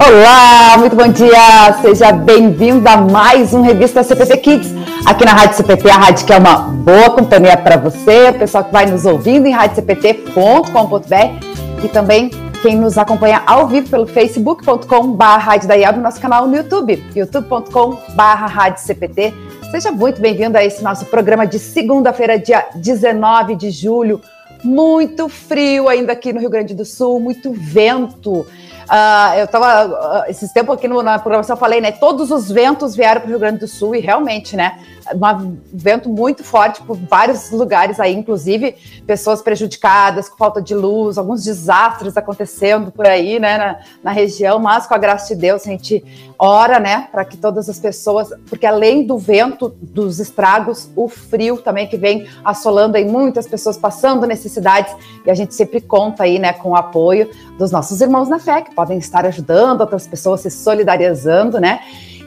Olá, 0.00 0.78
muito 0.78 0.96
bom 0.96 1.08
dia, 1.08 1.78
seja 1.82 2.12
bem-vindo 2.12 2.88
a 2.88 2.96
mais 2.96 3.52
um 3.52 3.60
Revista 3.60 4.02
CPT 4.02 4.38
Kids, 4.38 4.74
aqui 5.04 5.26
na 5.26 5.32
Rádio 5.32 5.58
CPT, 5.58 5.90
a 5.90 5.96
rádio 5.96 6.24
que 6.24 6.32
é 6.32 6.38
uma 6.38 6.60
boa 6.60 7.10
companhia 7.10 7.58
para 7.58 7.76
você, 7.76 8.30
o 8.30 8.38
pessoal 8.38 8.64
que 8.64 8.72
vai 8.72 8.86
nos 8.86 9.04
ouvindo 9.04 9.44
em 9.44 9.52
radiocpt.com.br 9.52 11.84
e 11.84 11.88
também 11.88 12.30
quem 12.62 12.76
nos 12.76 12.96
acompanha 12.96 13.42
ao 13.46 13.68
vivo 13.68 13.90
pelo 13.90 14.06
facebook.com.br 14.06 16.00
nosso 16.00 16.18
canal 16.18 16.46
no 16.46 16.56
YouTube, 16.56 17.04
youtube.com.br 17.14 19.51
Seja 19.72 19.90
muito 19.90 20.20
bem-vindo 20.20 20.58
a 20.58 20.62
esse 20.62 20.82
nosso 20.82 21.06
programa 21.06 21.46
de 21.46 21.58
segunda-feira, 21.58 22.38
dia 22.38 22.68
19 22.74 23.54
de 23.54 23.70
julho. 23.70 24.20
Muito 24.62 25.30
frio 25.30 25.88
ainda 25.88 26.12
aqui 26.12 26.30
no 26.30 26.40
Rio 26.40 26.50
Grande 26.50 26.74
do 26.74 26.84
Sul, 26.84 27.18
muito 27.18 27.54
vento. 27.54 28.40
Uh, 28.40 29.38
eu 29.38 29.46
estava, 29.46 30.26
uh, 30.26 30.30
esses 30.30 30.52
tempos 30.52 30.74
aqui 30.74 30.86
no, 30.86 31.02
na 31.02 31.18
programação, 31.18 31.56
eu 31.56 31.58
falei, 31.58 31.80
né? 31.80 31.90
Todos 31.90 32.30
os 32.30 32.50
ventos 32.52 32.94
vieram 32.94 33.22
para 33.22 33.28
o 33.28 33.30
Rio 33.30 33.38
Grande 33.38 33.60
do 33.60 33.66
Sul 33.66 33.94
e 33.94 34.00
realmente, 34.00 34.54
né? 34.54 34.78
Um 35.14 35.56
vento 35.72 36.08
muito 36.08 36.44
forte 36.44 36.82
por 36.82 36.96
vários 36.96 37.50
lugares 37.50 37.98
aí, 37.98 38.14
inclusive 38.14 38.74
pessoas 39.06 39.42
prejudicadas 39.42 40.28
com 40.28 40.36
falta 40.36 40.60
de 40.60 40.74
luz, 40.74 41.18
alguns 41.18 41.44
desastres 41.44 42.16
acontecendo 42.16 42.90
por 42.90 43.06
aí, 43.06 43.38
né, 43.38 43.58
na, 43.58 43.78
na 44.02 44.10
região, 44.10 44.58
mas 44.58 44.86
com 44.86 44.94
a 44.94 44.98
graça 44.98 45.34
de 45.34 45.40
Deus 45.40 45.62
a 45.66 45.70
gente 45.70 46.04
ora, 46.38 46.78
né, 46.78 47.08
para 47.10 47.24
que 47.24 47.36
todas 47.36 47.68
as 47.68 47.78
pessoas, 47.78 48.30
porque 48.48 48.66
além 48.66 49.06
do 49.06 49.18
vento, 49.18 49.74
dos 49.80 50.18
estragos, 50.18 50.90
o 50.96 51.08
frio 51.08 51.58
também 51.58 51.86
que 51.86 51.96
vem 51.96 52.26
assolando 52.44 52.96
aí 52.96 53.04
muitas 53.04 53.46
pessoas 53.46 53.76
passando 53.76 54.26
necessidades 54.26 54.94
e 55.24 55.30
a 55.30 55.34
gente 55.34 55.54
sempre 55.54 55.80
conta 55.80 56.24
aí, 56.24 56.38
né, 56.38 56.52
com 56.52 56.70
o 56.70 56.76
apoio 56.76 57.30
dos 57.58 57.70
nossos 57.70 58.00
irmãos 58.00 58.28
na 58.28 58.38
fé 58.38 58.62
que 58.62 58.74
podem 58.74 58.98
estar 58.98 59.24
ajudando 59.26 59.80
outras 59.80 60.06
pessoas 60.06 60.40
se 60.40 60.50
solidarizando, 60.50 61.60
né? 61.60 61.80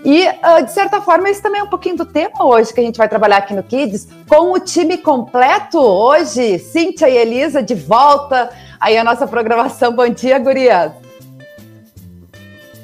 E, 0.06 0.28
uh, 0.28 0.64
de 0.64 0.72
certa 0.72 1.02
forma, 1.02 1.28
esse 1.28 1.42
também 1.42 1.60
é 1.60 1.64
um 1.64 1.68
pouquinho 1.68 1.98
do 1.98 2.06
tema 2.06 2.46
hoje 2.46 2.72
que 2.72 2.80
a 2.80 2.84
gente 2.84 2.98
vai 3.00 3.10
trabalhar 3.10 3.38
aqui 3.38 3.56
no 3.56 3.64
Kids, 3.64 4.08
com 4.30 4.52
o 4.52 4.60
time 4.60 5.00
completo 5.00 5.80
hoje. 5.80 6.60
Cíntia 6.60 7.10
e 7.10 7.18
Elisa 7.18 7.64
de 7.64 7.74
volta 7.74 8.52
aí 8.80 8.96
a 9.00 9.04
nossa 9.04 9.26
programação. 9.26 9.92
Bom 9.92 10.08
dia, 10.08 10.38
gurias. 10.38 10.92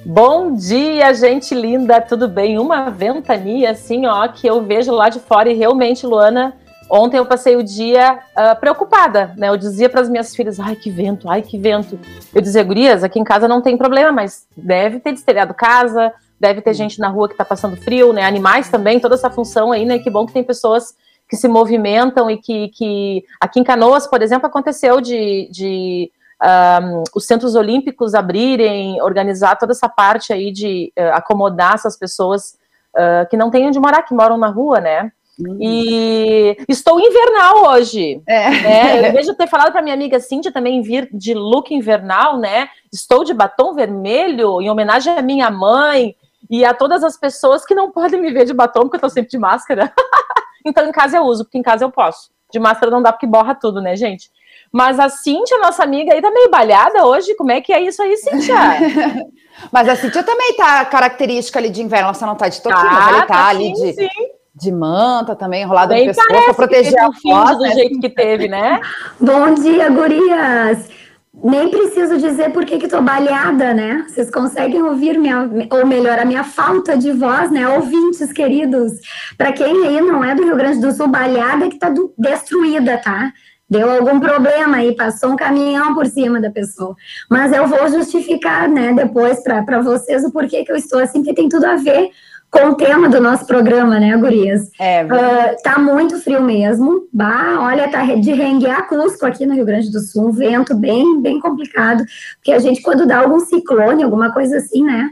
Bom 0.03 0.55
dia, 0.55 1.13
gente 1.13 1.53
linda, 1.53 2.01
tudo 2.01 2.27
bem? 2.27 2.57
Uma 2.57 2.89
ventania 2.89 3.69
assim, 3.69 4.07
ó, 4.07 4.27
que 4.27 4.47
eu 4.47 4.63
vejo 4.63 4.91
lá 4.91 5.07
de 5.07 5.19
fora 5.19 5.47
e 5.47 5.53
realmente, 5.53 6.07
Luana, 6.07 6.55
ontem 6.89 7.17
eu 7.17 7.25
passei 7.27 7.55
o 7.55 7.61
dia 7.61 8.17
uh, 8.35 8.59
preocupada, 8.59 9.31
né? 9.37 9.49
Eu 9.49 9.57
dizia 9.57 9.87
para 9.87 10.01
as 10.01 10.09
minhas 10.09 10.35
filhas, 10.35 10.59
ai 10.59 10.75
que 10.75 10.89
vento, 10.89 11.29
ai 11.29 11.43
que 11.43 11.55
vento. 11.55 11.99
Eu 12.33 12.41
dizia, 12.41 12.63
gurias, 12.63 13.03
aqui 13.03 13.19
em 13.19 13.23
casa 13.23 13.47
não 13.47 13.61
tem 13.61 13.77
problema, 13.77 14.11
mas 14.11 14.47
deve 14.57 14.99
ter 14.99 15.11
destelhado 15.11 15.53
casa, 15.53 16.11
deve 16.41 16.59
ter 16.59 16.73
gente 16.73 16.99
na 16.99 17.07
rua 17.07 17.27
que 17.27 17.35
está 17.35 17.45
passando 17.45 17.77
frio, 17.77 18.11
né? 18.11 18.25
Animais 18.25 18.67
também, 18.67 18.99
toda 18.99 19.13
essa 19.13 19.29
função 19.29 19.71
aí, 19.71 19.85
né? 19.85 19.99
Que 19.99 20.09
bom 20.09 20.25
que 20.25 20.33
tem 20.33 20.43
pessoas 20.43 20.95
que 21.29 21.37
se 21.37 21.47
movimentam 21.47 22.29
e 22.31 22.37
que, 22.37 22.69
que... 22.69 23.23
aqui 23.39 23.59
em 23.59 23.63
Canoas, 23.63 24.07
por 24.07 24.23
exemplo, 24.23 24.47
aconteceu 24.47 24.99
de, 24.99 25.47
de 25.51 26.11
um, 26.41 27.03
os 27.15 27.27
centros 27.27 27.53
olímpicos 27.53 28.15
abrirem, 28.15 28.99
organizar 29.03 29.55
toda 29.55 29.71
essa 29.71 29.87
parte 29.87 30.33
aí 30.33 30.51
de 30.51 30.91
uh, 30.97 31.13
acomodar 31.13 31.75
essas 31.75 31.95
pessoas 31.95 32.57
uh, 32.95 33.29
que 33.29 33.37
não 33.37 33.51
têm 33.51 33.67
onde 33.67 33.79
morar, 33.79 34.01
que 34.01 34.15
moram 34.15 34.35
na 34.35 34.47
rua, 34.47 34.81
né? 34.81 35.11
Uhum. 35.39 35.57
E 35.61 36.57
estou 36.67 36.99
invernal 36.99 37.65
hoje. 37.67 38.19
É. 38.27 38.49
Né? 38.49 39.09
Eu 39.09 39.13
vejo 39.13 39.33
ter 39.35 39.47
falado 39.47 39.71
para 39.71 39.81
minha 39.81 39.95
amiga 39.95 40.19
Cíntia 40.19 40.51
também 40.51 40.81
vir 40.81 41.07
de 41.13 41.33
look 41.35 41.71
invernal, 41.73 42.37
né? 42.37 42.67
Estou 42.91 43.23
de 43.23 43.33
batom 43.33 43.73
vermelho 43.73 44.59
em 44.59 44.69
homenagem 44.69 45.13
à 45.13 45.21
minha 45.21 45.49
mãe 45.49 46.15
e 46.51 46.65
a 46.65 46.73
todas 46.73 47.01
as 47.01 47.15
pessoas 47.15 47.65
que 47.65 47.73
não 47.73 47.89
podem 47.89 48.19
me 48.19 48.29
ver 48.29 48.43
de 48.43 48.53
batom, 48.53 48.81
porque 48.81 48.97
eu 48.97 49.01
tô 49.01 49.09
sempre 49.09 49.31
de 49.31 49.37
máscara. 49.37 49.93
então 50.65 50.85
em 50.85 50.91
casa 50.91 51.15
eu 51.15 51.23
uso, 51.23 51.45
porque 51.45 51.57
em 51.57 51.63
casa 51.63 51.85
eu 51.85 51.89
posso. 51.89 52.29
De 52.51 52.59
máscara 52.59 52.91
não 52.91 53.01
dá 53.01 53.13
porque 53.13 53.25
borra 53.25 53.55
tudo, 53.55 53.81
né, 53.81 53.95
gente? 53.95 54.29
Mas 54.69 54.99
a 54.99 55.07
Cíntia, 55.07 55.57
nossa 55.59 55.81
amiga 55.81 56.13
aí, 56.13 56.21
tá 56.21 56.29
meio 56.29 56.51
balhada 56.51 57.05
hoje. 57.05 57.35
Como 57.35 57.51
é 57.51 57.61
que 57.61 57.71
é 57.71 57.81
isso 57.81 58.01
aí, 58.01 58.17
Cíntia? 58.17 58.55
Mas 59.71 59.87
a 59.87 59.95
Cíntia 59.95 60.23
também 60.23 60.53
tá 60.57 60.83
característica 60.83 61.57
ali 61.57 61.69
de 61.69 61.81
inverno, 61.81 62.07
ela 62.07 62.13
só 62.13 62.25
não 62.25 62.35
tá 62.35 62.49
de 62.49 62.61
toquinha, 62.61 62.83
tá, 62.83 63.09
ele 63.09 63.19
tá, 63.21 63.25
tá 63.25 63.47
ali 63.47 63.75
sim, 63.75 63.85
de, 63.85 63.93
sim. 63.93 64.09
de 64.53 64.71
manta 64.73 65.35
também, 65.35 65.63
enrolada 65.63 65.95
no 65.95 66.05
pescoço, 66.05 66.43
pra 66.45 66.53
proteger 66.53 66.99
a 66.99 67.09
voz, 67.09 67.57
do 67.57 67.63
né? 67.63 67.71
jeito 67.71 67.99
que 67.99 68.09
teve, 68.09 68.49
né? 68.49 68.81
Bom 69.19 69.53
dia, 69.53 69.89
gurias! 69.89 71.00
Nem 71.33 71.69
preciso 71.69 72.17
dizer 72.17 72.51
por 72.51 72.65
que 72.65 72.77
que 72.77 72.89
tô 72.89 73.01
baleada, 73.01 73.73
né? 73.73 74.05
Vocês 74.07 74.29
conseguem 74.29 74.83
ouvir 74.83 75.17
minha, 75.17 75.49
ou 75.71 75.85
melhor, 75.85 76.19
a 76.19 76.25
minha 76.25 76.43
falta 76.43 76.97
de 76.97 77.11
voz, 77.11 77.49
né? 77.49 77.67
Ouvintes 77.69 78.33
queridos, 78.33 78.91
para 79.37 79.53
quem 79.53 79.87
aí 79.87 80.01
não 80.01 80.23
é 80.23 80.35
do 80.35 80.43
Rio 80.43 80.57
Grande 80.57 80.81
do 80.81 80.91
Sul, 80.91 81.07
baleada 81.07 81.69
que 81.69 81.79
tá 81.79 81.91
destruída, 82.17 82.97
tá? 82.97 83.31
Deu 83.69 83.89
algum 83.89 84.19
problema 84.19 84.77
aí, 84.77 84.93
passou 84.93 85.31
um 85.31 85.37
caminhão 85.37 85.95
por 85.95 86.05
cima 86.05 86.41
da 86.41 86.51
pessoa. 86.51 86.93
Mas 87.29 87.53
eu 87.53 87.65
vou 87.65 87.87
justificar, 87.87 88.67
né, 88.67 88.91
depois 88.91 89.41
para 89.41 89.81
vocês 89.81 90.25
o 90.25 90.31
porquê 90.33 90.65
que 90.65 90.71
eu 90.73 90.75
estou 90.75 90.99
assim, 90.99 91.23
que 91.23 91.33
tem 91.33 91.47
tudo 91.47 91.63
a 91.65 91.77
ver 91.77 92.09
com 92.51 92.71
o 92.71 92.75
tema 92.75 93.07
do 93.07 93.21
nosso 93.21 93.47
programa, 93.47 93.97
né, 93.97 94.15
gurias? 94.17 94.69
É. 94.77 95.05
Uh, 95.05 95.63
tá 95.63 95.79
muito 95.79 96.19
frio 96.19 96.43
mesmo. 96.43 97.07
Bah, 97.11 97.59
olha, 97.61 97.87
tá 97.87 98.03
de 98.03 98.33
renguear 98.33 98.89
Cusco 98.89 99.25
aqui 99.25 99.45
no 99.45 99.55
Rio 99.55 99.65
Grande 99.65 99.89
do 99.89 100.01
Sul, 100.01 100.27
um 100.27 100.31
vento 100.31 100.75
bem, 100.75 101.21
bem 101.21 101.39
complicado, 101.39 102.03
porque 102.35 102.51
a 102.51 102.59
gente 102.59 102.81
quando 102.81 103.07
dá 103.07 103.19
algum 103.19 103.39
ciclone, 103.39 104.03
alguma 104.03 104.33
coisa 104.33 104.57
assim, 104.57 104.83
né, 104.83 105.09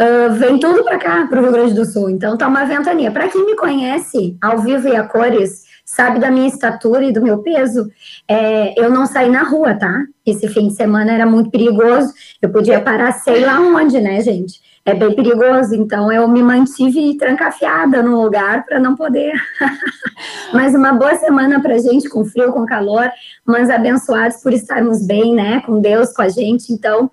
uh, 0.00 0.32
vem 0.32 0.58
tudo 0.58 0.82
para 0.82 0.98
cá, 0.98 1.26
para 1.26 1.38
o 1.38 1.42
Rio 1.42 1.52
Grande 1.52 1.74
do 1.74 1.84
Sul. 1.84 2.08
Então 2.08 2.38
tá 2.38 2.48
uma 2.48 2.64
ventania. 2.64 3.10
Para 3.10 3.28
quem 3.28 3.44
me 3.44 3.54
conhece 3.54 4.38
ao 4.40 4.58
vivo 4.58 4.88
e 4.88 4.96
a 4.96 5.02
cores, 5.02 5.64
sabe 5.84 6.18
da 6.18 6.30
minha 6.30 6.48
estatura 6.48 7.04
e 7.04 7.12
do 7.12 7.22
meu 7.22 7.38
peso, 7.38 7.90
é, 8.26 8.72
eu 8.82 8.90
não 8.90 9.04
saí 9.04 9.28
na 9.28 9.42
rua, 9.42 9.74
tá? 9.74 10.04
Esse 10.24 10.48
fim 10.48 10.68
de 10.68 10.74
semana 10.74 11.12
era 11.12 11.26
muito 11.26 11.50
perigoso. 11.50 12.14
Eu 12.40 12.48
podia 12.48 12.80
parar 12.80 13.12
sei 13.12 13.44
lá 13.44 13.60
onde, 13.60 14.00
né, 14.00 14.22
gente? 14.22 14.66
É 14.88 14.94
bem 14.94 15.14
perigoso, 15.14 15.74
então 15.74 16.10
eu 16.10 16.26
me 16.26 16.42
mantive 16.42 17.14
trancafiada 17.18 18.02
no 18.02 18.22
lugar 18.22 18.64
para 18.64 18.80
não 18.80 18.96
poder. 18.96 19.34
mas 20.52 20.74
uma 20.74 20.94
boa 20.94 21.14
semana 21.16 21.60
para 21.60 21.76
gente, 21.76 22.08
com 22.08 22.24
frio, 22.24 22.52
com 22.52 22.64
calor, 22.64 23.10
mas 23.44 23.68
abençoados 23.68 24.38
por 24.42 24.50
estarmos 24.50 25.06
bem, 25.06 25.34
né, 25.34 25.60
com 25.66 25.78
Deus, 25.78 26.12
com 26.14 26.22
a 26.22 26.28
gente. 26.30 26.72
Então, 26.72 27.10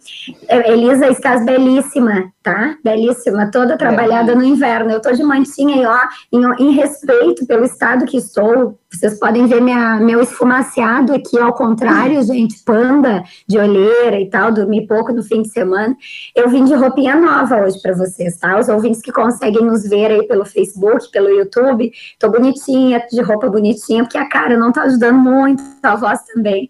é, 0.48 0.72
Elisa, 0.72 1.08
estás 1.08 1.44
belíssima, 1.44 2.32
tá? 2.42 2.78
Belíssima, 2.82 3.52
toda 3.52 3.78
trabalhada 3.78 4.32
é. 4.32 4.36
no 4.36 4.44
inverno. 4.44 4.92
Eu 4.92 5.02
tô 5.02 5.12
de 5.12 5.24
mantinha 5.24 5.76
aí, 5.76 5.86
ó, 5.86 6.00
em, 6.32 6.70
em 6.70 6.72
respeito 6.72 7.46
pelo 7.46 7.66
estado 7.66 8.06
que 8.06 8.16
estou, 8.16 8.80
vocês 8.98 9.20
podem 9.20 9.46
ver 9.46 9.62
minha, 9.62 9.98
meu 9.98 10.22
esfumaciado 10.22 11.14
aqui 11.14 11.38
ao 11.38 11.54
contrário, 11.54 12.22
gente, 12.24 12.64
panda 12.64 13.24
de 13.48 13.58
olheira 13.58 14.20
e 14.20 14.30
tal, 14.30 14.52
dormi 14.52 14.88
pouco 14.88 15.12
no 15.12 15.24
fim 15.24 15.42
de 15.42 15.50
semana. 15.50 15.96
Eu 16.36 16.50
vim 16.50 16.66
de 16.66 16.74
roupinha 16.74 17.16
nova 17.16 17.64
hoje 17.64 17.82
para 17.82 17.94
vocês, 17.94 18.38
tá? 18.38 18.60
Os 18.60 18.70
ouvintes 18.70 19.02
que 19.02 19.12
conseguem 19.12 19.66
nos 19.66 19.88
ver 19.88 20.12
aí 20.12 20.28
pelo 20.28 20.46
Facebook, 20.46 21.12
pelo 21.12 21.30
YouTube, 21.30 21.92
tô 22.20 22.30
bonitinha, 22.30 23.06
de 23.12 23.22
roupa 23.22 23.50
bonitinha, 23.50 24.04
porque 24.04 24.18
a 24.18 24.28
cara 24.30 24.58
não 24.58 24.72
tá 24.72 24.84
ajudando 24.84 25.18
muito, 25.18 25.64
a 25.86 25.96
voz 25.96 26.24
também. 26.24 26.70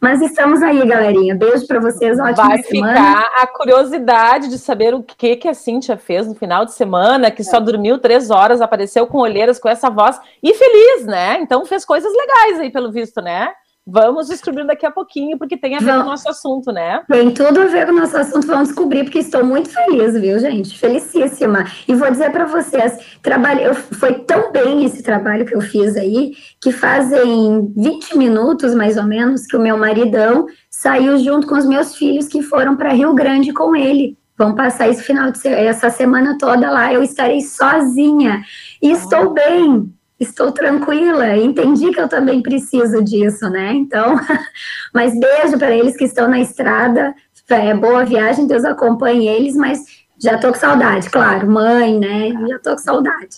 Mas 0.00 0.20
estamos 0.20 0.62
aí, 0.62 0.86
galerinha. 0.86 1.34
Beijo 1.34 1.66
para 1.66 1.80
vocês, 1.80 2.18
ótima 2.18 2.48
Vai 2.48 2.62
semana. 2.62 2.94
Ficar 2.94 3.42
a 3.42 3.46
curiosidade 3.46 4.48
de 4.48 4.58
saber 4.58 4.94
o 4.94 5.02
que, 5.02 5.36
que 5.36 5.48
a 5.48 5.54
Cíntia 5.54 5.96
fez 5.96 6.26
no 6.26 6.34
final 6.34 6.64
de 6.64 6.74
semana, 6.74 7.30
que 7.30 7.42
é. 7.42 7.44
só 7.44 7.60
dormiu 7.60 7.98
três 7.98 8.30
horas, 8.30 8.60
apareceu 8.60 9.06
com 9.06 9.18
olheiras, 9.18 9.58
com 9.58 9.68
essa 9.68 9.90
voz, 9.90 10.20
e 10.42 10.54
feliz, 10.54 11.06
né? 11.06 11.38
Então 11.40 11.64
fez 11.64 11.84
coisas 11.84 12.12
legais 12.12 12.60
aí, 12.60 12.70
pelo 12.70 12.92
visto, 12.92 13.20
né? 13.20 13.52
Vamos 13.88 14.26
descobrir 14.26 14.66
daqui 14.66 14.84
a 14.84 14.90
pouquinho, 14.90 15.38
porque 15.38 15.56
tem 15.56 15.76
a 15.76 15.78
ver 15.78 15.94
com 15.94 16.00
o 16.00 16.06
nosso 16.06 16.28
assunto, 16.28 16.72
né? 16.72 17.02
Tem 17.08 17.30
tudo 17.30 17.60
a 17.60 17.66
ver 17.66 17.86
com 17.86 17.92
o 17.92 18.00
nosso 18.00 18.16
assunto, 18.16 18.44
vamos 18.44 18.68
descobrir, 18.68 19.04
porque 19.04 19.20
estou 19.20 19.44
muito 19.44 19.70
feliz, 19.70 20.20
viu, 20.20 20.40
gente? 20.40 20.76
Felicíssima. 20.76 21.64
E 21.86 21.94
vou 21.94 22.10
dizer 22.10 22.32
para 22.32 22.46
vocês, 22.46 22.98
trabalho, 23.22 23.74
foi 23.74 24.14
tão 24.14 24.50
bem 24.50 24.84
esse 24.84 25.04
trabalho 25.04 25.46
que 25.46 25.54
eu 25.54 25.60
fiz 25.60 25.96
aí, 25.96 26.32
que 26.60 26.72
fazem 26.72 27.72
20 27.76 28.18
minutos, 28.18 28.74
mais 28.74 28.96
ou 28.96 29.04
menos, 29.04 29.46
que 29.46 29.56
o 29.56 29.60
meu 29.60 29.78
maridão 29.78 30.46
saiu 30.68 31.16
junto 31.18 31.46
com 31.46 31.56
os 31.56 31.64
meus 31.64 31.94
filhos 31.94 32.26
que 32.26 32.42
foram 32.42 32.76
para 32.76 32.92
Rio 32.92 33.14
Grande 33.14 33.52
com 33.52 33.76
ele. 33.76 34.18
Vão 34.36 34.54
passar 34.54 34.88
esse 34.88 35.02
final 35.02 35.30
de 35.30 35.48
essa 35.48 35.90
semana 35.90 36.36
toda 36.38 36.70
lá. 36.70 36.92
Eu 36.92 37.02
estarei 37.02 37.40
sozinha. 37.40 38.42
E 38.82 38.90
estou 38.90 39.32
bem, 39.32 39.90
estou 40.18 40.52
tranquila, 40.52 41.36
entendi 41.36 41.90
que 41.90 42.00
eu 42.00 42.08
também 42.08 42.42
preciso 42.42 43.02
disso, 43.02 43.48
né? 43.50 43.72
Então, 43.74 44.18
mas 44.92 45.18
beijo 45.18 45.58
para 45.58 45.70
eles 45.70 45.96
que 45.96 46.04
estão 46.04 46.28
na 46.28 46.40
estrada, 46.40 47.14
é, 47.48 47.74
boa 47.74 48.04
viagem, 48.04 48.46
Deus 48.46 48.64
acompanhe 48.64 49.28
eles, 49.28 49.54
mas 49.54 49.80
já 50.18 50.38
tô 50.38 50.48
com 50.48 50.58
saudade, 50.58 51.10
claro, 51.10 51.46
mãe, 51.46 51.98
né? 51.98 52.32
Já 52.48 52.58
tô 52.58 52.70
com 52.70 52.78
saudade. 52.78 53.36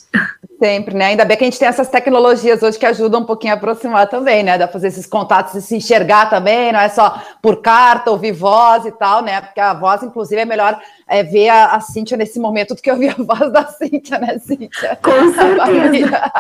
Sempre, 0.61 0.95
né? 0.95 1.07
Ainda 1.07 1.25
bem 1.25 1.37
que 1.37 1.45
a 1.45 1.47
gente 1.47 1.59
tem 1.59 1.69
essas 1.69 1.89
tecnologias 1.89 2.63
hoje 2.63 2.79
que 2.79 2.87
ajudam 2.87 3.21
um 3.21 3.25
pouquinho 3.25 3.53
a 3.53 3.57
aproximar 3.57 4.09
também, 4.09 4.43
né? 4.43 4.57
Pra 4.57 4.69
fazer 4.69 4.89
esses 4.89 5.07
contatos 5.07 5.55
e 5.55 5.63
se 5.63 5.77
enxergar 5.77 6.31
também, 6.31 6.73
não 6.73 6.81
é 6.81 6.89
só 6.89 7.21
por 7.43 7.61
carta, 7.63 8.11
ouvir 8.11 8.33
voz 8.33 8.85
e 8.87 8.93
tal, 8.93 9.23
né? 9.23 9.41
Porque 9.41 9.61
a 9.61 9.75
voz, 9.75 10.03
inclusive, 10.03 10.41
é 10.41 10.45
melhor 10.45 10.81
é, 11.09 11.23
ver 11.23 11.49
a, 11.49 11.75
a 11.75 11.81
Cíntia 11.81 12.17
nesse 12.17 12.39
momento 12.39 12.75
do 12.75 12.83
que 12.83 12.91
ouvir 12.91 13.09
a 13.09 13.15
voz 13.23 13.51
da 13.51 13.67
Cíntia, 13.67 14.19
né, 14.19 14.39
Cíntia? 14.39 14.97
Com 15.03 15.11
certeza. 15.33 16.33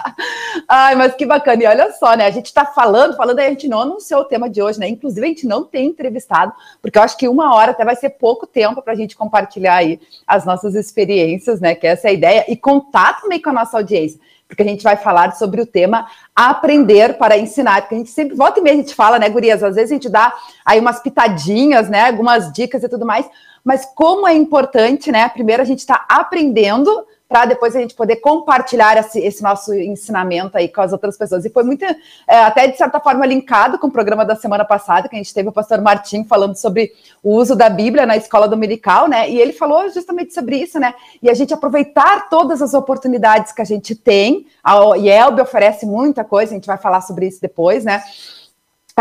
Ai, 0.68 0.94
mas 0.94 1.14
que 1.14 1.24
bacana. 1.24 1.62
E 1.62 1.66
olha 1.66 1.92
só, 1.92 2.14
né? 2.14 2.26
A 2.26 2.30
gente 2.30 2.52
tá 2.52 2.66
falando, 2.66 3.16
falando, 3.16 3.38
a 3.38 3.48
gente 3.48 3.66
não 3.66 3.80
anunciou 3.80 4.20
o 4.20 4.24
tema 4.26 4.50
de 4.50 4.60
hoje, 4.60 4.78
né? 4.78 4.88
Inclusive, 4.88 5.24
a 5.24 5.28
gente 5.28 5.46
não 5.46 5.64
tem 5.64 5.86
entrevistado, 5.86 6.52
porque 6.82 6.98
eu 6.98 7.02
acho 7.02 7.16
que 7.16 7.26
uma 7.26 7.54
hora 7.54 7.70
até 7.70 7.84
vai 7.84 7.96
ser 7.96 8.10
pouco 8.10 8.46
tempo 8.46 8.82
para 8.82 8.92
a 8.92 8.96
gente 8.96 9.16
compartilhar 9.16 9.76
aí 9.76 9.98
as 10.26 10.44
nossas 10.44 10.74
experiências, 10.74 11.60
né? 11.60 11.74
Que 11.74 11.86
essa 11.86 12.08
é 12.08 12.10
a 12.10 12.14
ideia, 12.14 12.44
e 12.46 12.56
contar 12.56 13.20
também 13.20 13.40
com 13.40 13.50
a 13.50 13.54
nossa 13.54 13.78
audiência 13.78 14.20
porque 14.48 14.62
a 14.62 14.66
gente 14.66 14.82
vai 14.82 14.96
falar 14.96 15.36
sobre 15.36 15.60
o 15.60 15.66
tema 15.66 16.08
aprender 16.34 17.18
para 17.18 17.36
ensinar, 17.36 17.82
porque 17.82 17.94
a 17.94 17.98
gente 17.98 18.10
sempre, 18.10 18.34
volta 18.34 18.58
e 18.58 18.62
meia 18.62 18.74
a 18.74 18.78
gente 18.78 18.94
fala, 18.94 19.18
né, 19.18 19.28
gurias, 19.28 19.62
às 19.62 19.76
vezes 19.76 19.90
a 19.90 19.94
gente 19.94 20.08
dá 20.08 20.32
aí 20.64 20.80
umas 20.80 21.00
pitadinhas, 21.00 21.90
né, 21.90 22.06
algumas 22.06 22.50
dicas 22.50 22.82
e 22.82 22.88
tudo 22.88 23.04
mais, 23.04 23.28
mas 23.62 23.84
como 23.94 24.26
é 24.26 24.34
importante, 24.34 25.12
né, 25.12 25.28
primeiro 25.28 25.62
a 25.62 25.66
gente 25.66 25.80
está 25.80 26.06
aprendendo 26.08 27.06
para 27.28 27.44
depois 27.44 27.76
a 27.76 27.80
gente 27.80 27.94
poder 27.94 28.16
compartilhar 28.16 28.96
esse, 28.96 29.20
esse, 29.20 29.42
nosso 29.42 29.74
ensinamento 29.74 30.56
aí 30.56 30.66
com 30.66 30.80
as 30.80 30.92
outras 30.92 31.16
pessoas. 31.16 31.44
E 31.44 31.50
foi 31.50 31.62
muito, 31.62 31.84
é, 31.84 31.96
até 32.26 32.66
de 32.66 32.76
certa 32.76 32.98
forma, 32.98 33.26
linkado 33.26 33.78
com 33.78 33.88
o 33.88 33.90
programa 33.90 34.24
da 34.24 34.34
semana 34.34 34.64
passada, 34.64 35.08
que 35.08 35.14
a 35.14 35.18
gente 35.18 35.34
teve 35.34 35.50
o 35.50 35.52
pastor 35.52 35.82
Martim 35.82 36.24
falando 36.24 36.56
sobre 36.56 36.92
o 37.22 37.34
uso 37.34 37.54
da 37.54 37.68
Bíblia 37.68 38.06
na 38.06 38.16
escola 38.16 38.48
dominical, 38.48 39.08
né? 39.08 39.28
E 39.28 39.38
ele 39.38 39.52
falou 39.52 39.90
justamente 39.90 40.32
sobre 40.32 40.56
isso, 40.56 40.80
né? 40.80 40.94
E 41.22 41.28
a 41.28 41.34
gente 41.34 41.52
aproveitar 41.52 42.30
todas 42.30 42.62
as 42.62 42.72
oportunidades 42.72 43.52
que 43.52 43.60
a 43.60 43.66
gente 43.66 43.94
tem. 43.94 44.46
A 44.64 44.96
IELB 44.96 45.42
oferece 45.42 45.84
muita 45.84 46.24
coisa, 46.24 46.52
a 46.52 46.54
gente 46.54 46.66
vai 46.66 46.78
falar 46.78 47.02
sobre 47.02 47.26
isso 47.26 47.42
depois, 47.42 47.84
né? 47.84 48.02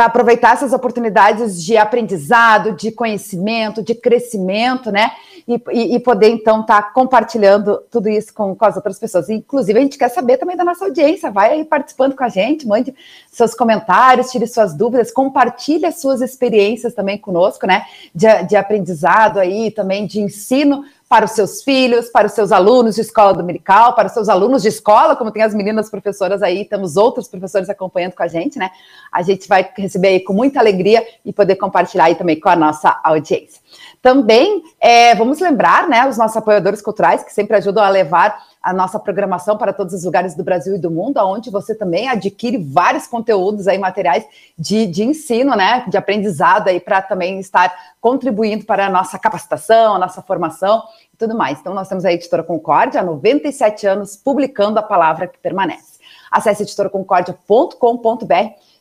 aproveitar 0.05 0.53
essas 0.53 0.73
oportunidades 0.73 1.63
de 1.63 1.75
aprendizado, 1.75 2.73
de 2.73 2.91
conhecimento, 2.91 3.81
de 3.81 3.95
crescimento, 3.95 4.91
né? 4.91 5.11
E, 5.47 5.95
e, 5.95 5.99
poder, 6.01 6.27
então, 6.27 6.59
estar 6.59 6.81
tá 6.81 6.89
compartilhando 6.89 7.77
tudo 7.89 8.09
isso 8.09 8.33
com, 8.33 8.53
com, 8.53 8.65
as 8.65 8.75
outras 8.75 8.99
pessoas. 8.99 9.29
Inclusive, 9.29 9.79
a 9.79 9.81
gente 9.81 9.97
quer 9.97 10.09
saber 10.09 10.35
também 10.35 10.57
da 10.57 10.65
nossa 10.65 10.83
audiência. 10.83 11.31
Vai 11.31 11.53
aí 11.53 11.63
participando 11.63 12.17
com 12.17 12.23
a 12.25 12.27
gente, 12.27 12.67
mande 12.67 12.93
seus 13.31 13.53
comentários, 13.53 14.29
tire 14.29 14.45
suas 14.45 14.73
dúvidas, 14.73 15.09
compartilhe 15.09 15.85
as 15.85 16.01
suas 16.01 16.19
experiências 16.19 16.93
também 16.93 17.17
conosco, 17.17 17.65
né? 17.65 17.85
De, 18.13 18.43
de 18.43 18.57
aprendizado 18.57 19.39
aí, 19.39 19.71
também 19.71 20.05
de 20.05 20.19
ensino 20.19 20.83
para 21.09 21.25
os 21.25 21.31
seus 21.31 21.63
filhos, 21.63 22.09
para 22.09 22.27
os 22.27 22.33
seus 22.33 22.51
alunos 22.51 22.95
de 22.95 23.01
escola 23.01 23.33
dominical, 23.33 23.93
para 23.95 24.07
os 24.07 24.11
seus 24.11 24.27
alunos 24.27 24.61
de 24.61 24.67
escola, 24.67 25.15
como 25.15 25.31
tem 25.31 25.41
as 25.41 25.53
meninas 25.53 25.89
professoras 25.89 26.43
aí, 26.43 26.65
temos 26.65 26.97
outros 26.97 27.27
professores 27.27 27.69
acompanhando 27.69 28.13
com 28.13 28.23
a 28.23 28.27
gente, 28.27 28.59
né? 28.59 28.69
A 29.11 29.21
gente 29.21 29.47
vai 29.47 29.69
receber 29.77 30.09
aí 30.09 30.19
com 30.19 30.33
muita 30.33 30.59
alegria 30.59 31.05
e 31.23 31.31
poder 31.31 31.55
compartilhar 31.55 32.05
aí 32.05 32.15
também 32.15 32.39
com 32.39 32.49
a 32.49 32.55
nossa 32.55 32.99
audiência. 33.03 33.61
Também 34.01 34.63
é, 34.79 35.15
vamos 35.15 35.39
lembrar, 35.39 35.87
né, 35.87 36.07
os 36.07 36.17
nossos 36.17 36.35
apoiadores 36.35 36.81
culturais 36.81 37.23
que 37.23 37.33
sempre 37.33 37.55
ajudam 37.55 37.83
a 37.83 37.89
levar 37.89 38.37
a 38.67 38.73
nossa 38.73 38.99
programação 38.99 39.57
para 39.57 39.71
todos 39.71 39.93
os 39.93 40.03
lugares 40.03 40.35
do 40.35 40.43
Brasil 40.43 40.75
e 40.75 40.77
do 40.77 40.91
mundo, 40.91 41.21
onde 41.21 41.49
você 41.49 41.73
também 41.73 42.09
adquire 42.09 42.57
vários 42.57 43.07
conteúdos 43.07 43.65
aí, 43.65 43.77
materiais 43.77 44.25
de, 44.59 44.85
de 44.85 45.05
ensino, 45.05 45.55
né, 45.55 45.85
de 45.87 45.95
aprendizado 45.95 46.67
aí, 46.67 46.77
para 46.77 47.01
também 47.01 47.39
estar 47.39 47.73
contribuindo 48.01 48.65
para 48.65 48.87
a 48.87 48.89
nossa 48.89 49.17
capacitação, 49.17 49.95
a 49.95 49.99
nossa 49.99 50.21
formação 50.21 50.83
e 51.13 51.17
tudo 51.17 51.33
mais. 51.33 51.61
Então, 51.61 51.73
nós 51.73 51.87
temos 51.87 52.03
a 52.03 52.11
Editora 52.11 52.43
Concórdia, 52.43 52.99
há 52.99 53.03
97 53.05 53.87
anos, 53.87 54.17
publicando 54.17 54.77
a 54.79 54.83
palavra 54.83 55.27
que 55.27 55.39
permanece. 55.39 55.97
Acesse 56.29 56.63
editoraconcordia.com.br 56.63 58.33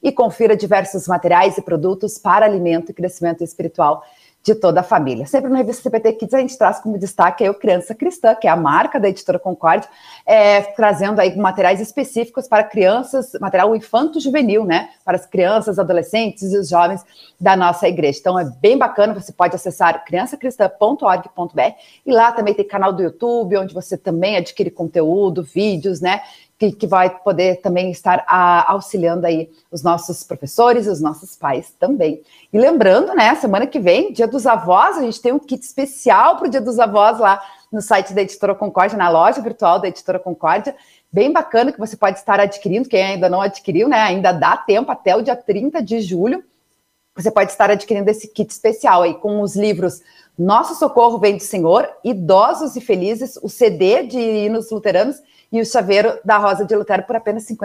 e 0.03 0.11
confira 0.11 0.57
diversos 0.57 1.07
materiais 1.07 1.59
e 1.59 1.63
produtos 1.63 2.19
para 2.19 2.45
alimento 2.45 2.91
e 2.91 2.93
crescimento 2.93 3.45
espiritual 3.45 4.03
de 4.47 4.55
toda 4.55 4.79
a 4.79 4.83
família. 4.85 5.27
Sempre 5.27 5.51
no 5.51 5.57
Revista 5.57 5.83
CPT 5.83 6.13
Kids 6.13 6.35
a 6.35 6.39
gente 6.39 6.57
traz 6.57 6.79
como 6.79 6.97
destaque 6.97 7.43
aí 7.43 7.51
o 7.51 7.55
Criança 7.55 7.97
Cristã, 7.97 8.33
que 8.33 8.47
é 8.47 8.51
a 8.51 8.55
marca 8.55 9.01
da 9.01 9.09
editora 9.09 9.41
Concorde, 9.41 9.89
é, 10.25 10.63
trazendo 10.63 11.21
aí 11.21 11.37
materiais 11.37 11.81
específicos 11.81 12.47
para 12.47 12.63
crianças, 12.63 13.33
material 13.41 13.75
infanto-juvenil, 13.75 14.65
né? 14.65 14.91
Para 15.05 15.17
as 15.17 15.27
crianças, 15.27 15.81
adolescentes 15.81 16.53
e 16.53 16.59
os 16.59 16.69
jovens 16.69 17.05
da 17.41 17.57
nossa 17.57 17.89
igreja. 17.89 18.21
Então 18.21 18.39
é 18.39 18.45
bem 18.45 18.79
bacana, 18.79 19.15
você 19.15 19.33
pode 19.33 19.57
acessar 19.57 20.05
criançacristã.org.br 20.05 21.61
e 22.07 22.13
lá 22.13 22.31
também 22.31 22.55
tem 22.55 22.65
canal 22.65 22.93
do 22.93 23.03
YouTube, 23.03 23.59
onde 23.59 23.75
você 23.75 23.99
também 23.99 24.37
adquire 24.37 24.71
conteúdo, 24.71 25.43
vídeos, 25.43 26.01
né? 26.01 26.23
Que, 26.59 26.73
que 26.73 26.87
vai 26.87 27.11
poder 27.11 27.61
também 27.61 27.91
estar 27.91 28.25
a, 28.27 28.73
auxiliando 28.73 29.27
aí 29.27 29.51
os 29.71 29.83
nossos 29.83 30.23
professores 30.23 30.87
e 30.87 30.91
os 30.91 31.01
nossos 31.01 31.37
pais 31.37 31.75
também. 31.79 32.23
E 32.53 32.59
lembrando, 32.59 33.15
né, 33.15 33.35
semana 33.35 33.67
que 33.67 33.79
vem, 33.79 34.13
Dia 34.13 34.27
dos 34.27 34.47
Avós, 34.47 34.97
a 34.97 35.03
gente 35.03 35.21
tem 35.21 35.33
um 35.33 35.39
kit 35.39 35.63
especial 35.63 36.37
para 36.37 36.47
o 36.47 36.51
Dia 36.51 36.61
dos 36.61 36.79
Avós 36.79 37.19
lá 37.19 37.43
no 37.71 37.83
site 37.83 38.15
da 38.15 38.23
Editora 38.23 38.55
Concórdia, 38.55 38.97
na 38.97 39.11
loja 39.11 39.41
virtual 39.43 39.79
da 39.79 39.89
Editora 39.89 40.19
Concórdia, 40.19 40.75
bem 41.13 41.31
bacana 41.31 41.73
que 41.73 41.79
você 41.79 41.97
pode 41.97 42.19
estar 42.19 42.41
adquirindo, 42.41 42.89
quem 42.89 43.03
ainda 43.03 43.29
não 43.29 43.41
adquiriu, 43.41 43.89
né, 43.89 44.01
ainda 44.01 44.33
dá 44.33 44.57
tempo 44.57 44.91
até 44.91 45.15
o 45.15 45.23
dia 45.23 45.37
30 45.37 45.83
de 45.83 46.01
julho, 46.01 46.43
você 47.15 47.31
pode 47.31 47.51
estar 47.51 47.71
adquirindo 47.71 48.11
esse 48.11 48.29
kit 48.29 48.51
especial 48.51 49.03
aí 49.03 49.15
com 49.15 49.41
os 49.41 49.57
livros 49.57 50.03
Nosso 50.39 50.75
Socorro 50.75 51.19
Vem 51.19 51.37
do 51.37 51.43
Senhor, 51.43 51.89
Idosos 52.05 52.77
e 52.77 52.81
Felizes, 52.81 53.39
o 53.43 53.49
CD 53.49 54.03
de 54.05 54.19
hinos 54.19 54.71
luteranos 54.71 55.17
e 55.51 55.61
o 55.61 55.67
chaveiro 55.67 56.19
da 56.25 56.39
Rosa 56.39 56.65
de 56.65 56.75
Lutero 56.75 57.03
por 57.05 57.17
apenas 57.17 57.49
R$ 57.49 57.57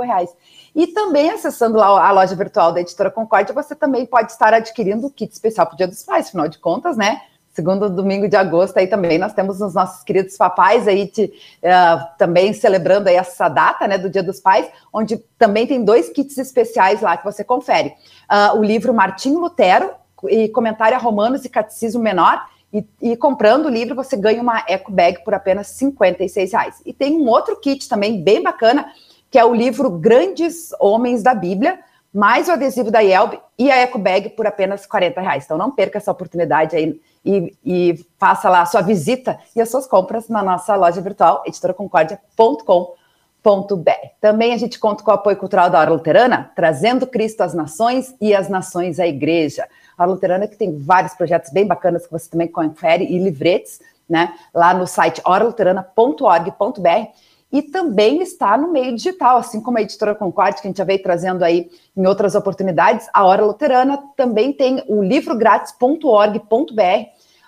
reais. 0.00 0.30
E 0.74 0.88
também 0.88 1.30
acessando 1.30 1.78
lá 1.78 1.86
a 2.06 2.12
loja 2.12 2.34
virtual 2.34 2.72
da 2.72 2.80
Editora 2.80 3.10
Concórdia, 3.10 3.54
você 3.54 3.74
também 3.74 4.06
pode 4.06 4.32
estar 4.32 4.52
adquirindo 4.54 5.06
o 5.06 5.10
kit 5.10 5.32
especial 5.32 5.66
para 5.66 5.74
o 5.74 5.76
Dia 5.76 5.88
dos 5.88 6.02
Pais, 6.02 6.28
afinal 6.28 6.48
de 6.48 6.58
contas, 6.58 6.96
né? 6.96 7.20
Segundo 7.52 7.90
domingo 7.90 8.28
de 8.28 8.36
agosto 8.36 8.78
aí 8.78 8.86
também 8.86 9.18
nós 9.18 9.32
temos 9.32 9.60
os 9.60 9.74
nossos 9.74 10.04
queridos 10.04 10.36
papais 10.36 10.86
aí 10.86 11.08
te, 11.08 11.24
uh, 11.24 12.16
também 12.16 12.52
celebrando 12.52 13.08
aí 13.08 13.16
essa 13.16 13.48
data, 13.48 13.88
né, 13.88 13.98
do 13.98 14.08
Dia 14.08 14.22
dos 14.22 14.38
Pais, 14.38 14.68
onde 14.92 15.16
também 15.36 15.66
tem 15.66 15.84
dois 15.84 16.08
kits 16.08 16.38
especiais 16.38 17.00
lá 17.00 17.16
que 17.16 17.24
você 17.24 17.42
confere. 17.42 17.94
Uh, 18.30 18.58
o 18.58 18.62
livro 18.62 18.94
Martinho 18.94 19.40
Lutero 19.40 19.90
e 20.28 20.48
comentário 20.50 20.96
a 20.96 21.00
Romanos 21.00 21.44
e 21.44 21.48
Catecismo 21.48 22.00
Menor 22.00 22.40
e, 22.72 22.86
e, 23.02 23.16
comprando 23.16 23.66
o 23.66 23.68
livro, 23.68 23.96
você 23.96 24.16
ganha 24.16 24.40
uma 24.40 24.64
eco 24.68 24.92
bag 24.92 25.24
por 25.24 25.34
apenas 25.34 25.66
56 25.68 26.52
reais. 26.52 26.80
E 26.86 26.92
tem 26.92 27.16
um 27.16 27.28
outro 27.28 27.56
kit 27.56 27.88
também 27.88 28.22
bem 28.22 28.42
bacana, 28.42 28.86
que 29.28 29.38
é 29.38 29.44
o 29.44 29.52
livro 29.52 29.90
Grandes 29.90 30.70
Homens 30.78 31.22
da 31.22 31.34
Bíblia, 31.34 31.80
mais 32.14 32.48
o 32.48 32.52
adesivo 32.52 32.90
da 32.90 33.00
Yelb 33.00 33.40
e 33.58 33.70
a 33.70 33.76
eco 33.76 33.98
bag 33.98 34.30
por 34.30 34.46
apenas 34.46 34.86
40 34.86 35.20
reais. 35.20 35.44
Então 35.44 35.58
não 35.58 35.72
perca 35.72 35.98
essa 35.98 36.12
oportunidade 36.12 36.76
aí 36.76 37.00
e, 37.24 37.52
e 37.64 38.06
faça 38.18 38.48
lá 38.48 38.62
a 38.62 38.66
sua 38.66 38.82
visita 38.82 39.38
e 39.54 39.60
as 39.60 39.68
suas 39.68 39.86
compras 39.86 40.28
na 40.28 40.42
nossa 40.42 40.74
loja 40.76 41.00
virtual, 41.00 41.42
editoraconcordia.com.br. 41.46 43.90
Também 44.20 44.54
a 44.54 44.56
gente 44.56 44.78
conta 44.78 45.02
com 45.02 45.10
o 45.10 45.14
apoio 45.14 45.36
cultural 45.36 45.70
da 45.70 45.80
Hora 45.80 45.90
Luterana, 45.90 46.52
trazendo 46.54 47.06
Cristo 47.06 47.42
às 47.42 47.52
nações 47.52 48.14
e 48.20 48.34
as 48.34 48.48
nações 48.48 49.00
à 49.00 49.06
igreja 49.06 49.66
a 50.00 50.06
Luterana, 50.06 50.48
que 50.48 50.56
tem 50.56 50.78
vários 50.78 51.12
projetos 51.12 51.52
bem 51.52 51.66
bacanas 51.66 52.06
que 52.06 52.12
você 52.12 52.30
também 52.30 52.48
confere, 52.48 53.04
e 53.04 53.18
livretes, 53.18 53.82
né, 54.08 54.34
lá 54.54 54.72
no 54.72 54.86
site 54.86 55.20
oraluterana.org.br, 55.26 57.10
e 57.52 57.60
também 57.60 58.22
está 58.22 58.56
no 58.56 58.72
meio 58.72 58.94
digital, 58.96 59.36
assim 59.36 59.60
como 59.60 59.76
a 59.76 59.82
editora 59.82 60.14
Concorde, 60.14 60.62
que 60.62 60.68
a 60.68 60.70
gente 60.70 60.78
já 60.78 60.84
veio 60.84 61.02
trazendo 61.02 61.44
aí 61.44 61.70
em 61.94 62.06
outras 62.06 62.34
oportunidades, 62.34 63.08
a 63.12 63.26
Hora 63.26 63.44
Luterana 63.44 64.02
também 64.16 64.54
tem 64.54 64.82
o 64.88 65.02
livrogratis.org.br, 65.02 66.80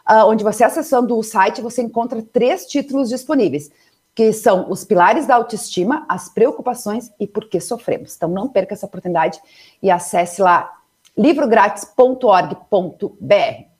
ah, 0.04 0.26
onde 0.26 0.44
você 0.44 0.62
acessando 0.62 1.16
o 1.16 1.22
site, 1.22 1.62
você 1.62 1.80
encontra 1.80 2.20
três 2.20 2.66
títulos 2.66 3.08
disponíveis, 3.08 3.70
que 4.14 4.30
são 4.30 4.70
Os 4.70 4.84
Pilares 4.84 5.26
da 5.26 5.36
Autoestima, 5.36 6.04
As 6.06 6.28
Preocupações 6.28 7.10
e 7.18 7.26
Por 7.26 7.48
que 7.48 7.58
Sofremos. 7.60 8.14
Então 8.14 8.28
não 8.28 8.46
perca 8.46 8.74
essa 8.74 8.84
oportunidade 8.84 9.40
e 9.82 9.90
acesse 9.90 10.42
lá 10.42 10.81
livrogratis.org.br. 11.16 13.72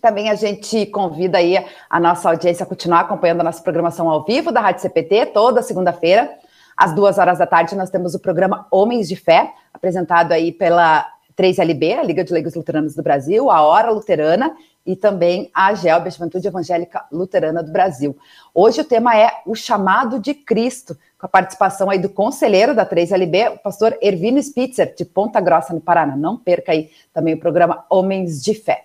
Também 0.00 0.28
a 0.28 0.34
gente 0.34 0.86
convida 0.86 1.38
aí 1.38 1.56
a 1.88 2.00
nossa 2.00 2.28
audiência 2.28 2.64
a 2.64 2.66
continuar 2.66 3.00
acompanhando 3.00 3.40
a 3.40 3.44
nossa 3.44 3.62
programação 3.62 4.10
ao 4.10 4.24
vivo 4.24 4.52
da 4.52 4.60
Rádio 4.60 4.82
CPT, 4.82 5.26
toda 5.26 5.62
segunda-feira, 5.62 6.30
às 6.76 6.92
duas 6.92 7.18
horas 7.18 7.38
da 7.38 7.46
tarde, 7.46 7.76
nós 7.76 7.88
temos 7.88 8.14
o 8.14 8.18
programa 8.18 8.66
Homens 8.70 9.08
de 9.08 9.16
Fé, 9.16 9.54
apresentado 9.72 10.32
aí 10.32 10.52
pela 10.52 11.06
3LB, 11.36 11.98
a 11.98 12.02
Liga 12.02 12.24
de 12.24 12.32
Leigos 12.32 12.54
Luteranos 12.54 12.94
do 12.94 13.02
Brasil, 13.02 13.50
a 13.50 13.62
Hora 13.62 13.90
Luterana 13.90 14.54
e 14.84 14.94
também 14.94 15.50
a 15.54 15.72
GELB, 15.74 16.08
a 16.08 16.10
Juventude 16.10 16.46
Evangélica 16.46 17.04
Luterana 17.10 17.62
do 17.62 17.72
Brasil. 17.72 18.16
Hoje 18.52 18.80
o 18.80 18.84
tema 18.84 19.16
é 19.16 19.30
o 19.46 19.54
chamado 19.54 20.18
de 20.18 20.34
Cristo, 20.34 20.96
com 21.24 21.26
a 21.26 21.30
participação 21.30 21.88
aí 21.88 21.98
do 21.98 22.10
conselheiro 22.10 22.74
da 22.74 22.84
3LB, 22.84 23.54
o 23.54 23.58
pastor 23.58 23.96
Ervino 24.02 24.42
Spitzer, 24.42 24.94
de 24.94 25.06
Ponta 25.06 25.40
Grossa, 25.40 25.72
no 25.72 25.80
Paraná. 25.80 26.14
Não 26.14 26.36
perca 26.36 26.72
aí 26.72 26.90
também 27.14 27.32
o 27.32 27.40
programa 27.40 27.86
Homens 27.88 28.42
de 28.42 28.52
Fé. 28.52 28.84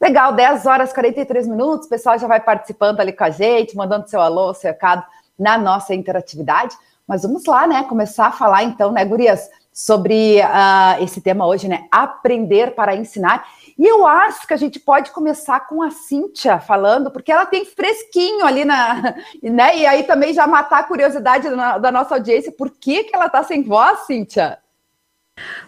Legal, 0.00 0.32
10 0.32 0.64
horas 0.64 0.90
e 0.90 0.94
43 0.94 1.46
minutos, 1.46 1.86
o 1.86 1.90
pessoal 1.90 2.18
já 2.18 2.26
vai 2.26 2.40
participando 2.40 3.00
ali 3.00 3.12
com 3.12 3.24
a 3.24 3.28
gente, 3.28 3.76
mandando 3.76 4.08
seu 4.08 4.22
alô, 4.22 4.54
seu 4.54 4.70
recado 4.70 5.04
na 5.38 5.58
nossa 5.58 5.94
interatividade. 5.94 6.74
Mas 7.06 7.22
vamos 7.22 7.44
lá, 7.44 7.66
né? 7.66 7.84
Começar 7.84 8.26
a 8.26 8.32
falar 8.32 8.62
então, 8.62 8.90
né, 8.90 9.04
Gurias, 9.04 9.48
sobre 9.72 10.40
uh, 10.40 11.02
esse 11.02 11.20
tema 11.20 11.46
hoje, 11.46 11.68
né? 11.68 11.86
Aprender 11.90 12.74
para 12.74 12.94
ensinar. 12.94 13.44
E 13.76 13.84
eu 13.84 14.06
acho 14.06 14.46
que 14.46 14.54
a 14.54 14.56
gente 14.56 14.78
pode 14.78 15.10
começar 15.10 15.66
com 15.66 15.82
a 15.82 15.90
Cíntia 15.90 16.60
falando, 16.60 17.10
porque 17.10 17.32
ela 17.32 17.44
tem 17.44 17.64
fresquinho 17.64 18.46
ali 18.46 18.64
na. 18.64 19.14
Né? 19.42 19.78
E 19.78 19.86
aí 19.86 20.04
também 20.04 20.32
já 20.32 20.46
matar 20.46 20.80
a 20.80 20.84
curiosidade 20.84 21.50
da, 21.50 21.78
da 21.78 21.92
nossa 21.92 22.14
audiência. 22.14 22.52
Por 22.52 22.70
que, 22.70 23.04
que 23.04 23.14
ela 23.14 23.26
está 23.26 23.42
sem 23.42 23.62
voz, 23.62 24.00
Cíntia? 24.06 24.58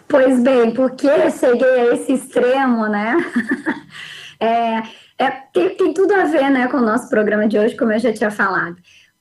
Pois 0.08 0.40
bem, 0.40 0.72
porque 0.72 1.06
eu 1.06 1.30
cheguei 1.30 1.68
a 1.68 1.94
esse 1.94 2.12
extremo, 2.12 2.86
né? 2.86 3.16
é, 4.40 4.82
é, 5.18 5.30
tem, 5.52 5.76
tem 5.76 5.92
tudo 5.92 6.14
a 6.14 6.24
ver 6.24 6.50
né, 6.50 6.68
com 6.68 6.76
o 6.76 6.82
nosso 6.82 7.08
programa 7.08 7.48
de 7.48 7.58
hoje, 7.58 7.76
como 7.76 7.92
eu 7.92 7.98
já 7.98 8.12
tinha 8.12 8.30
falado. 8.30 8.76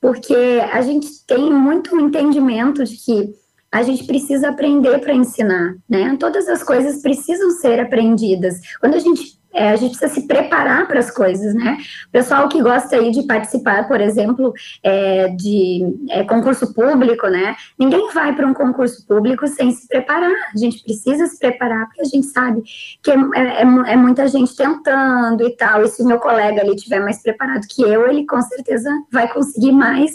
Porque 0.05 0.61
a 0.71 0.83
gente 0.83 1.25
tem 1.25 1.51
muito 1.51 1.99
entendimento 1.99 2.83
de 2.83 2.95
que 2.95 3.33
a 3.71 3.81
gente 3.81 4.03
precisa 4.05 4.49
aprender 4.49 4.99
para 4.99 5.15
ensinar, 5.15 5.75
né? 5.89 6.15
Todas 6.19 6.47
as 6.47 6.61
coisas 6.61 7.01
precisam 7.01 7.49
ser 7.49 7.79
aprendidas. 7.79 8.59
Quando 8.79 8.93
a 8.93 8.99
gente 8.99 9.39
é, 9.55 9.69
a 9.69 9.75
gente 9.77 9.97
precisa 9.97 10.21
se 10.21 10.27
preparar 10.27 10.85
para 10.85 10.99
as 10.99 11.09
coisas, 11.09 11.55
né? 11.55 11.77
Pessoal 12.11 12.49
que 12.49 12.61
gosta 12.61 12.97
aí 12.97 13.09
de 13.09 13.23
participar, 13.23 13.87
por 13.87 14.01
exemplo, 14.01 14.53
é, 14.83 15.29
de 15.29 15.95
é, 16.09 16.23
concurso 16.25 16.73
público, 16.73 17.25
né? 17.27 17.55
Ninguém 17.79 18.11
vai 18.13 18.35
para 18.35 18.45
um 18.45 18.53
concurso 18.53 19.07
público 19.07 19.47
sem 19.47 19.71
se 19.71 19.87
preparar. 19.87 20.33
A 20.53 20.57
gente 20.57 20.83
precisa 20.83 21.25
se 21.27 21.39
preparar, 21.39 21.85
porque 21.85 22.01
a 22.01 22.05
gente 22.05 22.27
sabe 22.27 22.63
que 23.01 23.09
é, 23.09 23.15
é, 23.15 23.61
é, 23.61 23.93
é 23.93 23.95
muita 23.95 24.27
gente 24.27 24.53
tentando 24.53 25.47
e 25.47 25.55
tal. 25.55 25.83
E 25.83 25.87
se 25.87 26.03
o 26.03 26.05
meu 26.05 26.19
colega 26.19 26.61
ali 26.61 26.75
tiver 26.75 26.99
mais 26.99 27.21
preparado 27.21 27.65
que 27.69 27.81
eu, 27.81 28.07
ele 28.07 28.25
com 28.25 28.41
certeza 28.41 28.89
vai 29.09 29.31
conseguir 29.31 29.71
mais, 29.71 30.11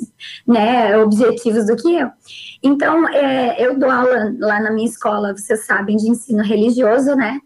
né, 0.47 0.99
objetivos 0.99 1.67
do 1.67 1.77
que 1.77 1.97
eu. 1.97 2.11
Então, 2.63 3.09
eu 3.57 3.79
dou 3.79 3.91
aula 3.91 4.35
lá 4.39 4.61
na 4.61 4.71
minha 4.71 4.87
escola, 4.87 5.35
vocês 5.35 5.65
sabem, 5.65 5.97
de 5.97 6.11
ensino 6.11 6.43
religioso, 6.43 7.15
né? 7.15 7.41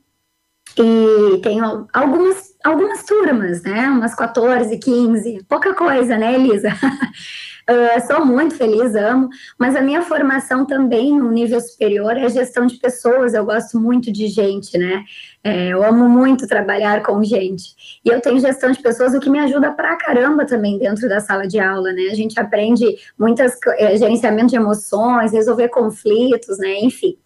E 0.76 1.38
tenho 1.38 1.86
algumas, 1.92 2.52
algumas 2.64 3.04
turmas, 3.04 3.62
né? 3.62 3.88
Umas 3.88 4.14
14, 4.14 4.76
15, 4.76 5.44
pouca 5.48 5.72
coisa, 5.72 6.18
né, 6.18 6.34
Elisa? 6.34 6.68
uh, 6.68 8.00
sou 8.06 8.26
muito 8.26 8.56
feliz, 8.56 8.96
amo, 8.96 9.28
mas 9.56 9.76
a 9.76 9.80
minha 9.80 10.02
formação 10.02 10.66
também 10.66 11.16
no 11.16 11.30
nível 11.30 11.60
superior 11.60 12.16
é 12.16 12.28
gestão 12.28 12.66
de 12.66 12.76
pessoas, 12.78 13.34
eu 13.34 13.44
gosto 13.44 13.78
muito 13.78 14.10
de 14.10 14.26
gente, 14.26 14.76
né? 14.76 15.04
É, 15.44 15.68
eu 15.68 15.84
amo 15.84 16.08
muito 16.08 16.48
trabalhar 16.48 17.02
com 17.04 17.22
gente. 17.22 18.00
E 18.04 18.08
eu 18.08 18.20
tenho 18.20 18.40
gestão 18.40 18.72
de 18.72 18.82
pessoas, 18.82 19.14
o 19.14 19.20
que 19.20 19.30
me 19.30 19.38
ajuda 19.38 19.70
pra 19.70 19.94
caramba 19.96 20.44
também 20.44 20.78
dentro 20.78 21.08
da 21.08 21.20
sala 21.20 21.46
de 21.46 21.60
aula, 21.60 21.92
né? 21.92 22.08
A 22.10 22.14
gente 22.14 22.40
aprende 22.40 22.84
muitas 23.16 23.56
é, 23.78 23.96
gerenciamento 23.96 24.48
de 24.48 24.56
emoções, 24.56 25.32
resolver 25.32 25.68
conflitos, 25.68 26.58
né? 26.58 26.80
Enfim. 26.80 27.16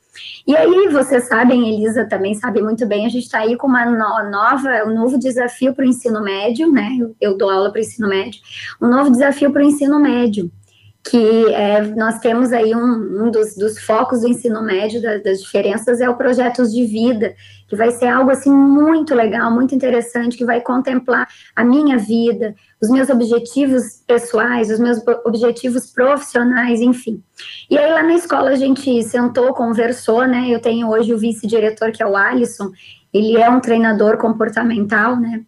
E 0.47 0.57
aí, 0.57 0.89
vocês 0.89 1.29
sabem, 1.29 1.69
Elisa 1.69 2.07
também 2.07 2.35
sabe 2.35 2.63
muito 2.63 2.87
bem, 2.87 3.05
a 3.05 3.09
gente 3.09 3.25
está 3.25 3.41
aí 3.41 3.57
com 3.57 3.67
uma 3.67 3.85
no 3.85 4.31
nova, 4.31 4.85
um 4.87 4.95
novo 4.95 5.19
desafio 5.19 5.75
para 5.75 5.85
o 5.85 5.89
ensino 5.89 6.23
médio, 6.23 6.71
né? 6.73 6.97
Eu, 6.99 7.15
eu 7.21 7.37
dou 7.37 7.51
aula 7.51 7.71
para 7.71 7.79
o 7.79 7.83
ensino 7.83 8.09
médio, 8.09 8.41
um 8.81 8.89
novo 8.89 9.11
desafio 9.11 9.53
para 9.53 9.63
o 9.63 9.65
ensino 9.65 9.99
médio 9.99 10.51
que 11.09 11.53
é, 11.55 11.81
nós 11.81 12.19
temos 12.19 12.53
aí 12.53 12.75
um, 12.75 13.25
um 13.25 13.31
dos, 13.31 13.57
dos, 13.57 13.79
focos 13.79 14.21
do 14.21 14.29
ensino 14.29 14.63
médio, 14.63 15.01
da, 15.01 15.17
das 15.17 15.41
diferenças, 15.41 16.03
é 16.03 16.09
o 16.09 16.17
Projetos 16.17 16.71
de 16.71 16.85
Vida, 16.85 17.35
que 17.67 17.75
vai 17.75 17.91
ser 17.93 18.09
algo 18.09 18.31
assim 18.31 18.51
muito 18.51 19.15
legal, 19.15 19.51
muito 19.51 19.75
interessante, 19.75 20.37
que 20.37 20.45
vai 20.45 20.61
contemplar 20.61 21.27
a 21.57 21.65
minha 21.65 21.97
vida, 21.97 22.55
os 22.81 22.91
meus 22.91 23.09
objetivos 23.09 24.03
pessoais, 24.07 24.71
os 24.71 24.79
meus 24.79 24.99
objetivos 25.25 25.91
profissionais, 25.91 26.81
enfim. 26.81 27.23
E 27.71 27.79
aí 27.79 27.91
lá 27.91 28.03
na 28.03 28.15
escola 28.15 28.51
a 28.51 28.57
gente 28.57 29.03
sentou, 29.03 29.55
conversou, 29.55 30.27
né? 30.27 30.49
Eu 30.49 30.61
tenho 30.61 30.91
hoje 30.91 31.15
o 31.15 31.19
vice-diretor, 31.19 31.91
que 31.91 32.03
é 32.03 32.07
o 32.07 32.17
Alisson, 32.17 32.71
ele 33.15 33.39
é 33.39 33.49
um 33.49 33.61
treinador 33.61 34.19
comportamental, 34.19 35.17
né? 35.17 35.43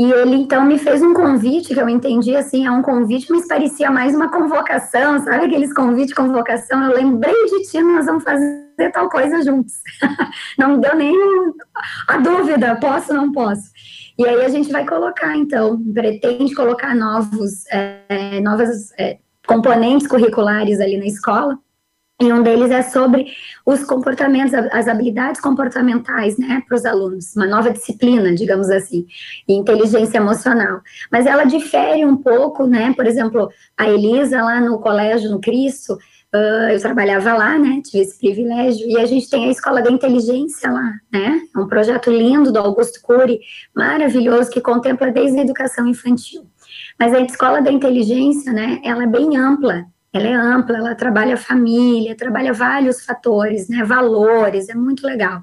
E 0.00 0.12
ele 0.12 0.36
então 0.36 0.64
me 0.64 0.78
fez 0.78 1.02
um 1.02 1.12
convite, 1.12 1.74
que 1.74 1.78
eu 1.78 1.86
entendi 1.86 2.34
assim, 2.34 2.66
é 2.66 2.70
um 2.70 2.80
convite, 2.80 3.30
mas 3.30 3.46
parecia 3.46 3.90
mais 3.90 4.14
uma 4.14 4.30
convocação, 4.30 5.22
sabe 5.22 5.44
aqueles 5.44 5.74
convites, 5.74 6.14
convocação? 6.14 6.82
Eu 6.84 6.96
lembrei 6.96 7.34
de 7.44 7.68
ti, 7.68 7.82
nós 7.82 8.06
vamos 8.06 8.24
fazer 8.24 8.90
tal 8.94 9.10
coisa 9.10 9.42
juntos. 9.42 9.74
não 10.58 10.80
deu 10.80 10.96
nem 10.96 11.14
a 12.08 12.16
dúvida, 12.16 12.76
posso 12.76 13.12
ou 13.12 13.18
não 13.18 13.30
posso. 13.30 13.70
E 14.18 14.26
aí 14.26 14.42
a 14.42 14.48
gente 14.48 14.72
vai 14.72 14.86
colocar, 14.86 15.36
então, 15.36 15.78
pretende 15.92 16.54
colocar 16.54 16.94
novos, 16.96 17.66
é, 17.70 18.40
novas 18.40 18.92
é, 18.98 19.18
componentes 19.46 20.06
curriculares 20.06 20.80
ali 20.80 20.96
na 20.96 21.04
escola, 21.04 21.58
e 22.20 22.30
um 22.30 22.42
deles 22.42 22.70
é 22.70 22.82
sobre 22.82 23.32
os 23.64 23.82
comportamentos, 23.82 24.52
as 24.52 24.86
habilidades 24.86 25.40
comportamentais, 25.40 26.36
né, 26.36 26.62
para 26.68 26.76
os 26.76 26.84
alunos, 26.84 27.34
uma 27.34 27.46
nova 27.46 27.70
disciplina, 27.70 28.34
digamos 28.34 28.68
assim, 28.68 29.06
inteligência 29.48 30.18
emocional. 30.18 30.80
Mas 31.10 31.24
ela 31.24 31.44
difere 31.44 32.04
um 32.04 32.16
pouco, 32.16 32.66
né, 32.66 32.92
por 32.94 33.06
exemplo, 33.06 33.48
a 33.76 33.88
Elisa 33.88 34.42
lá 34.42 34.60
no 34.60 34.78
colégio, 34.80 35.30
no 35.30 35.40
Cristo, 35.40 35.94
uh, 36.34 36.70
eu 36.70 36.78
trabalhava 36.78 37.32
lá, 37.32 37.58
né, 37.58 37.80
tive 37.82 38.02
esse 38.02 38.18
privilégio, 38.18 38.86
e 38.86 38.98
a 38.98 39.06
gente 39.06 39.30
tem 39.30 39.46
a 39.46 39.50
Escola 39.50 39.80
da 39.80 39.90
Inteligência 39.90 40.70
lá, 40.70 40.92
né, 41.10 41.40
é 41.54 41.58
um 41.58 41.66
projeto 41.66 42.10
lindo 42.10 42.52
do 42.52 42.58
Augusto 42.58 43.00
Cury, 43.00 43.40
maravilhoso, 43.74 44.50
que 44.50 44.60
contempla 44.60 45.10
desde 45.10 45.38
a 45.38 45.42
educação 45.42 45.86
infantil. 45.86 46.42
Mas 46.98 47.14
a 47.14 47.20
Escola 47.20 47.62
da 47.62 47.72
Inteligência, 47.72 48.52
né, 48.52 48.78
ela 48.84 49.04
é 49.04 49.06
bem 49.06 49.38
ampla, 49.38 49.86
ela 50.12 50.26
é 50.26 50.34
ampla, 50.34 50.78
ela 50.78 50.94
trabalha 50.94 51.36
família, 51.36 52.16
trabalha 52.16 52.52
vários 52.52 53.04
fatores, 53.04 53.68
né, 53.68 53.84
valores, 53.84 54.68
é 54.68 54.74
muito 54.74 55.06
legal. 55.06 55.42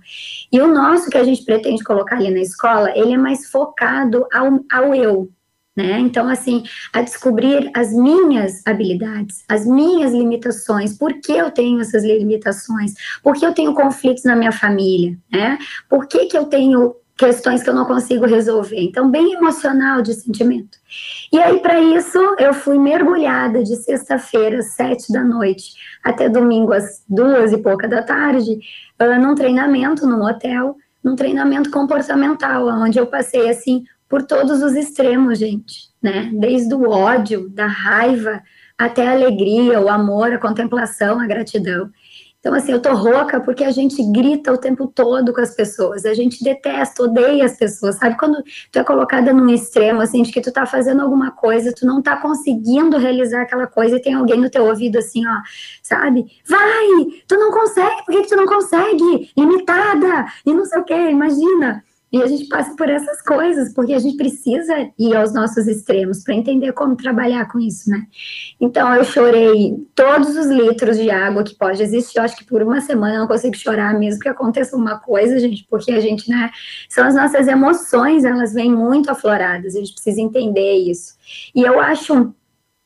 E 0.51 0.59
o 0.59 0.67
nosso 0.67 1.09
que 1.09 1.17
a 1.17 1.23
gente 1.23 1.43
pretende 1.43 1.83
colocar 1.83 2.17
ali 2.17 2.29
na 2.29 2.41
escola, 2.41 2.91
ele 2.95 3.13
é 3.13 3.17
mais 3.17 3.49
focado 3.49 4.25
ao, 4.33 4.59
ao 4.71 4.93
eu, 4.93 5.29
né? 5.77 5.99
Então, 5.99 6.27
assim, 6.27 6.63
a 6.91 7.03
descobrir 7.03 7.69
as 7.75 7.93
minhas 7.93 8.65
habilidades, 8.65 9.43
as 9.47 9.63
minhas 9.63 10.11
limitações, 10.11 10.97
por 10.97 11.13
que 11.21 11.31
eu 11.31 11.51
tenho 11.51 11.79
essas 11.79 12.03
limitações, 12.03 12.93
por 13.21 13.35
que 13.35 13.45
eu 13.45 13.53
tenho 13.53 13.75
conflitos 13.75 14.23
na 14.23 14.35
minha 14.35 14.51
família, 14.51 15.15
né? 15.31 15.59
Por 15.87 16.07
que, 16.07 16.25
que 16.25 16.37
eu 16.37 16.45
tenho 16.45 16.95
questões 17.17 17.63
que 17.63 17.69
eu 17.69 17.73
não 17.73 17.85
consigo 17.85 18.25
resolver. 18.25 18.79
Então, 18.79 19.09
bem 19.09 19.33
emocional 19.33 20.01
de 20.01 20.13
sentimento. 20.13 20.77
E 21.33 21.39
aí, 21.39 21.59
para 21.59 21.79
isso, 21.79 22.19
eu 22.37 22.53
fui 22.53 22.77
mergulhada 22.77 23.63
de 23.63 23.75
sexta-feira, 23.75 24.61
sete 24.61 25.11
da 25.11 25.23
noite, 25.23 25.73
até 26.03 26.29
domingo, 26.29 26.73
às 26.73 27.03
duas 27.09 27.51
e 27.51 27.57
pouca 27.57 27.87
da 27.87 28.03
tarde, 28.03 28.59
uh, 29.01 29.19
num 29.19 29.33
treinamento 29.33 30.05
num 30.05 30.23
hotel, 30.23 30.75
num 31.03 31.15
treinamento 31.15 31.71
comportamental, 31.71 32.67
onde 32.67 32.99
eu 32.99 33.07
passei, 33.07 33.49
assim, 33.49 33.83
por 34.07 34.23
todos 34.23 34.61
os 34.61 34.73
extremos, 34.73 35.39
gente, 35.39 35.89
né? 36.01 36.29
Desde 36.33 36.73
o 36.73 36.89
ódio, 36.89 37.49
da 37.49 37.65
raiva, 37.65 38.41
até 38.77 39.07
a 39.07 39.11
alegria, 39.11 39.81
o 39.81 39.89
amor, 39.89 40.31
a 40.31 40.37
contemplação, 40.37 41.19
a 41.19 41.25
gratidão. 41.25 41.89
Então, 42.47 42.55
assim, 42.55 42.71
eu 42.71 42.81
tô 42.81 42.93
rouca 42.93 43.41
porque 43.41 43.61
a 43.61 43.71
gente 43.71 44.01
grita 44.09 44.53
o 44.53 44.57
tempo 44.57 44.87
todo 44.87 45.33
com 45.33 45.41
as 45.41 45.53
pessoas, 45.53 46.05
a 46.05 46.13
gente 46.13 46.41
detesta, 46.41 47.03
odeia 47.03 47.43
as 47.43 47.57
pessoas, 47.57 47.97
sabe? 47.97 48.17
Quando 48.17 48.41
tu 48.71 48.79
é 48.79 48.85
colocada 48.85 49.33
num 49.33 49.49
extremo, 49.49 49.99
assim, 49.99 50.23
de 50.23 50.31
que 50.31 50.39
tu 50.39 50.49
tá 50.49 50.65
fazendo 50.65 51.01
alguma 51.01 51.29
coisa, 51.29 51.73
tu 51.73 51.85
não 51.85 52.01
tá 52.01 52.15
conseguindo 52.15 52.97
realizar 52.97 53.41
aquela 53.41 53.67
coisa 53.67 53.97
e 53.97 54.01
tem 54.01 54.13
alguém 54.13 54.39
no 54.39 54.49
teu 54.49 54.63
ouvido 54.63 54.97
assim, 54.97 55.27
ó, 55.27 55.41
sabe? 55.83 56.25
Vai! 56.47 57.21
Tu 57.27 57.35
não 57.35 57.51
consegue, 57.51 58.05
por 58.05 58.15
que, 58.15 58.21
que 58.21 58.29
tu 58.29 58.37
não 58.37 58.45
consegue? 58.45 59.29
Limitada! 59.35 60.27
E 60.45 60.53
não 60.53 60.63
sei 60.63 60.79
o 60.79 60.85
quê, 60.85 61.09
imagina. 61.09 61.83
E 62.11 62.23
a 62.23 62.27
gente 62.27 62.47
passa 62.47 62.73
por 62.75 62.89
essas 62.89 63.21
coisas, 63.21 63.73
porque 63.73 63.93
a 63.93 63.99
gente 63.99 64.15
precisa 64.15 64.73
ir 64.97 65.15
aos 65.15 65.33
nossos 65.33 65.67
extremos 65.67 66.23
para 66.23 66.35
entender 66.35 66.71
como 66.71 66.95
trabalhar 66.95 67.51
com 67.51 67.59
isso, 67.59 67.89
né? 67.89 68.07
Então, 68.61 68.93
eu 68.95 69.03
chorei 69.03 69.75
todos 69.93 70.37
os 70.37 70.47
litros 70.47 70.97
de 70.97 71.11
água 71.11 71.43
que 71.43 71.55
pode 71.55 71.83
existir. 71.83 72.17
Eu 72.17 72.23
acho 72.23 72.37
que 72.37 72.45
por 72.45 72.63
uma 72.63 72.79
semana 72.79 73.15
eu 73.15 73.19
não 73.21 73.27
consigo 73.27 73.57
chorar 73.57 73.93
mesmo 73.99 74.21
que 74.21 74.29
aconteça 74.29 74.77
uma 74.77 74.99
coisa, 74.99 75.37
gente, 75.37 75.67
porque 75.69 75.91
a 75.91 75.99
gente, 75.99 76.29
né? 76.29 76.49
São 76.87 77.05
as 77.05 77.13
nossas 77.13 77.45
emoções, 77.45 78.23
elas 78.23 78.53
vêm 78.53 78.71
muito 78.71 79.11
afloradas, 79.11 79.75
a 79.75 79.79
gente 79.79 79.91
precisa 79.91 80.21
entender 80.21 80.75
isso. 80.77 81.15
E 81.53 81.61
eu 81.61 81.79
acho 81.79 82.33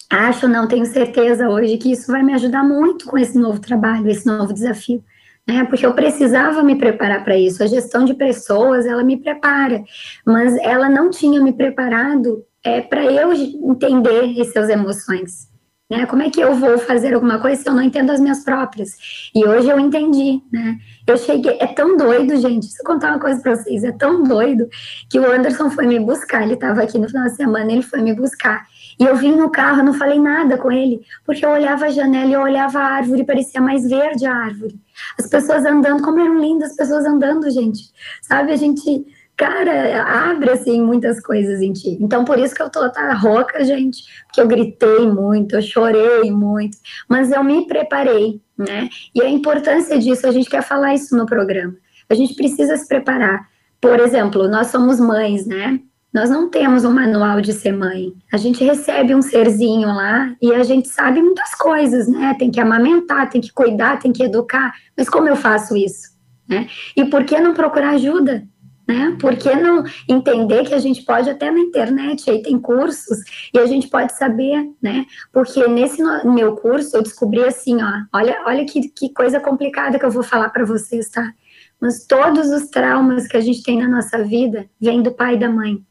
acho, 0.09 0.45
não 0.45 0.67
tenho 0.67 0.85
certeza 0.85 1.47
hoje 1.47 1.77
que 1.77 1.89
isso 1.89 2.11
vai 2.11 2.21
me 2.21 2.33
ajudar 2.33 2.63
muito 2.63 3.05
com 3.05 3.17
esse 3.17 3.37
novo 3.37 3.61
trabalho, 3.61 4.09
esse 4.09 4.25
novo 4.27 4.51
desafio 4.53 5.01
né? 5.47 5.63
Porque 5.65 5.85
eu 5.85 5.93
precisava 5.93 6.63
me 6.63 6.75
preparar 6.75 7.23
para 7.23 7.37
isso. 7.37 7.63
A 7.63 7.67
gestão 7.67 8.05
de 8.05 8.13
pessoas, 8.13 8.85
ela 8.85 9.03
me 9.03 9.17
prepara, 9.17 9.83
mas 10.25 10.55
ela 10.57 10.89
não 10.89 11.09
tinha 11.09 11.41
me 11.41 11.53
preparado 11.53 12.43
é, 12.63 12.81
para 12.81 13.03
eu 13.05 13.33
entender 13.33 14.39
essas 14.39 14.69
emoções. 14.69 15.49
né? 15.89 16.05
Como 16.05 16.21
é 16.21 16.29
que 16.29 16.39
eu 16.39 16.55
vou 16.55 16.77
fazer 16.77 17.13
alguma 17.13 17.39
coisa 17.39 17.61
se 17.61 17.67
eu 17.67 17.73
não 17.73 17.81
entendo 17.81 18.11
as 18.11 18.19
minhas 18.19 18.43
próprias? 18.43 18.91
E 19.35 19.45
hoje 19.45 19.67
eu 19.67 19.79
entendi, 19.79 20.41
né? 20.51 20.77
Eu 21.05 21.17
cheguei, 21.17 21.57
é 21.59 21.67
tão 21.67 21.97
doido, 21.97 22.37
gente. 22.37 22.67
Deixa 22.67 22.81
eu 22.81 22.85
contar 22.85 23.09
uma 23.09 23.19
coisa 23.19 23.41
para 23.41 23.55
vocês, 23.55 23.83
é 23.83 23.91
tão 23.91 24.23
doido 24.23 24.69
que 25.09 25.19
o 25.19 25.29
Anderson 25.29 25.69
foi 25.69 25.87
me 25.87 25.99
buscar. 25.99 26.43
Ele 26.43 26.53
estava 26.53 26.81
aqui 26.83 26.97
no 26.97 27.09
final 27.09 27.25
de 27.25 27.35
semana, 27.35 27.71
ele 27.71 27.81
foi 27.81 28.01
me 28.01 28.13
buscar. 28.13 28.65
E 29.01 29.03
eu 29.03 29.15
vim 29.15 29.35
no 29.35 29.49
carro, 29.49 29.81
não 29.81 29.95
falei 29.95 30.19
nada 30.19 30.59
com 30.59 30.71
ele, 30.71 31.01
porque 31.25 31.43
eu 31.43 31.49
olhava 31.49 31.85
a 31.85 31.89
janela 31.89 32.29
e 32.29 32.33
eu 32.33 32.41
olhava 32.41 32.77
a 32.77 32.85
árvore, 32.85 33.23
parecia 33.23 33.59
mais 33.59 33.89
verde 33.89 34.27
a 34.27 34.35
árvore. 34.35 34.79
As 35.17 35.27
pessoas 35.27 35.65
andando, 35.65 36.03
como 36.03 36.19
eram 36.19 36.39
lindas 36.39 36.69
as 36.69 36.75
pessoas 36.75 37.03
andando, 37.03 37.49
gente. 37.49 37.89
Sabe, 38.21 38.51
a 38.51 38.55
gente 38.55 39.03
cara, 39.35 40.03
abre 40.29 40.51
assim 40.51 40.83
muitas 40.83 41.19
coisas 41.19 41.61
em 41.61 41.73
ti. 41.73 41.97
Então, 41.99 42.23
por 42.23 42.37
isso 42.37 42.53
que 42.53 42.61
eu 42.61 42.69
tô 42.69 42.87
tá 42.91 43.11
rouca, 43.13 43.65
gente, 43.65 44.03
porque 44.27 44.39
eu 44.39 44.47
gritei 44.47 45.07
muito, 45.09 45.55
eu 45.55 45.63
chorei 45.63 46.29
muito, 46.29 46.77
mas 47.09 47.31
eu 47.31 47.43
me 47.43 47.65
preparei, 47.65 48.39
né? 48.55 48.87
E 49.15 49.21
a 49.23 49.27
importância 49.27 49.97
disso, 49.97 50.27
a 50.27 50.31
gente 50.31 50.47
quer 50.47 50.61
falar 50.61 50.93
isso 50.93 51.17
no 51.17 51.25
programa. 51.25 51.75
A 52.07 52.13
gente 52.13 52.35
precisa 52.35 52.77
se 52.77 52.87
preparar. 52.87 53.49
Por 53.81 53.99
exemplo, 53.99 54.47
nós 54.47 54.67
somos 54.67 54.99
mães, 54.99 55.47
né? 55.47 55.79
Nós 56.13 56.29
não 56.29 56.49
temos 56.49 56.83
um 56.83 56.91
manual 56.91 57.39
de 57.39 57.53
ser 57.53 57.71
mãe. 57.71 58.13
A 58.31 58.37
gente 58.37 58.63
recebe 58.63 59.15
um 59.15 59.21
serzinho 59.21 59.87
lá 59.87 60.35
e 60.41 60.53
a 60.53 60.63
gente 60.63 60.89
sabe 60.89 61.21
muitas 61.21 61.55
coisas, 61.55 62.07
né? 62.07 62.35
Tem 62.37 62.51
que 62.51 62.59
amamentar, 62.59 63.29
tem 63.29 63.39
que 63.39 63.53
cuidar, 63.53 63.99
tem 63.99 64.11
que 64.11 64.23
educar. 64.23 64.73
Mas 64.97 65.07
como 65.07 65.27
eu 65.27 65.35
faço 65.35 65.75
isso? 65.75 66.11
Né? 66.47 66.67
E 66.97 67.05
por 67.05 67.23
que 67.23 67.39
não 67.39 67.53
procurar 67.53 67.91
ajuda? 67.91 68.45
né? 68.91 69.15
Por 69.19 69.35
que 69.37 69.55
não 69.55 69.83
entender 70.07 70.65
que 70.65 70.73
a 70.73 70.79
gente 70.79 71.03
pode 71.03 71.29
até 71.29 71.49
na 71.49 71.59
internet 71.59 72.29
aí 72.29 72.41
tem 72.41 72.59
cursos 72.59 73.19
e 73.53 73.59
a 73.59 73.65
gente 73.65 73.87
pode 73.87 74.13
saber, 74.17 74.69
né? 74.81 75.05
Porque 75.31 75.65
nesse 75.67 76.03
meu 76.25 76.55
curso 76.55 76.97
eu 76.97 77.03
descobri 77.03 77.43
assim, 77.43 77.81
ó, 77.81 77.91
olha, 78.13 78.43
olha 78.45 78.65
que, 78.65 78.89
que 78.89 79.13
coisa 79.13 79.39
complicada 79.39 79.97
que 79.97 80.05
eu 80.05 80.11
vou 80.11 80.23
falar 80.23 80.49
para 80.49 80.65
vocês, 80.65 81.09
tá? 81.09 81.33
Mas 81.79 82.05
todos 82.05 82.49
os 82.49 82.67
traumas 82.67 83.27
que 83.27 83.37
a 83.37 83.41
gente 83.41 83.63
tem 83.63 83.79
na 83.79 83.87
nossa 83.87 84.23
vida 84.23 84.69
vêm 84.79 85.01
do 85.01 85.11
pai 85.11 85.35
e 85.35 85.39
da 85.39 85.49
mãe. 85.49 85.83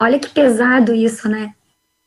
Olha 0.00 0.18
que 0.18 0.30
pesado 0.30 0.94
isso, 0.94 1.28
né? 1.28 1.52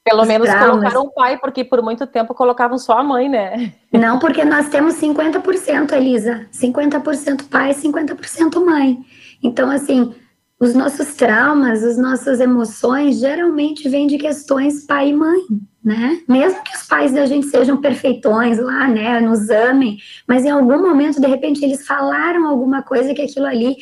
Pelo 0.03 0.23
os 0.23 0.27
menos 0.27 0.49
traumas. 0.49 0.71
colocaram 0.71 1.01
o 1.03 1.13
pai, 1.13 1.37
porque 1.37 1.63
por 1.63 1.81
muito 1.81 2.05
tempo 2.05 2.33
colocavam 2.33 2.77
só 2.77 2.99
a 2.99 3.03
mãe, 3.03 3.29
né? 3.29 3.73
Não, 3.91 4.19
porque 4.19 4.43
nós 4.43 4.67
temos 4.67 4.95
50%, 4.95 5.93
Elisa. 5.93 6.47
50% 6.51 7.47
pai, 7.49 7.73
50% 7.73 8.65
mãe. 8.65 8.99
Então, 9.41 9.69
assim, 9.69 10.13
os 10.59 10.73
nossos 10.73 11.15
traumas, 11.15 11.83
as 11.83 11.97
nossas 11.97 12.39
emoções 12.39 13.19
geralmente 13.19 13.87
vêm 13.89 14.07
de 14.07 14.17
questões 14.17 14.85
pai 14.85 15.09
e 15.09 15.13
mãe, 15.13 15.41
né? 15.83 16.21
Mesmo 16.27 16.63
que 16.63 16.75
os 16.75 16.83
pais 16.83 17.11
da 17.11 17.25
gente 17.25 17.47
sejam 17.47 17.77
perfeitões 17.77 18.57
lá, 18.57 18.87
né, 18.87 19.19
nos 19.19 19.49
amem, 19.49 19.97
mas 20.27 20.45
em 20.45 20.49
algum 20.49 20.81
momento, 20.81 21.19
de 21.19 21.27
repente, 21.27 21.63
eles 21.63 21.85
falaram 21.85 22.47
alguma 22.47 22.81
coisa 22.81 23.13
que 23.13 23.21
aquilo 23.21 23.45
ali 23.45 23.75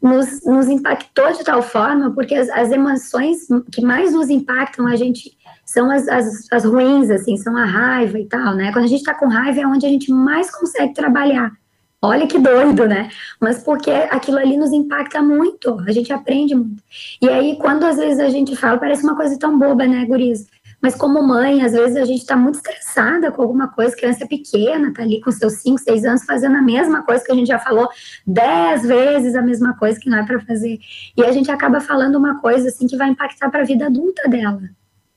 nos, 0.00 0.44
nos 0.44 0.68
impactou 0.68 1.32
de 1.32 1.44
tal 1.44 1.62
forma, 1.62 2.10
porque 2.12 2.34
as, 2.34 2.48
as 2.50 2.70
emoções 2.70 3.46
que 3.72 3.80
mais 3.80 4.12
nos 4.12 4.30
impactam 4.30 4.86
a 4.86 4.96
gente 4.96 5.36
são 5.64 5.90
as, 5.90 6.08
as, 6.08 6.46
as 6.50 6.64
ruins, 6.64 7.10
assim, 7.10 7.36
são 7.36 7.56
a 7.56 7.64
raiva 7.64 8.18
e 8.18 8.26
tal, 8.26 8.54
né? 8.54 8.72
Quando 8.72 8.84
a 8.84 8.88
gente 8.88 9.04
tá 9.04 9.14
com 9.14 9.26
raiva 9.26 9.60
é 9.60 9.66
onde 9.66 9.86
a 9.86 9.88
gente 9.88 10.10
mais 10.10 10.50
consegue 10.50 10.94
trabalhar 10.94 11.52
Olha 12.00 12.28
que 12.28 12.38
doido, 12.38 12.86
né? 12.86 13.10
Mas 13.40 13.58
porque 13.58 13.90
aquilo 13.90 14.38
ali 14.38 14.56
nos 14.56 14.72
impacta 14.72 15.20
muito, 15.20 15.80
a 15.80 15.90
gente 15.90 16.12
aprende 16.12 16.54
muito. 16.54 16.80
E 17.20 17.28
aí, 17.28 17.56
quando 17.56 17.84
às 17.84 17.96
vezes 17.96 18.20
a 18.20 18.28
gente 18.28 18.54
fala, 18.54 18.78
parece 18.78 19.02
uma 19.02 19.16
coisa 19.16 19.36
tão 19.36 19.58
boba, 19.58 19.84
né, 19.84 20.04
Guriz? 20.04 20.46
Mas 20.80 20.94
como 20.94 21.22
mãe, 21.22 21.62
às 21.62 21.72
vezes 21.72 21.96
a 21.96 22.04
gente 22.04 22.24
tá 22.24 22.36
muito 22.36 22.56
estressada 22.56 23.32
com 23.32 23.42
alguma 23.42 23.68
coisa, 23.68 23.96
criança 23.96 24.26
pequena, 24.26 24.92
tá 24.92 25.02
ali 25.02 25.20
com 25.20 25.30
seus 25.30 25.54
5, 25.54 25.78
6 25.78 26.04
anos 26.04 26.24
fazendo 26.24 26.56
a 26.56 26.62
mesma 26.62 27.02
coisa 27.02 27.24
que 27.24 27.32
a 27.32 27.34
gente 27.34 27.48
já 27.48 27.58
falou 27.58 27.88
10 28.26 28.82
vezes 28.86 29.34
a 29.34 29.42
mesma 29.42 29.76
coisa 29.76 29.98
que 29.98 30.08
não 30.08 30.18
é 30.18 30.24
para 30.24 30.40
fazer. 30.40 30.78
E 31.16 31.22
a 31.24 31.32
gente 31.32 31.50
acaba 31.50 31.80
falando 31.80 32.16
uma 32.16 32.40
coisa 32.40 32.68
assim 32.68 32.86
que 32.86 32.96
vai 32.96 33.08
impactar 33.08 33.50
para 33.50 33.62
a 33.62 33.66
vida 33.66 33.86
adulta 33.86 34.28
dela, 34.28 34.62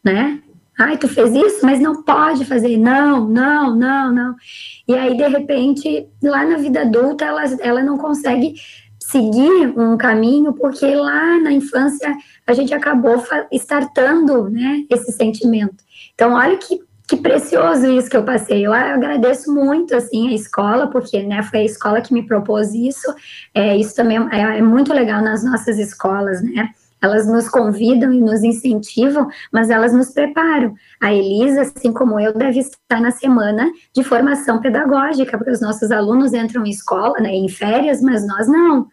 né? 0.04 0.42
Ai, 0.80 0.98
tu 0.98 1.08
fez 1.08 1.32
isso, 1.36 1.64
mas 1.64 1.80
não 1.80 2.02
pode 2.02 2.44
fazer. 2.46 2.76
Não, 2.78 3.28
não, 3.28 3.76
não, 3.76 4.12
não. 4.12 4.36
E 4.88 4.96
aí, 4.96 5.16
de 5.16 5.28
repente, 5.28 6.08
lá 6.24 6.44
na 6.44 6.58
vida 6.58 6.82
adulta, 6.82 7.26
ela, 7.26 7.44
ela 7.60 7.84
não 7.84 8.00
consegue 8.00 8.56
seguir 9.12 9.78
um 9.78 9.98
caminho, 9.98 10.54
porque 10.54 10.96
lá 10.96 11.38
na 11.40 11.52
infância 11.52 12.16
a 12.48 12.54
gente 12.54 12.74
acabou 12.74 13.22
startando 13.52 14.50
né, 14.50 14.86
esse 14.90 15.12
sentimento. 15.12 15.84
Então, 16.14 16.34
olha 16.34 16.58
que, 16.58 16.80
que 17.08 17.18
precioso 17.18 17.92
isso 17.92 18.10
que 18.10 18.16
eu 18.16 18.24
passei. 18.24 18.66
Eu 18.66 18.74
agradeço 18.74 19.54
muito 19.54 19.94
assim 19.94 20.30
a 20.30 20.34
escola, 20.34 20.88
porque 20.88 21.22
né, 21.24 21.44
foi 21.44 21.60
a 21.60 21.66
escola 21.66 22.02
que 22.02 22.14
me 22.14 22.26
propôs 22.26 22.74
isso. 22.74 23.14
É, 23.54 23.76
isso 23.76 23.94
também 23.96 24.18
é, 24.32 24.60
é 24.60 24.62
muito 24.62 24.94
legal 24.94 25.22
nas 25.22 25.44
nossas 25.44 25.78
escolas, 25.78 26.42
né? 26.42 26.70
Elas 27.02 27.28
nos 27.28 27.50
convidam 27.50 28.14
e 28.14 28.22
nos 28.22 28.44
incentivam, 28.44 29.28
mas 29.52 29.72
elas 29.72 29.92
nos 29.92 30.12
preparam. 30.12 30.76
A 31.02 31.12
Elisa, 31.12 31.62
assim 31.62 31.92
como 31.92 32.20
eu, 32.20 32.32
deve 32.32 32.60
estar 32.60 33.02
na 33.02 33.10
semana 33.10 33.68
de 33.94 34.04
formação 34.04 34.62
pedagógica, 34.62 35.36
porque 35.36 35.52
os 35.52 35.62
nossos 35.62 35.90
alunos 35.90 36.32
entram 36.32 36.64
em 36.64 36.70
escola, 36.70 37.20
né, 37.20 37.34
em 37.34 37.50
férias, 37.50 38.02
mas 38.02 38.26
nós 38.26 38.48
não. 38.48 38.88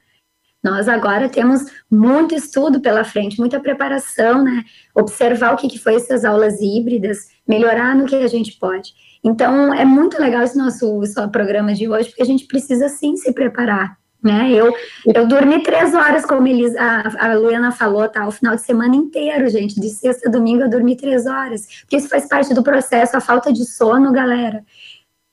Nós 0.63 0.89
agora 0.89 1.29
temos 1.29 1.63
muito 1.91 2.35
estudo 2.35 2.81
pela 2.81 3.05
frente, 3.05 3.39
muita 3.39 3.61
preparação, 3.61 4.43
né? 4.43 4.65
Observar 4.95 5.55
o 5.55 5.57
que, 5.57 5.69
que 5.69 5.79
foi 5.79 5.95
essas 5.95 6.25
aulas 6.25 6.61
híbridas, 6.61 7.29
melhorar 7.47 7.95
no 7.95 8.07
que 8.07 8.17
a 8.17 8.27
gente 8.27 8.59
pode. 8.59 8.93
Então, 9.23 9.73
é 9.73 9.85
muito 9.85 10.21
legal 10.21 10.43
esse 10.43 10.59
nosso, 10.59 11.03
esse 11.03 11.29
programa 11.29 11.75
de 11.75 11.89
hoje, 11.89 12.09
porque 12.09 12.23
a 12.23 12.27
gente 12.27 12.47
precisa 12.47 12.89
sim 12.89 13.17
se 13.17 13.33
preparar 13.33 13.97
né? 14.23 14.51
Eu, 14.51 14.75
eu 15.15 15.29
dormi 15.29 15.63
três 15.63 15.95
horas, 15.95 16.27
como 16.27 16.47
eles, 16.47 16.75
a, 16.77 17.31
a 17.31 17.35
Luana 17.35 17.71
falou, 17.71 18.09
tá? 18.09 18.27
O 18.27 18.33
final 18.33 18.57
de 18.57 18.63
semana 18.63 18.97
inteiro, 18.97 19.49
gente. 19.49 19.81
De 19.81 19.89
sexta 19.89 20.29
a 20.29 20.33
domingo 20.33 20.63
eu 20.63 20.69
dormi 20.69 20.97
três 20.97 21.25
horas. 21.27 21.67
Porque 21.83 21.97
isso 21.97 22.09
faz 22.09 22.27
parte 22.27 22.53
do 22.53 22.63
processo, 22.63 23.17
a 23.17 23.21
falta 23.21 23.53
de 23.53 23.65
sono, 23.65 24.13
galera 24.13 24.65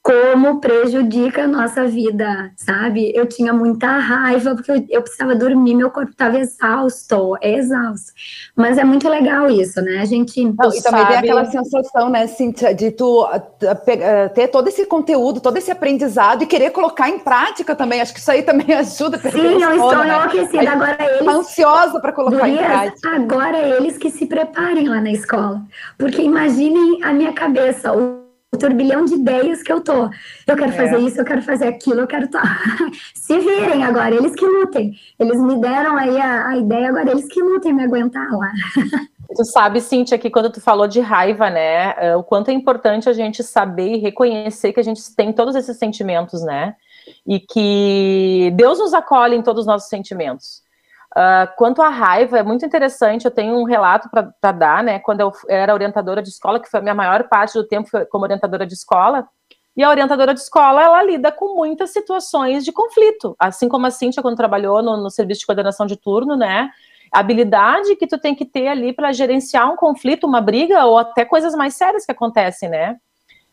como 0.06 0.60
prejudica 0.60 1.46
a 1.46 1.48
nossa 1.48 1.88
vida, 1.88 2.52
sabe? 2.56 3.12
Eu 3.16 3.26
tinha 3.26 3.52
muita 3.52 3.88
raiva 3.88 4.54
porque 4.54 4.72
eu, 4.72 4.86
eu 4.88 5.02
precisava 5.02 5.34
dormir, 5.34 5.74
meu 5.74 5.90
corpo 5.90 6.12
estava 6.12 6.38
exausto, 6.38 7.36
é 7.42 7.56
exausto. 7.56 8.14
Mas 8.56 8.78
é 8.78 8.84
muito 8.84 9.10
legal 9.10 9.50
isso, 9.50 9.82
né? 9.82 9.98
A 9.98 10.06
gente. 10.06 10.46
Não, 10.46 10.72
e 10.72 10.84
também 10.84 11.08
tem 11.08 11.18
aquela 11.18 11.46
sensação, 11.46 12.08
né, 12.08 12.28
Cíntia, 12.28 12.72
de 12.76 12.92
tu 12.92 13.28
ter 14.36 14.48
todo 14.50 14.68
esse 14.68 14.86
conteúdo, 14.86 15.42
todo 15.42 15.58
esse 15.58 15.72
aprendizado 15.72 16.44
e 16.44 16.46
querer 16.46 16.70
colocar 16.70 17.10
em 17.10 17.18
prática 17.18 17.76
também. 17.76 18.00
Acho 18.00 18.14
que 18.14 18.20
isso 18.20 18.30
aí 18.30 18.44
também 18.44 18.74
ajuda. 18.78 19.18
Sim, 19.18 19.60
eu 19.60 19.72
estou 19.72 19.98
né? 19.98 20.10
enlouquecida. 20.10 20.70
Agora 20.70 20.98
eles. 21.00 21.28
Ansiosa 21.28 22.00
para 22.00 22.12
colocar 22.12 22.48
Gurias, 22.48 22.62
em 22.62 22.64
prática. 22.64 23.10
Agora 23.10 23.58
eles 23.58 23.98
que 23.98 24.12
se 24.12 24.28
preparem 24.28 24.88
lá 24.88 25.02
na 25.02 25.12
escola. 25.12 25.64
Porque 25.98 26.22
imaginem 26.22 27.04
a 27.04 27.12
minha 27.12 27.34
cabeça. 27.34 27.92
O 27.92 28.25
o 28.56 28.58
turbilhão 28.58 29.06
de 29.06 29.14
ideias 29.14 29.62
que 29.62 29.72
eu 29.72 29.82
tô. 29.82 30.10
Eu 30.48 30.56
quero 30.56 30.72
é. 30.72 30.72
fazer 30.72 30.98
isso, 31.00 31.20
eu 31.20 31.26
quero 31.26 31.42
fazer 31.42 31.68
aquilo, 31.68 32.02
eu 32.02 32.08
quero. 32.08 32.28
Se 33.14 33.38
virem 33.40 33.84
agora, 33.84 34.16
eles 34.16 34.34
que 34.34 34.46
lutem. 34.46 34.94
Eles 35.20 35.40
me 35.40 35.60
deram 35.60 35.96
aí 35.96 36.20
a, 36.20 36.48
a 36.48 36.58
ideia, 36.58 36.90
agora 36.90 37.12
eles 37.12 37.28
que 37.28 37.42
lutem 37.42 37.74
me 37.74 37.84
aguentar 37.84 38.30
lá. 38.32 38.52
Tu 39.36 39.44
sabe, 39.44 39.82
Cintia, 39.82 40.20
que 40.20 40.30
quando 40.30 40.52
tu 40.52 40.62
falou 40.62 40.88
de 40.88 41.00
raiva, 41.00 41.50
né, 41.50 41.96
é, 41.98 42.16
o 42.16 42.24
quanto 42.24 42.50
é 42.50 42.54
importante 42.54 43.10
a 43.10 43.14
gente 43.14 43.44
saber 43.44 43.96
e 43.96 43.98
reconhecer 43.98 44.72
que 44.72 44.80
a 44.80 44.84
gente 44.84 45.02
tem 45.16 45.34
todos 45.34 45.56
esses 45.56 45.78
sentimentos, 45.78 46.44
né, 46.44 46.76
e 47.26 47.40
que 47.40 48.54
Deus 48.56 48.78
nos 48.80 48.94
acolhe 48.94 49.36
em 49.36 49.42
todos 49.42 49.62
os 49.62 49.68
nossos 49.68 49.90
sentimentos. 49.90 50.62
Uh, 51.16 51.48
quanto 51.56 51.82
à 51.82 51.88
raiva, 51.88 52.38
é 52.38 52.44
muito 52.44 52.66
interessante. 52.66 53.24
Eu 53.24 53.32
tenho 53.32 53.58
um 53.58 53.64
relato 53.64 54.10
para 54.10 54.52
dar, 54.52 54.84
né? 54.84 55.00
Quando 55.00 55.22
eu 55.22 55.32
era 55.48 55.74
orientadora 55.74 56.22
de 56.22 56.28
escola, 56.28 56.60
que 56.60 56.70
foi 56.70 56.82
a 56.82 56.84
minha 56.84 56.94
maior 56.94 57.30
parte 57.30 57.54
do 57.54 57.66
tempo 57.66 57.90
como 58.10 58.26
orientadora 58.26 58.66
de 58.66 58.74
escola. 58.74 59.26
E 59.78 59.84
a 59.84 59.90
orientadora 59.90 60.34
de 60.34 60.42
escola, 60.42 60.82
ela 60.82 61.02
lida 61.04 61.32
com 61.32 61.56
muitas 61.56 61.92
situações 61.92 62.66
de 62.66 62.72
conflito. 62.74 63.34
Assim 63.40 63.70
como 63.70 63.86
a 63.86 63.92
Cíntia, 63.92 64.22
quando 64.22 64.36
trabalhou 64.36 64.82
no, 64.82 64.98
no 64.98 65.10
serviço 65.10 65.42
de 65.42 65.46
coordenação 65.46 65.86
de 65.86 65.96
turno, 65.96 66.36
né? 66.36 66.70
A 67.12 67.20
habilidade 67.20 67.96
que 67.96 68.08
tu 68.08 68.18
tem 68.18 68.36
que 68.36 68.44
ter 68.44 68.68
ali 68.68 68.92
para 68.92 69.14
gerenciar 69.14 69.72
um 69.72 69.78
conflito, 69.78 70.28
uma 70.28 70.42
briga, 70.42 70.86
ou 70.86 70.98
até 70.98 71.24
coisas 71.24 71.56
mais 71.56 71.76
sérias 71.76 72.06
que 72.06 72.12
acontecem, 72.12 72.68
né? 72.68 72.98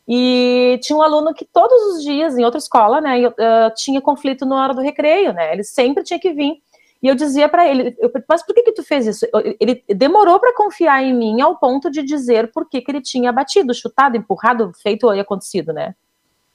E 0.08 0.80
tinha 0.82 0.96
um 0.96 1.02
aluno 1.02 1.32
que 1.32 1.44
todos 1.44 1.94
os 1.94 2.02
dias, 2.02 2.36
em 2.36 2.44
outra 2.44 2.58
escola, 2.58 3.00
né, 3.00 3.24
uh, 3.28 3.32
tinha 3.76 4.00
conflito 4.00 4.44
na 4.44 4.60
hora 4.60 4.74
do 4.74 4.80
recreio, 4.80 5.32
né? 5.32 5.52
Ele 5.52 5.62
sempre 5.62 6.02
tinha 6.02 6.18
que 6.18 6.32
vir 6.32 6.56
e 7.02 7.08
eu 7.08 7.16
dizia 7.16 7.48
para 7.48 7.68
ele, 7.68 7.96
eu, 7.98 8.12
mas 8.28 8.44
por 8.44 8.54
que 8.54 8.62
que 8.62 8.72
tu 8.72 8.84
fez 8.84 9.06
isso? 9.06 9.26
Ele 9.58 9.82
demorou 9.88 10.38
para 10.38 10.54
confiar 10.54 11.02
em 11.02 11.12
mim 11.12 11.40
ao 11.40 11.56
ponto 11.56 11.90
de 11.90 12.00
dizer 12.02 12.52
por 12.52 12.68
que, 12.68 12.80
que 12.80 12.90
ele 12.90 13.00
tinha 13.00 13.32
batido, 13.32 13.74
chutado, 13.74 14.16
empurrado, 14.16 14.72
feito 14.80 15.12
e 15.12 15.18
acontecido, 15.18 15.72
né? 15.72 15.96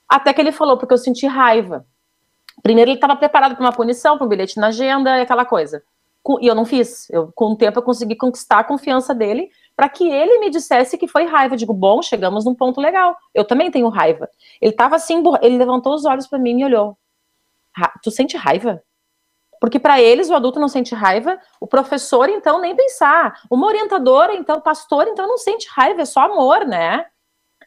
Até 0.07 0.31
que 0.31 0.39
ele 0.39 0.53
falou, 0.53 0.77
porque 0.77 0.93
eu 0.93 0.97
senti 0.97 1.27
raiva. 1.27 1.85
Primeiro 2.63 2.89
ele 2.89 2.97
estava 2.97 3.15
preparado 3.17 3.55
para 3.55 3.65
uma 3.65 3.73
punição, 3.73 4.17
para 4.17 4.25
um 4.25 4.29
bilhete 4.29 4.57
na 4.57 4.67
agenda, 4.67 5.21
aquela 5.21 5.43
coisa. 5.43 5.83
E 6.41 6.47
eu 6.47 6.55
não 6.55 6.63
fiz. 6.63 7.09
Eu, 7.09 7.29
com 7.35 7.51
o 7.51 7.55
tempo 7.57 7.79
eu 7.79 7.83
consegui 7.83 8.15
conquistar 8.15 8.59
a 8.59 8.63
confiança 8.63 9.13
dele, 9.13 9.49
para 9.75 9.89
que 9.89 10.09
ele 10.09 10.39
me 10.39 10.49
dissesse 10.49 10.97
que 10.97 11.09
foi 11.09 11.25
raiva. 11.25 11.55
Eu 11.55 11.59
digo, 11.59 11.73
bom, 11.73 12.01
chegamos 12.01 12.45
num 12.45 12.55
ponto 12.55 12.79
legal. 12.79 13.17
Eu 13.33 13.43
também 13.43 13.69
tenho 13.69 13.89
raiva. 13.89 14.29
Ele 14.61 14.71
estava 14.71 14.95
assim, 14.95 15.21
ele 15.41 15.57
levantou 15.57 15.93
os 15.93 16.05
olhos 16.05 16.25
para 16.25 16.39
mim 16.39 16.51
e 16.51 16.55
me 16.55 16.65
olhou. 16.65 16.97
Tu 18.01 18.09
sente 18.11 18.37
raiva? 18.37 18.81
Porque 19.59 19.79
para 19.79 20.01
eles 20.01 20.29
o 20.29 20.35
adulto 20.35 20.59
não 20.59 20.67
sente 20.67 20.93
raiva, 20.93 21.39
o 21.59 21.67
professor 21.67 22.29
então 22.29 22.61
nem 22.61 22.75
pensar, 22.75 23.41
uma 23.49 23.67
orientadora 23.67 24.33
então, 24.33 24.61
pastor 24.61 25.07
então 25.07 25.27
não 25.27 25.37
sente 25.37 25.67
raiva, 25.69 26.01
é 26.01 26.05
só 26.05 26.21
amor, 26.21 26.65
né? 26.65 27.05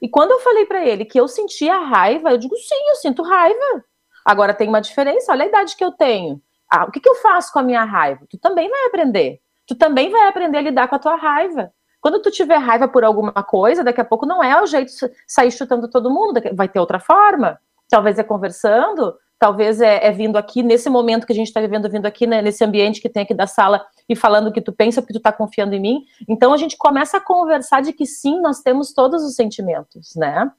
E 0.00 0.08
quando 0.08 0.30
eu 0.30 0.40
falei 0.40 0.64
para 0.64 0.84
ele 0.84 1.04
que 1.04 1.20
eu 1.20 1.28
sentia 1.28 1.76
raiva, 1.78 2.30
eu 2.30 2.38
digo 2.38 2.56
sim, 2.56 2.88
eu 2.88 2.96
sinto 2.96 3.22
raiva. 3.22 3.84
Agora 4.24 4.54
tem 4.54 4.68
uma 4.68 4.80
diferença, 4.80 5.32
olha 5.32 5.44
a 5.44 5.48
idade 5.48 5.76
que 5.76 5.84
eu 5.84 5.92
tenho. 5.92 6.40
Ah, 6.70 6.84
o 6.84 6.90
que, 6.90 7.00
que 7.00 7.08
eu 7.08 7.16
faço 7.16 7.52
com 7.52 7.58
a 7.58 7.62
minha 7.62 7.84
raiva? 7.84 8.24
Tu 8.28 8.38
também 8.38 8.68
vai 8.68 8.86
aprender. 8.86 9.40
Tu 9.66 9.74
também 9.74 10.10
vai 10.10 10.28
aprender 10.28 10.58
a 10.58 10.62
lidar 10.62 10.88
com 10.88 10.94
a 10.94 10.98
tua 10.98 11.16
raiva. 11.16 11.72
Quando 12.00 12.22
tu 12.22 12.30
tiver 12.30 12.56
raiva 12.56 12.88
por 12.88 13.04
alguma 13.04 13.32
coisa, 13.42 13.84
daqui 13.84 14.00
a 14.00 14.04
pouco 14.04 14.24
não 14.24 14.42
é 14.42 14.60
o 14.60 14.66
jeito 14.66 14.90
de 14.90 15.12
sair 15.26 15.50
chutando 15.50 15.88
todo 15.88 16.10
mundo, 16.10 16.40
vai 16.54 16.68
ter 16.68 16.80
outra 16.80 16.98
forma. 16.98 17.60
Talvez 17.88 18.18
é 18.18 18.22
conversando, 18.22 19.14
talvez 19.40 19.80
é, 19.80 20.06
é, 20.06 20.12
vindo 20.12 20.36
aqui, 20.36 20.62
nesse 20.62 20.90
momento 20.90 21.26
que 21.26 21.32
a 21.32 21.34
gente 21.34 21.46
está 21.46 21.62
vivendo, 21.62 21.88
vindo 21.88 22.04
aqui, 22.04 22.26
né, 22.26 22.42
nesse 22.42 22.62
ambiente 22.62 23.00
que 23.00 23.08
tem 23.08 23.22
aqui 23.22 23.32
da 23.32 23.46
sala 23.46 23.82
e 24.06 24.14
falando 24.14 24.48
o 24.48 24.52
que 24.52 24.60
tu 24.60 24.70
pensa, 24.70 25.00
porque 25.00 25.14
tu 25.14 25.16
está 25.16 25.32
confiando 25.32 25.74
em 25.74 25.80
mim. 25.80 26.04
Então 26.28 26.52
a 26.52 26.58
gente 26.58 26.76
começa 26.76 27.16
a 27.16 27.20
conversar 27.20 27.80
de 27.80 27.94
que 27.94 28.04
sim, 28.04 28.38
nós 28.38 28.60
temos 28.60 28.92
todos 28.92 29.24
os 29.24 29.34
sentimentos, 29.34 30.14
né? 30.14 30.52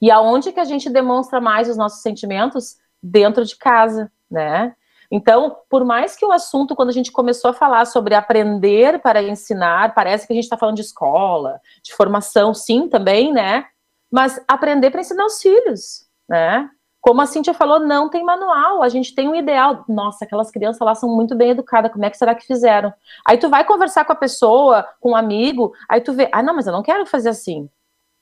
E 0.00 0.12
aonde 0.12 0.52
que 0.52 0.60
a 0.60 0.64
gente 0.64 0.88
demonstra 0.88 1.40
mais 1.40 1.68
os 1.68 1.76
nossos 1.76 2.00
sentimentos? 2.00 2.76
Dentro 3.02 3.44
de 3.44 3.56
casa, 3.56 4.12
né? 4.30 4.74
Então, 5.10 5.56
por 5.68 5.84
mais 5.84 6.16
que 6.16 6.24
o 6.24 6.30
assunto, 6.30 6.76
quando 6.76 6.90
a 6.90 6.92
gente 6.92 7.10
começou 7.10 7.50
a 7.50 7.54
falar 7.54 7.84
sobre 7.86 8.14
aprender 8.14 9.00
para 9.00 9.22
ensinar, 9.22 9.94
parece 9.94 10.26
que 10.26 10.32
a 10.32 10.36
gente 10.36 10.44
está 10.44 10.56
falando 10.56 10.76
de 10.76 10.82
escola, 10.82 11.60
de 11.82 11.94
formação, 11.94 12.54
sim, 12.54 12.88
também, 12.88 13.32
né? 13.32 13.66
Mas 14.10 14.40
aprender 14.46 14.90
para 14.90 15.00
ensinar 15.00 15.24
os 15.24 15.40
filhos, 15.40 16.06
né? 16.28 16.68
Como 17.08 17.22
a 17.22 17.26
Cintia 17.26 17.54
falou, 17.54 17.80
não 17.80 18.10
tem 18.10 18.22
manual, 18.22 18.82
a 18.82 18.88
gente 18.90 19.14
tem 19.14 19.30
um 19.30 19.34
ideal. 19.34 19.82
Nossa, 19.88 20.26
aquelas 20.26 20.50
crianças 20.50 20.78
lá 20.84 20.94
são 20.94 21.08
muito 21.08 21.34
bem 21.34 21.52
educadas, 21.52 21.90
como 21.90 22.04
é 22.04 22.10
que 22.10 22.18
será 22.18 22.34
que 22.34 22.46
fizeram? 22.46 22.92
Aí 23.24 23.38
tu 23.38 23.48
vai 23.48 23.64
conversar 23.64 24.04
com 24.04 24.12
a 24.12 24.14
pessoa, 24.14 24.86
com 25.00 25.12
um 25.12 25.16
amigo, 25.16 25.72
aí 25.88 26.02
tu 26.02 26.12
vê, 26.12 26.28
ah, 26.30 26.42
não, 26.42 26.54
mas 26.54 26.66
eu 26.66 26.72
não 26.74 26.82
quero 26.82 27.06
fazer 27.06 27.30
assim. 27.30 27.66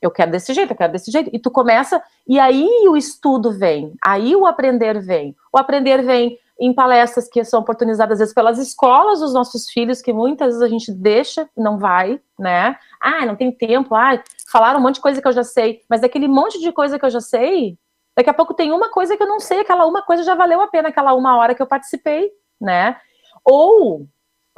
Eu 0.00 0.08
quero 0.08 0.30
desse 0.30 0.54
jeito, 0.54 0.70
eu 0.70 0.76
quero 0.76 0.92
desse 0.92 1.10
jeito. 1.10 1.28
E 1.32 1.38
tu 1.40 1.50
começa, 1.50 2.00
e 2.28 2.38
aí 2.38 2.68
o 2.88 2.96
estudo 2.96 3.50
vem, 3.50 3.92
aí 4.00 4.36
o 4.36 4.46
aprender 4.46 5.00
vem. 5.00 5.34
O 5.52 5.58
aprender 5.58 6.04
vem 6.04 6.38
em 6.56 6.72
palestras 6.72 7.28
que 7.28 7.42
são 7.42 7.62
oportunizadas 7.62 8.12
às 8.12 8.18
vezes 8.20 8.34
pelas 8.34 8.56
escolas 8.56 9.18
dos 9.18 9.34
nossos 9.34 9.68
filhos, 9.68 10.00
que 10.00 10.12
muitas 10.12 10.46
vezes 10.46 10.62
a 10.62 10.68
gente 10.68 10.92
deixa, 10.92 11.50
não 11.56 11.76
vai, 11.76 12.20
né? 12.38 12.76
Ah, 13.00 13.26
não 13.26 13.34
tem 13.34 13.50
tempo, 13.50 13.96
ah, 13.96 14.22
falaram 14.48 14.78
um 14.78 14.82
monte 14.84 14.94
de 14.94 15.00
coisa 15.00 15.20
que 15.20 15.26
eu 15.26 15.32
já 15.32 15.42
sei, 15.42 15.82
mas 15.90 16.04
aquele 16.04 16.28
monte 16.28 16.60
de 16.60 16.70
coisa 16.70 17.00
que 17.00 17.04
eu 17.04 17.10
já 17.10 17.20
sei, 17.20 17.76
Daqui 18.16 18.30
a 18.30 18.34
pouco 18.34 18.54
tem 18.54 18.72
uma 18.72 18.88
coisa 18.88 19.14
que 19.14 19.22
eu 19.22 19.28
não 19.28 19.38
sei, 19.38 19.60
aquela 19.60 19.84
uma 19.84 20.00
coisa 20.00 20.22
já 20.22 20.34
valeu 20.34 20.62
a 20.62 20.68
pena, 20.68 20.88
aquela 20.88 21.12
uma 21.12 21.36
hora 21.36 21.54
que 21.54 21.60
eu 21.60 21.66
participei, 21.66 22.30
né? 22.58 22.96
Ou 23.44 24.06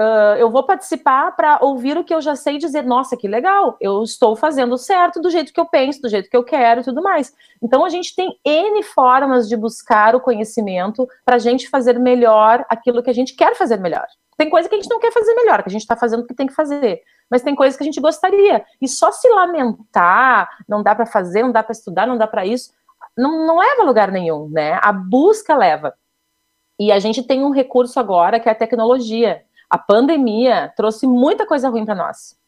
uh, 0.01 0.37
eu 0.39 0.49
vou 0.49 0.63
participar 0.63 1.35
para 1.35 1.59
ouvir 1.61 1.99
o 1.99 2.05
que 2.05 2.15
eu 2.15 2.21
já 2.21 2.37
sei 2.37 2.55
e 2.55 2.59
dizer, 2.59 2.85
nossa, 2.85 3.17
que 3.17 3.27
legal, 3.27 3.77
eu 3.81 4.05
estou 4.05 4.37
fazendo 4.37 4.79
certo 4.79 5.21
do 5.21 5.29
jeito 5.29 5.53
que 5.53 5.59
eu 5.59 5.67
penso, 5.67 6.01
do 6.01 6.09
jeito 6.09 6.31
que 6.31 6.37
eu 6.37 6.45
quero 6.45 6.83
e 6.83 6.85
tudo 6.85 7.03
mais. 7.03 7.35
Então 7.61 7.85
a 7.85 7.89
gente 7.89 8.15
tem 8.15 8.39
N 8.45 8.81
formas 8.85 9.49
de 9.49 9.57
buscar 9.57 10.15
o 10.15 10.21
conhecimento 10.21 11.09
para 11.25 11.35
a 11.35 11.41
gente 11.41 11.69
fazer 11.69 11.99
melhor 11.99 12.65
aquilo 12.69 13.03
que 13.03 13.11
a 13.11 13.15
gente 13.15 13.35
quer 13.35 13.57
fazer 13.57 13.79
melhor. 13.79 14.07
Tem 14.37 14.49
coisa 14.49 14.69
que 14.69 14.77
a 14.77 14.79
gente 14.79 14.91
não 14.91 15.01
quer 15.01 15.13
fazer 15.13 15.35
melhor, 15.35 15.65
que 15.65 15.69
a 15.69 15.73
gente 15.73 15.83
está 15.83 15.97
fazendo 15.97 16.21
o 16.21 16.27
que 16.27 16.33
tem 16.33 16.47
que 16.47 16.55
fazer. 16.55 17.03
Mas 17.29 17.43
tem 17.43 17.57
coisas 17.57 17.77
que 17.77 17.83
a 17.83 17.85
gente 17.85 18.01
gostaria. 18.01 18.65
E 18.81 18.87
só 18.87 19.11
se 19.11 19.29
lamentar, 19.29 20.49
não 20.69 20.81
dá 20.81 20.95
para 20.95 21.05
fazer, 21.05 21.43
não 21.43 21.51
dá 21.51 21.61
para 21.61 21.73
estudar, 21.73 22.07
não 22.07 22.17
dá 22.17 22.27
para 22.27 22.47
isso 22.47 22.71
não, 23.19 23.45
não 23.47 23.59
leva 23.59 23.83
a 23.83 23.85
lugar 23.85 24.13
nenhum, 24.13 24.49
né? 24.49 24.79
A 24.81 24.93
busca 24.93 25.57
leva. 25.57 25.93
E 26.79 26.93
a 26.93 27.01
gente 27.01 27.23
tem 27.23 27.45
um 27.45 27.51
recurso 27.51 27.99
agora 27.99 28.39
que 28.39 28.49
é 28.49 28.53
a 28.53 28.55
tecnologia. 28.55 29.43
A 29.69 29.77
pandemia 29.77 30.73
trouxe 30.77 31.07
muita 31.07 31.45
coisa 31.45 31.69
ruim 31.69 31.85
para 31.85 31.97
nós. 31.97 32.39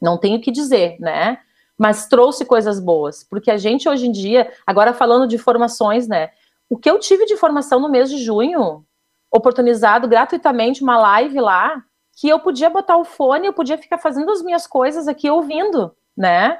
Não 0.00 0.16
tenho 0.16 0.38
o 0.38 0.40
que 0.40 0.52
dizer, 0.52 0.96
né? 1.00 1.38
Mas 1.76 2.06
trouxe 2.06 2.44
coisas 2.44 2.78
boas, 2.78 3.24
porque 3.24 3.50
a 3.50 3.56
gente 3.58 3.88
hoje 3.88 4.06
em 4.06 4.12
dia, 4.12 4.50
agora 4.66 4.94
falando 4.94 5.26
de 5.26 5.36
formações, 5.36 6.06
né? 6.06 6.30
O 6.70 6.78
que 6.78 6.88
eu 6.88 6.98
tive 6.98 7.26
de 7.26 7.36
formação 7.36 7.80
no 7.80 7.88
mês 7.88 8.08
de 8.08 8.18
junho, 8.18 8.84
oportunizado 9.30 10.08
gratuitamente 10.08 10.82
uma 10.82 10.98
live 10.98 11.40
lá, 11.40 11.82
que 12.18 12.28
eu 12.28 12.38
podia 12.40 12.70
botar 12.70 12.96
o 12.96 13.04
fone, 13.04 13.46
eu 13.46 13.52
podia 13.52 13.76
ficar 13.76 13.98
fazendo 13.98 14.30
as 14.30 14.40
minhas 14.40 14.66
coisas 14.66 15.08
aqui 15.08 15.28
ouvindo, 15.28 15.94
né? 16.16 16.58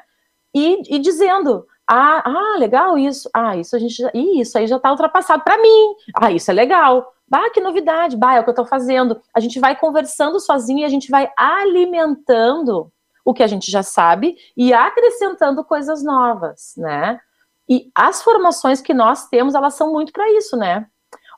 E, 0.55 0.97
e 0.97 0.99
dizendo, 0.99 1.67
ah, 1.89 2.23
ah, 2.25 2.59
legal 2.59 2.99
isso. 2.99 3.31
Ah, 3.33 3.57
isso 3.57 3.77
a 3.77 3.79
gente 3.79 3.95
já, 3.95 4.11
isso 4.13 4.59
aí 4.59 4.67
já 4.67 4.77
está 4.77 4.91
ultrapassado 4.91 5.45
para 5.45 5.59
mim. 5.59 5.95
Ah, 6.15 6.33
isso 6.33 6.51
é 6.51 6.55
legal. 6.55 7.13
Bah, 7.29 7.51
que 7.51 7.61
novidade. 7.61 8.17
Bah, 8.17 8.35
é 8.35 8.41
o 8.41 8.43
que 8.43 8.51
eu 8.51 8.53
estou 8.53 8.67
fazendo. 8.67 9.21
A 9.33 9.41
gente 9.41 9.61
vai 9.61 9.77
conversando 9.77 10.41
sozinho 10.41 10.81
e 10.81 10.85
a 10.85 10.89
gente 10.89 11.11
vai 11.11 11.31
alimentando 11.37 12.91
o 13.25 13.35
que 13.35 13.43
a 13.43 13.47
gente 13.47 13.71
já 13.71 13.83
sabe 13.83 14.37
e 14.57 14.73
acrescentando 14.73 15.65
coisas 15.65 16.03
novas, 16.03 16.75
né? 16.77 17.21
E 17.69 17.91
as 17.95 18.23
formações 18.23 18.81
que 18.81 18.95
nós 18.95 19.29
temos, 19.29 19.55
elas 19.55 19.75
são 19.75 19.93
muito 19.93 20.13
para 20.13 20.31
isso, 20.31 20.57
né? 20.57 20.87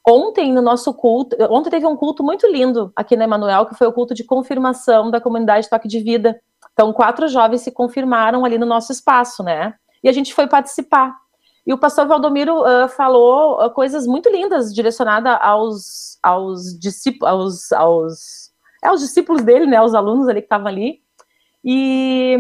Ontem, 0.07 0.53
no 0.53 0.63
nosso 0.63 0.93
culto, 0.95 1.37
ontem 1.51 1.71
teve 1.71 1.87
um 1.87 1.97
culto 1.97 2.23
muito 2.23 2.47
lindo 2.47 2.93
aqui 2.95 3.17
na 3.17 3.25
Emanuel, 3.25 3.67
que 3.67 3.75
foi 3.75 3.87
o 3.87 3.93
culto 3.93 4.15
de 4.15 4.25
confirmação 4.25 5.11
da 5.11 5.21
comunidade 5.21 5.69
Toque 5.69 5.89
de 5.89 6.01
Vida. 6.01 6.39
Então, 6.73 6.93
quatro 6.93 7.27
jovens 7.29 7.63
se 7.63 7.73
confirmaram 7.73 8.45
ali 8.45 8.59
no 8.59 8.67
nosso 8.67 8.93
espaço, 8.93 9.43
né? 9.43 9.75
E 10.03 10.09
a 10.09 10.13
gente 10.13 10.35
foi 10.35 10.47
participar. 10.47 11.17
E 11.67 11.73
o 11.73 11.79
pastor 11.79 12.07
Valdomiro 12.07 12.63
uh, 12.63 12.89
falou 12.89 13.63
uh, 13.63 13.71
coisas 13.71 14.07
muito 14.07 14.31
lindas 14.31 14.75
direcionadas 14.75 15.39
aos, 15.41 16.19
aos, 16.23 16.79
discípulos, 16.79 17.31
aos, 17.31 17.73
aos, 17.73 18.51
é, 18.83 18.89
aos 18.89 19.01
discípulos 19.01 19.43
dele, 19.43 19.67
né, 19.67 19.81
os 19.83 19.95
alunos 19.95 20.29
ali 20.29 20.41
que 20.41 20.47
estavam 20.47 20.67
ali. 20.67 21.03
E, 21.63 22.39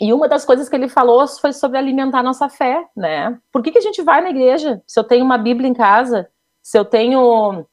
e 0.00 0.12
uma 0.12 0.26
das 0.26 0.44
coisas 0.44 0.68
que 0.68 0.74
ele 0.74 0.88
falou 0.88 1.26
foi 1.28 1.52
sobre 1.52 1.76
alimentar 1.76 2.22
nossa 2.22 2.48
fé, 2.48 2.86
né? 2.96 3.38
Por 3.52 3.62
que, 3.62 3.72
que 3.72 3.78
a 3.78 3.82
gente 3.82 4.00
vai 4.00 4.22
na 4.22 4.30
igreja? 4.30 4.82
Se 4.86 4.98
eu 4.98 5.04
tenho 5.04 5.24
uma 5.24 5.36
Bíblia 5.36 5.68
em 5.68 5.74
casa, 5.74 6.26
se 6.62 6.78
eu 6.78 6.84
tenho 6.84 7.66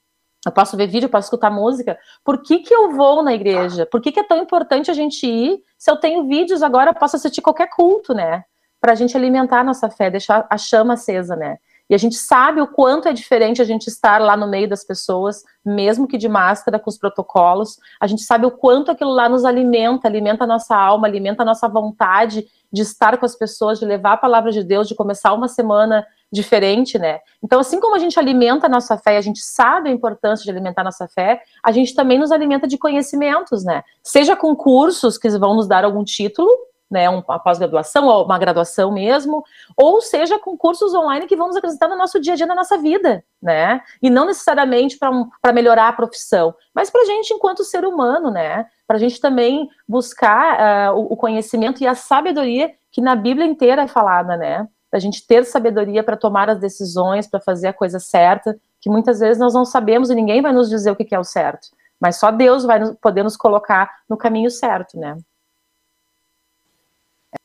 eu 0.46 0.52
posso 0.52 0.78
ver 0.78 0.88
vídeo, 0.88 1.08
eu 1.08 1.12
posso 1.12 1.28
escutar 1.28 1.50
música. 1.50 1.98
Por 2.24 2.42
que, 2.42 2.60
que 2.60 2.74
eu 2.74 2.92
vou 2.92 3.22
na 3.22 3.34
igreja? 3.34 3.86
Por 3.86 4.02
que, 4.02 4.12
que 4.12 4.20
é 4.20 4.24
tão 4.24 4.38
importante 4.38 4.90
a 4.90 4.94
gente 4.94 5.26
ir? 5.28 5.60
Se 5.78 5.92
eu 5.92 5.98
tenho 5.98 6.28
vídeos 6.28 6.62
agora, 6.62 6.92
eu 6.92 6.96
posso 6.96 7.18
assistir 7.18 7.42
qualquer 7.42 7.70
culto, 7.70 8.14
né? 8.14 8.44
Para 8.80 8.92
a 8.92 8.96
gente 8.96 9.16
alimentar 9.16 9.62
a 9.62 9.63
nossa 9.63 9.90
fé, 9.90 10.10
deixar 10.10 10.46
a 10.50 10.58
chama 10.58 10.94
acesa, 10.94 11.36
né? 11.36 11.58
E 11.90 11.96
a 11.96 11.98
gente 11.98 12.16
sabe 12.16 12.60
o 12.60 12.68
quanto 12.68 13.08
é 13.08 13.13
diferente 13.13 13.62
a 13.62 13.66
gente 13.66 13.88
estar 13.88 14.20
lá 14.20 14.36
no 14.36 14.48
meio 14.48 14.68
das 14.68 14.84
pessoas, 14.84 15.44
mesmo 15.63 16.06
que 16.06 16.18
de 16.18 16.28
máscara, 16.28 16.78
com 16.78 16.90
os 16.90 16.98
protocolos. 16.98 17.78
A 18.00 18.08
gente 18.08 18.24
sabe 18.24 18.46
o 18.46 18.52
quanto 18.52 18.92
aquilo 18.92 19.12
lá 19.12 19.30
nos 19.30 19.46
alimenta, 19.46 20.08
alimenta 20.08 20.44
a 20.44 20.48
nossa 20.48 20.76
alma, 20.76 21.08
alimenta 21.08 21.44
a 21.44 21.46
nossa 21.46 21.68
vontade 21.68 22.46
de 22.72 22.82
estar 22.82 23.18
com 23.18 23.26
as 23.26 23.36
pessoas, 23.36 23.80
de 23.80 23.86
levar 23.86 24.13
a 24.13 24.18
palavra 24.18 24.52
de 24.52 24.63
Deus, 24.63 24.88
de 24.88 24.96
começar 24.96 25.34
uma 25.34 25.48
semana 25.48 26.06
diferente, 26.30 27.00
né? 27.00 27.20
Então, 27.42 27.58
assim 27.58 27.80
como 27.80 27.96
a 27.96 28.00
gente 28.00 28.20
alimenta 28.20 28.66
a 28.66 28.70
nossa 28.70 28.98
fé, 28.98 29.16
a 29.16 29.22
gente 29.22 29.40
sabe 29.40 29.90
a 29.90 29.94
importância 29.94 30.44
de 30.44 30.52
alimentar 30.52 30.82
a 30.82 30.86
nossa 30.86 31.08
fé, 31.08 31.42
a 31.63 31.72
gente 31.72 31.96
também 31.96 32.20
nos 32.20 32.34
alimenta 32.34 32.68
de 32.68 32.78
conhecimentos, 32.78 33.63
né? 33.63 33.82
Seja 34.04 34.36
com 34.36 34.54
cursos 34.54 35.18
que 35.18 35.30
vão 35.30 35.56
nos 35.56 35.70
dar 35.70 35.86
algum 35.86 36.04
título, 36.04 36.50
né, 36.89 37.10
uma 37.10 37.39
pós-graduação 37.39 38.06
ou 38.06 38.26
uma 38.26 38.38
graduação 38.38 38.91
mesmo, 38.91 39.43
ou 39.76 40.02
seja, 40.02 40.39
com 40.39 40.58
cursos 40.58 40.93
online 40.93 41.28
que 41.28 41.36
vamos 41.36 41.56
acrescentar 41.56 41.89
no 41.89 41.97
nosso 41.97 42.19
dia 42.19 42.34
a 42.34 42.36
dia, 42.36 42.45
na 42.45 42.56
nossa 42.56 42.78
vida, 42.78 43.23
né? 43.41 43.82
E 44.02 44.10
não 44.10 44.26
necessariamente 44.26 44.97
para 44.97 45.12
um, 45.12 45.30
melhorar 45.54 45.89
a 45.89 45.93
profissão, 45.93 46.56
mas 46.73 46.89
para 46.89 47.02
a 47.02 47.06
gente 47.06 47.34
enquanto 47.34 47.63
ser 47.63 47.86
humano, 47.86 48.32
né? 48.32 48.65
Para 48.88 48.97
a 48.97 49.00
gente 49.00 49.19
também 49.19 49.69
buscar 49.88 50.93
uh, 50.93 51.00
o 51.00 51.17
conhecimento 51.17 51.84
e 51.84 51.88
a 51.88 51.95
sabedoria 51.95 52.71
que 52.91 53.02
na 53.02 53.15
Bíblia 53.15 53.45
inteira 53.45 53.84
é 53.84 53.88
falada, 53.88 54.38
né? 54.38 54.67
A 54.91 55.00
gente 55.00 55.28
ter 55.28 55.43
sabedoria 55.45 56.02
para 56.02 56.15
tomar 56.15 56.50
as 56.50 56.60
decisões, 56.60 57.28
para 57.28 57.41
fazer 57.41 57.67
a 57.67 57.73
coisa 57.73 58.00
certa, 58.00 58.58
que 58.80 58.89
muitas 58.89 59.19
vezes 59.19 59.38
nós 59.38 59.54
não 59.54 59.65
sabemos 59.65 60.10
e 60.10 60.15
ninguém 60.15 60.41
vai 60.41 60.54
nos 60.54 60.69
dizer 60.69 60.91
o 60.91 60.95
que 60.95 61.13
é 61.13 61.19
o 61.19 61.23
certo, 61.23 61.67
mas 62.00 62.15
só 62.15 62.32
Deus 62.32 62.63
vai 62.63 62.80
poder 62.95 63.23
nos 63.23 63.36
colocar 63.36 63.91
no 64.10 64.15
caminho 64.15 64.50
certo, 64.50 64.97
né? 64.97 65.17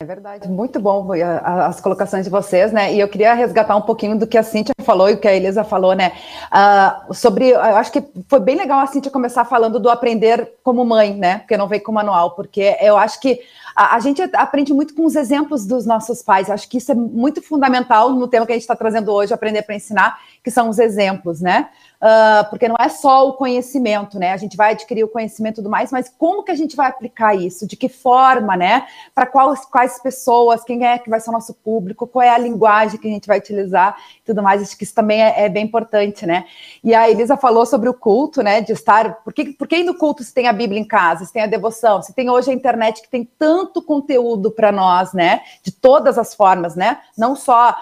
É 0.00 0.04
verdade, 0.04 0.48
muito 0.48 0.78
bom 0.78 1.08
as 1.42 1.80
colocações 1.80 2.24
de 2.24 2.30
vocês, 2.30 2.70
né? 2.72 2.94
E 2.94 3.00
eu 3.00 3.08
queria 3.08 3.34
resgatar 3.34 3.74
um 3.74 3.82
pouquinho 3.82 4.16
do 4.16 4.28
que 4.28 4.38
a 4.38 4.42
Cíntia 4.42 4.72
falou 4.84 5.10
e 5.10 5.14
o 5.14 5.16
que 5.18 5.26
a 5.26 5.34
Elisa 5.34 5.64
falou, 5.64 5.92
né? 5.92 6.12
Uh, 6.52 7.12
sobre, 7.12 7.50
eu 7.50 7.60
acho 7.60 7.90
que 7.90 8.02
foi 8.28 8.38
bem 8.38 8.56
legal 8.56 8.78
a 8.78 8.86
Cíntia 8.86 9.10
começar 9.10 9.44
falando 9.44 9.80
do 9.80 9.90
aprender 9.90 10.52
como 10.62 10.84
mãe, 10.84 11.14
né? 11.16 11.38
Porque 11.38 11.56
não 11.56 11.66
veio 11.66 11.82
com 11.82 11.90
manual, 11.90 12.36
porque 12.36 12.76
eu 12.80 12.96
acho 12.96 13.20
que 13.20 13.40
a, 13.74 13.96
a, 13.96 14.00
gente 14.00 14.22
aprende 14.34 14.72
muito 14.72 14.94
com 14.94 15.04
os 15.04 15.16
exemplos 15.16 15.66
dos 15.66 15.84
nossos 15.84 16.22
pais. 16.22 16.48
Acho 16.48 16.68
que 16.68 16.78
isso 16.78 16.92
é 16.92 16.94
muito 16.94 17.42
fundamental 17.42 18.12
no 18.12 18.28
tema 18.28 18.46
que 18.46 18.52
a 18.52 18.54
gente 18.54 18.62
está 18.62 18.76
trazendo 18.76 19.10
hoje, 19.12 19.34
aprender 19.34 19.62
para 19.62 19.74
ensinar, 19.74 20.16
que 20.44 20.50
são 20.50 20.68
os 20.68 20.78
exemplos, 20.78 21.40
né? 21.40 21.70
Uh, 22.02 22.50
porque 22.50 22.68
não 22.68 22.76
é 22.78 22.88
só 22.88 23.28
o 23.28 23.34
conhecimento, 23.34 24.18
né? 24.18 24.32
A 24.32 24.36
gente 24.36 24.56
vai 24.56 24.72
adquirir 24.72 25.04
o 25.04 25.08
conhecimento 25.08 25.54
e 25.54 25.62
tudo 25.62 25.70
mais, 25.70 25.92
mas 25.92 26.08
como 26.08 26.42
que 26.42 26.50
a 26.50 26.56
gente 26.56 26.74
vai 26.74 26.88
aplicar 26.88 27.34
isso? 27.34 27.66
De 27.66 27.76
que 27.76 27.88
forma, 27.88 28.56
né? 28.56 28.86
Para 29.14 29.26
quais, 29.26 29.64
quais 29.64 30.02
pessoas, 30.02 30.64
quem 30.64 30.84
é 30.84 30.98
que 30.98 31.08
vai 31.08 31.20
ser 31.20 31.30
o 31.30 31.32
nosso 31.32 31.54
público, 31.54 32.06
qual 32.06 32.22
é 32.22 32.30
a 32.30 32.38
linguagem 32.38 32.98
que 32.98 33.06
a 33.06 33.10
gente 33.10 33.26
vai 33.26 33.38
utilizar 33.38 33.96
e 34.20 34.26
tudo 34.26 34.42
mais. 34.42 34.60
Acho 34.60 34.76
que 34.76 34.84
isso 34.84 34.94
também 34.94 35.22
é, 35.22 35.44
é 35.44 35.48
bem 35.48 35.64
importante, 35.64 36.26
né? 36.26 36.44
E 36.82 36.94
a 36.94 37.08
Elisa 37.08 37.36
falou 37.36 37.64
sobre 37.64 37.88
o 37.88 37.94
culto, 37.94 38.42
né? 38.42 38.60
De 38.60 38.72
estar. 38.72 39.22
Por 39.22 39.32
que, 39.32 39.52
por 39.52 39.68
que 39.68 39.82
no 39.84 39.96
culto 39.96 40.24
se 40.24 40.34
tem 40.34 40.48
a 40.48 40.52
Bíblia 40.52 40.80
em 40.80 40.84
casa, 40.84 41.24
se 41.24 41.32
tem 41.32 41.42
a 41.42 41.46
devoção, 41.46 42.02
se 42.02 42.12
tem 42.12 42.28
hoje 42.28 42.50
a 42.50 42.54
internet 42.54 43.02
que 43.02 43.08
tem 43.08 43.24
tanto 43.38 43.80
conteúdo 43.80 44.50
para 44.50 44.72
nós, 44.72 45.12
né? 45.12 45.42
De 45.62 45.70
todas 45.70 46.18
as 46.18 46.34
formas, 46.34 46.74
né? 46.74 46.98
Não 47.16 47.36
só 47.36 47.76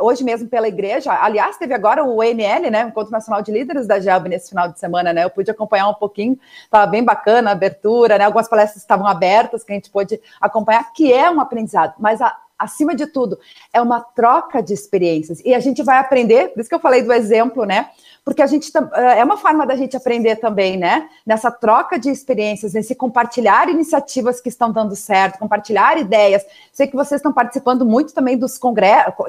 hoje 0.00 0.22
mesmo 0.22 0.48
pela 0.48 0.68
igreja. 0.68 1.12
Aliás, 1.12 1.56
teve 1.56 1.74
agora 1.74 2.04
o 2.04 2.22
ENL, 2.22 2.70
né? 2.70 2.82
Encontro 2.82 3.10
Nacional 3.10 3.42
de 3.42 3.47
de 3.48 3.52
líderes 3.52 3.86
da 3.86 3.98
GELB 3.98 4.28
nesse 4.28 4.50
final 4.50 4.68
de 4.70 4.78
semana, 4.78 5.12
né? 5.12 5.24
Eu 5.24 5.30
pude 5.30 5.50
acompanhar 5.50 5.88
um 5.88 5.94
pouquinho, 5.94 6.38
estava 6.62 6.86
bem 6.86 7.02
bacana 7.02 7.50
a 7.50 7.52
abertura, 7.52 8.18
né? 8.18 8.24
Algumas 8.24 8.48
palestras 8.48 8.82
estavam 8.82 9.06
abertas 9.06 9.64
que 9.64 9.72
a 9.72 9.74
gente 9.74 9.90
pôde 9.90 10.20
acompanhar, 10.40 10.92
que 10.92 11.12
é 11.12 11.30
um 11.30 11.40
aprendizado, 11.40 11.94
mas 11.98 12.20
a, 12.20 12.36
acima 12.58 12.94
de 12.94 13.06
tudo, 13.06 13.38
é 13.72 13.80
uma 13.80 14.00
troca 14.00 14.62
de 14.62 14.74
experiências. 14.74 15.40
E 15.44 15.54
a 15.54 15.60
gente 15.60 15.82
vai 15.82 15.98
aprender, 15.98 16.48
por 16.48 16.60
isso 16.60 16.68
que 16.68 16.74
eu 16.74 16.80
falei 16.80 17.02
do 17.02 17.12
exemplo, 17.12 17.64
né? 17.64 17.90
Porque 18.24 18.42
a 18.42 18.46
gente 18.46 18.70
é 19.16 19.24
uma 19.24 19.38
forma 19.38 19.64
da 19.64 19.74
gente 19.74 19.96
aprender 19.96 20.36
também, 20.36 20.76
né? 20.76 21.08
Nessa 21.24 21.50
troca 21.50 21.98
de 21.98 22.10
experiências, 22.10 22.74
nesse 22.74 22.94
compartilhar 22.94 23.70
iniciativas 23.70 24.38
que 24.38 24.50
estão 24.50 24.70
dando 24.70 24.94
certo, 24.94 25.38
compartilhar 25.38 25.96
ideias. 25.96 26.44
Sei 26.70 26.86
que 26.86 26.94
vocês 26.94 27.20
estão 27.20 27.32
participando 27.32 27.86
muito 27.86 28.12
também 28.12 28.36
dos 28.36 28.60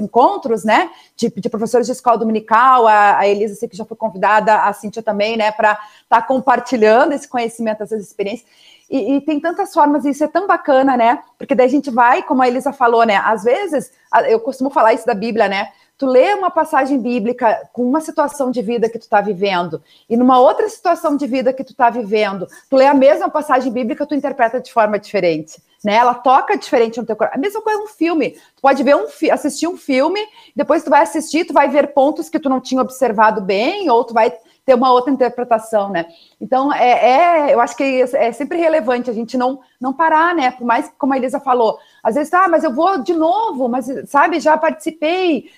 encontros, 0.02 0.65
né? 0.65 0.89
De, 1.15 1.30
de, 1.30 1.50
professores 1.50 1.88
de 1.88 1.94
escola 1.94 2.18
dominical, 2.18 2.88
a, 2.88 3.20
a 3.20 3.26
Elisa 3.28 3.56
sei 3.56 3.70
que 3.70 3.78
já 3.78 3.86
foi 3.86 3.96
convidada, 3.96 4.63
a 4.63 4.74
Cíntia 4.74 5.02
também, 5.02 5.38
né? 5.38 5.50
Para 5.50 5.80
estar 6.04 6.22
tá 6.22 6.22
compartilhando 6.22 7.13
esse 7.13 7.28
conhecimento, 7.28 7.84
essas 7.84 8.04
experiências. 8.04 8.46
E, 8.89 9.17
e, 9.17 9.21
tem 9.21 9.39
tantas 9.39 9.73
formas, 9.73 10.04
e 10.04 10.10
isso 10.10 10.23
é 10.23 10.28
tão 10.28 10.47
bacana, 10.47 10.97
né? 10.97 11.19
Porque 11.38 11.54
daí 11.54 11.67
a 11.67 11.69
gente 11.69 11.91
vai, 11.91 12.23
como 12.23 12.41
a 12.41 12.47
Elisa 12.47 12.73
falou, 12.73 13.06
né? 13.06 13.17
Às 13.17 13.43
vezes, 13.43 13.91
eu 14.28 14.39
costumo 14.39 14.69
falar 14.69 14.93
isso 14.93 15.06
da 15.06 15.13
Bíblia, 15.13 15.47
né? 15.47 15.69
Tu 15.95 16.06
lê 16.06 16.34
uma 16.34 16.49
passagem 16.49 16.97
bíblica 16.97 17.69
com 17.73 17.84
uma 17.84 18.02
situação 18.02 18.49
de 18.49 18.62
vida 18.62 18.89
que 18.89 18.97
tu 18.97 19.04
está 19.04 19.21
vivendo, 19.21 19.82
e 20.10 20.17
numa 20.17 20.39
outra 20.39 20.67
situação 20.69 21.15
de 21.15 21.28
vida 21.28 21.54
que 21.54 21.63
tu 21.63 21.71
está 21.71 21.89
vivendo, 21.89 22.47
tu 22.69 22.75
lê 22.78 22.88
a 22.88 22.93
mesma 22.93 23.30
passagem 23.30 23.71
bíblica, 23.71 24.06
tu 24.06 24.15
interpreta 24.15 24.60
de 24.60 24.71
forma 24.71 24.97
diferente. 24.97 25.62
Né? 25.84 25.95
Ela 25.95 26.13
toca 26.13 26.58
diferente 26.58 26.99
no 26.99 27.06
teu 27.06 27.15
coração. 27.15 27.38
A 27.38 27.41
mesma 27.41 27.62
coisa 27.62 27.82
um 27.82 27.88
filme. 27.88 28.32
Tu 28.32 28.62
pode 28.62 28.84
ver 28.84 28.95
um 28.95 29.06
assistir 29.32 29.67
um 29.67 29.78
filme, 29.78 30.19
depois 30.56 30.84
tu 30.84 30.89
vai 30.89 31.02
assistir, 31.02 31.45
tu 31.45 31.54
vai 31.54 31.69
ver 31.69 31.93
pontos 31.93 32.30
que 32.30 32.39
tu 32.39 32.49
não 32.49 32.60
tinha 32.60 32.82
observado 32.82 33.41
bem, 33.41 33.89
ou 33.89 34.04
tu 34.04 34.13
vai 34.13 34.34
ter 34.69 34.75
uma 34.75 34.91
outra 34.91 35.12
interpretação, 35.12 35.89
né? 35.89 36.05
Então, 36.39 36.71
é, 36.71 37.47
é, 37.49 37.53
eu 37.55 37.60
acho 37.60 37.75
que 37.75 38.03
é 38.13 38.32
sempre 38.32 38.60
relevante 38.60 39.10
a 39.10 39.13
gente 39.13 39.36
não, 39.36 39.62
não 39.82 39.91
parar, 39.91 40.36
né? 40.36 40.51
Por 40.51 40.63
mais 40.63 40.93
como 40.95 41.12
a 41.12 41.17
Elisa 41.17 41.39
falou, 41.39 41.79
às 42.03 42.13
vezes, 42.13 42.32
ah, 42.36 42.47
mas 42.47 42.63
eu 42.63 42.71
vou 42.71 43.01
de 43.01 43.15
novo, 43.15 43.67
mas, 43.67 43.88
sabe, 44.08 44.39
já 44.39 44.55
participei. 44.60 45.49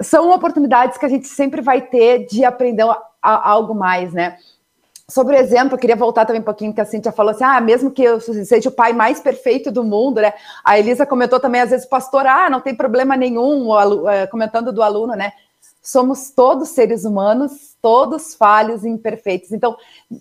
São 0.00 0.30
oportunidades 0.30 0.96
que 0.96 1.04
a 1.04 1.08
gente 1.08 1.26
sempre 1.26 1.60
vai 1.60 1.80
ter 1.80 2.24
de 2.26 2.44
aprender 2.44 2.84
a, 2.84 3.02
a, 3.20 3.50
algo 3.50 3.74
mais, 3.74 4.12
né? 4.12 4.36
Sobre 5.08 5.34
o 5.34 5.38
exemplo, 5.38 5.74
eu 5.74 5.80
queria 5.80 5.96
voltar 5.96 6.24
também 6.24 6.40
um 6.40 6.44
pouquinho, 6.44 6.72
que 6.72 6.80
a 6.80 6.84
Cintia 6.84 7.10
falou 7.10 7.32
assim, 7.32 7.42
ah, 7.42 7.60
mesmo 7.60 7.90
que 7.90 8.02
eu 8.02 8.20
seja 8.20 8.68
o 8.68 8.72
pai 8.72 8.92
mais 8.92 9.18
perfeito 9.18 9.72
do 9.72 9.82
mundo, 9.82 10.20
né? 10.20 10.32
A 10.64 10.78
Elisa 10.78 11.04
comentou 11.04 11.40
também, 11.40 11.62
às 11.62 11.70
vezes, 11.70 11.84
pastor, 11.84 12.28
ah, 12.28 12.48
não 12.48 12.60
tem 12.60 12.76
problema 12.76 13.16
nenhum, 13.16 13.68
eh, 14.08 14.28
comentando 14.28 14.72
do 14.72 14.84
aluno, 14.84 15.14
né? 15.14 15.32
Somos 15.86 16.30
todos 16.30 16.70
seres 16.70 17.04
humanos, 17.04 17.76
todos 17.80 18.34
falhos 18.34 18.84
e 18.84 18.88
imperfeitos. 18.88 19.52
Então, 19.52 19.76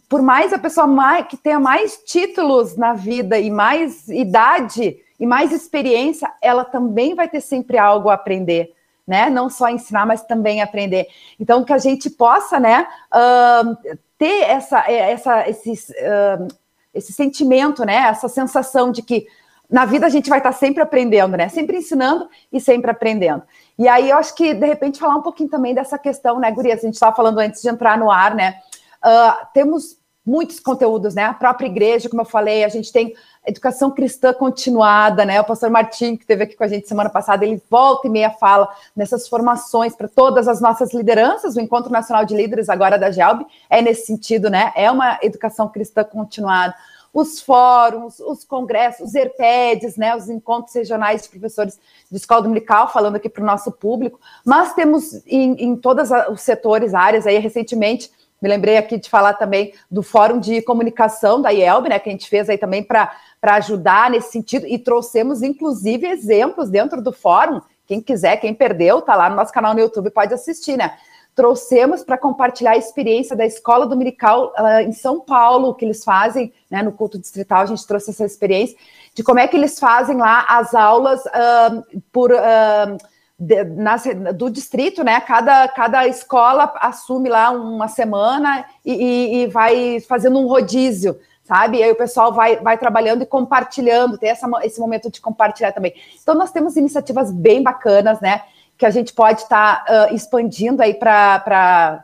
por 0.08 0.22
mais 0.22 0.54
a 0.54 0.60
pessoa 0.60 0.86
mais, 0.86 1.26
que 1.26 1.36
tenha 1.36 1.60
mais 1.60 1.98
títulos 2.06 2.78
na 2.78 2.94
vida 2.94 3.40
e 3.40 3.50
mais 3.50 4.08
idade 4.08 4.98
e 5.20 5.26
mais 5.26 5.52
experiência, 5.52 6.32
ela 6.40 6.64
também 6.64 7.16
vai 7.16 7.28
ter 7.28 7.42
sempre 7.42 7.80
algo 7.80 8.10
a 8.10 8.14
aprender, 8.14 8.74
né? 9.08 9.28
Não 9.28 9.50
só 9.50 9.68
ensinar, 9.68 10.06
mas 10.06 10.22
também 10.22 10.62
aprender. 10.62 11.08
Então, 11.40 11.64
que 11.64 11.74
a 11.74 11.80
gente 11.80 12.12
possa, 12.12 12.60
né, 12.60 12.88
uh, 13.12 13.98
ter 14.20 14.44
essa, 14.44 14.80
essa, 14.92 15.50
esses, 15.50 15.90
uh, 15.90 16.48
esse 16.94 17.12
sentimento, 17.12 17.84
né, 17.84 17.96
essa 17.96 18.30
sensação 18.30 18.92
de 18.92 19.02
que 19.02 19.26
na 19.70 19.86
vida 19.86 20.06
a 20.06 20.10
gente 20.10 20.30
vai 20.30 20.40
estar 20.40 20.52
sempre 20.52 20.82
aprendendo, 20.82 21.36
né? 21.36 21.50
Sempre 21.50 21.78
ensinando 21.78 22.30
e 22.52 22.60
sempre 22.60 22.92
aprendendo. 22.92 23.44
E 23.78 23.88
aí 23.88 24.10
eu 24.10 24.18
acho 24.18 24.36
que, 24.36 24.54
de 24.54 24.66
repente, 24.66 25.00
falar 25.00 25.16
um 25.16 25.22
pouquinho 25.22 25.50
também 25.50 25.74
dessa 25.74 25.98
questão, 25.98 26.40
né, 26.40 26.52
Gurias? 26.52 26.80
A 26.80 26.86
gente 26.86 26.94
estava 26.94 27.16
falando 27.16 27.40
antes 27.40 27.62
de 27.62 27.70
entrar 27.70 27.98
no 27.98 28.12
ar, 28.12 28.36
né? 28.36 28.60
Uh, 29.04 29.46
temos 29.54 29.98
muitos 30.26 30.60
conteúdos, 30.60 31.14
né? 31.14 31.26
A 31.26 31.34
própria 31.34 31.68
igreja, 31.68 32.10
como 32.10 32.22
eu 32.22 32.26
falei, 32.26 32.64
a 32.64 32.70
gente 32.70 32.92
tem 32.92 33.14
educação 33.46 33.92
cristã 33.92 34.34
continuada, 34.34 35.24
né? 35.24 35.40
O 35.40 35.44
pastor 35.44 35.70
Martim, 35.70 36.16
que 36.16 36.24
esteve 36.24 36.44
aqui 36.44 36.56
com 36.56 36.64
a 36.64 36.68
gente 36.68 36.88
semana 36.88 37.10
passada, 37.10 37.46
ele 37.46 37.62
volta 37.70 38.08
e 38.08 38.10
meia 38.10 38.32
fala 38.32 38.68
nessas 38.96 39.28
formações 39.28 39.96
para 39.96 40.08
todas 40.08 40.48
as 40.48 40.60
nossas 40.60 40.94
lideranças. 40.94 41.56
O 41.56 41.62
Encontro 41.62 41.92
Nacional 41.92 42.26
de 42.26 42.36
Líderes, 42.36 42.70
agora 42.70 42.98
da 42.98 43.12
GELB, 43.12 43.46
é 43.70 43.82
nesse 43.82 44.08
sentido, 44.08 44.50
né? 44.50 44.72
É 44.76 44.90
uma 44.90 45.20
educação 45.22 45.68
cristã 45.70 46.04
continuada 46.04 46.74
os 47.16 47.40
fóruns, 47.40 48.20
os 48.20 48.44
congressos, 48.44 49.08
os 49.08 49.16
ERPEDs, 49.16 49.96
né, 49.96 50.14
os 50.14 50.28
encontros 50.28 50.76
regionais 50.76 51.22
de 51.22 51.30
professores 51.30 51.80
de 52.12 52.18
escola 52.18 52.42
dominical, 52.42 52.92
falando 52.92 53.16
aqui 53.16 53.30
para 53.30 53.42
o 53.42 53.46
nosso 53.46 53.72
público, 53.72 54.20
mas 54.44 54.74
temos 54.74 55.26
em, 55.26 55.54
em 55.54 55.78
todos 55.78 56.10
os 56.30 56.42
setores, 56.42 56.94
áreas, 56.94 57.26
aí 57.26 57.38
recentemente, 57.38 58.12
me 58.42 58.50
lembrei 58.50 58.76
aqui 58.76 58.98
de 59.00 59.10
falar 59.10 59.36
também 59.36 59.74
do 59.90 60.04
Fórum 60.04 60.42
de 60.42 60.62
Comunicação 60.62 61.42
da 61.42 61.52
IELB, 61.52 61.88
né, 61.88 62.00
que 62.00 62.10
a 62.10 62.12
gente 62.12 62.28
fez 62.28 62.50
aí 62.50 62.58
também 62.58 62.84
para 62.84 63.10
ajudar 63.42 64.12
nesse 64.12 64.34
sentido, 64.34 64.68
e 64.68 64.78
trouxemos, 64.78 65.42
inclusive, 65.42 66.06
exemplos 66.06 66.70
dentro 66.70 67.02
do 67.02 67.14
fórum, 67.14 67.62
quem 67.88 68.02
quiser, 68.02 68.36
quem 68.42 68.54
perdeu, 68.54 69.02
tá 69.02 69.16
lá 69.16 69.30
no 69.30 69.38
nosso 69.38 69.54
canal 69.54 69.74
no 69.74 69.80
YouTube, 69.80 70.10
pode 70.10 70.34
assistir, 70.34 70.76
né, 70.76 70.98
trouxemos 71.36 72.04
para 72.04 72.18
compartilhar 72.18 72.72
a 72.72 72.78
experiência 72.78 73.36
da 73.36 73.46
escola 73.46 73.86
dominical 73.86 74.54
uh, 74.58 74.80
em 74.80 74.94
São 74.94 75.20
Paulo, 75.20 75.76
que 75.76 75.84
eles 75.84 76.04
fazem, 76.04 76.54
né, 76.72 76.82
no 76.82 76.94
culto 76.94 77.20
distrital, 77.20 77.62
a 77.62 77.66
gente 77.66 77.86
trouxe 77.86 78.12
essa 78.12 78.24
experiência, 78.24 78.78
de 79.14 79.22
como 79.22 79.40
é 79.40 79.48
que 79.48 79.58
eles 79.58 79.78
fazem 79.78 80.18
lá 80.18 80.46
as 80.48 80.74
aulas 80.74 81.22
uh, 81.26 82.02
por. 82.12 82.32
Uh, 82.32 82.98
de, 83.38 83.66
nas, 83.66 84.06
do 84.34 84.50
distrito, 84.50 85.04
né? 85.04 85.20
Cada, 85.20 85.68
cada 85.68 86.08
escola 86.08 86.74
assume 86.80 87.28
lá 87.28 87.52
uma 87.52 87.90
semana 87.90 88.66
e, 88.86 88.94
e, 88.94 89.36
e 89.44 89.48
vai 89.48 90.00
fazendo 90.08 90.40
um 90.40 90.48
rodízio, 90.48 91.20
sabe? 91.44 91.80
E 91.80 91.84
aí 91.84 91.92
o 91.92 91.98
pessoal 91.98 92.34
vai, 92.34 92.56
vai 92.58 92.78
trabalhando 92.78 93.24
e 93.24 93.26
compartilhando, 93.26 94.18
tem 94.18 94.30
essa, 94.30 94.48
esse 94.64 94.80
momento 94.80 95.12
de 95.12 95.20
compartilhar 95.20 95.74
também. 95.74 95.94
Então, 96.22 96.34
nós 96.34 96.52
temos 96.52 96.78
iniciativas 96.78 97.30
bem 97.30 97.62
bacanas, 97.62 98.22
né? 98.22 98.42
Que 98.78 98.86
a 98.86 98.90
gente 98.90 99.14
pode 99.14 99.42
estar 99.42 99.84
tá, 99.84 100.08
uh, 100.10 100.16
expandindo 100.16 100.82
aí 100.82 100.94
para 100.94 102.04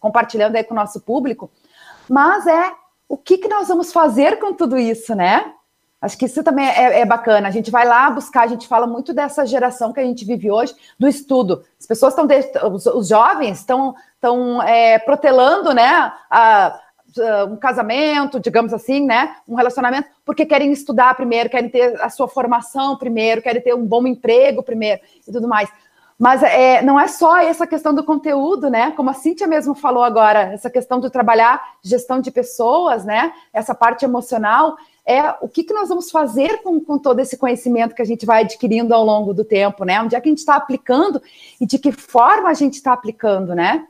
compartilhando 0.00 0.56
aí 0.56 0.64
com 0.64 0.72
o 0.72 0.76
nosso 0.76 1.00
público, 1.02 1.50
mas 2.08 2.46
é 2.46 2.72
o 3.06 3.16
que, 3.16 3.36
que 3.36 3.48
nós 3.48 3.68
vamos 3.68 3.92
fazer 3.92 4.38
com 4.38 4.54
tudo 4.54 4.78
isso, 4.78 5.14
né? 5.14 5.52
Acho 6.00 6.16
que 6.16 6.26
isso 6.26 6.42
também 6.42 6.66
é, 6.66 7.00
é, 7.00 7.04
bacana. 7.04 7.48
A 7.48 7.50
gente 7.50 7.70
vai 7.70 7.86
lá 7.86 8.10
buscar, 8.10 8.42
a 8.42 8.46
gente 8.46 8.68
fala 8.68 8.86
muito 8.86 9.12
dessa 9.12 9.46
geração 9.46 9.92
que 9.92 10.00
a 10.00 10.04
gente 10.04 10.24
vive 10.24 10.50
hoje, 10.50 10.74
do 10.98 11.08
estudo. 11.08 11.64
As 11.80 11.86
pessoas 11.86 12.14
estão, 12.16 12.72
os, 12.72 12.86
os, 12.86 13.08
jovens 13.08 13.58
estão, 13.58 13.94
estão 14.14 14.62
é, 14.62 14.98
protelando, 14.98 15.72
né? 15.72 16.12
A, 16.30 16.80
um 17.48 17.56
casamento, 17.56 18.38
digamos 18.38 18.74
assim, 18.74 19.06
né? 19.06 19.36
Um 19.48 19.54
relacionamento, 19.54 20.08
porque 20.24 20.44
querem 20.44 20.70
estudar 20.70 21.14
primeiro, 21.16 21.48
querem 21.48 21.70
ter 21.70 21.98
a 22.02 22.10
sua 22.10 22.28
formação 22.28 22.96
primeiro, 22.96 23.40
querem 23.40 23.62
ter 23.62 23.74
um 23.74 23.86
bom 23.86 24.06
emprego 24.06 24.62
primeiro 24.62 25.00
e 25.26 25.32
tudo 25.32 25.48
mais. 25.48 25.70
Mas 26.18 26.42
é, 26.42 26.80
não 26.80 26.98
é 26.98 27.06
só 27.08 27.36
essa 27.36 27.66
questão 27.66 27.94
do 27.94 28.02
conteúdo, 28.02 28.70
né? 28.70 28.90
Como 28.92 29.10
a 29.10 29.14
Cíntia 29.14 29.46
mesmo 29.46 29.74
falou 29.74 30.02
agora, 30.02 30.52
essa 30.54 30.70
questão 30.70 30.98
de 30.98 31.10
trabalhar 31.10 31.62
gestão 31.82 32.20
de 32.20 32.30
pessoas, 32.30 33.04
né? 33.04 33.32
Essa 33.52 33.74
parte 33.74 34.04
emocional, 34.04 34.76
é 35.06 35.34
o 35.40 35.48
que, 35.48 35.62
que 35.62 35.72
nós 35.72 35.88
vamos 35.88 36.10
fazer 36.10 36.62
com, 36.62 36.80
com 36.80 36.98
todo 36.98 37.20
esse 37.20 37.36
conhecimento 37.36 37.94
que 37.94 38.02
a 38.02 38.06
gente 38.06 38.26
vai 38.26 38.42
adquirindo 38.42 38.92
ao 38.92 39.04
longo 39.04 39.32
do 39.32 39.44
tempo, 39.44 39.84
né? 39.84 40.00
Onde 40.00 40.16
é 40.16 40.20
que 40.20 40.28
a 40.28 40.32
gente 40.32 40.38
está 40.38 40.56
aplicando 40.56 41.22
e 41.60 41.66
de 41.66 41.78
que 41.78 41.92
forma 41.92 42.48
a 42.48 42.54
gente 42.54 42.74
está 42.74 42.92
aplicando, 42.92 43.54
né? 43.54 43.86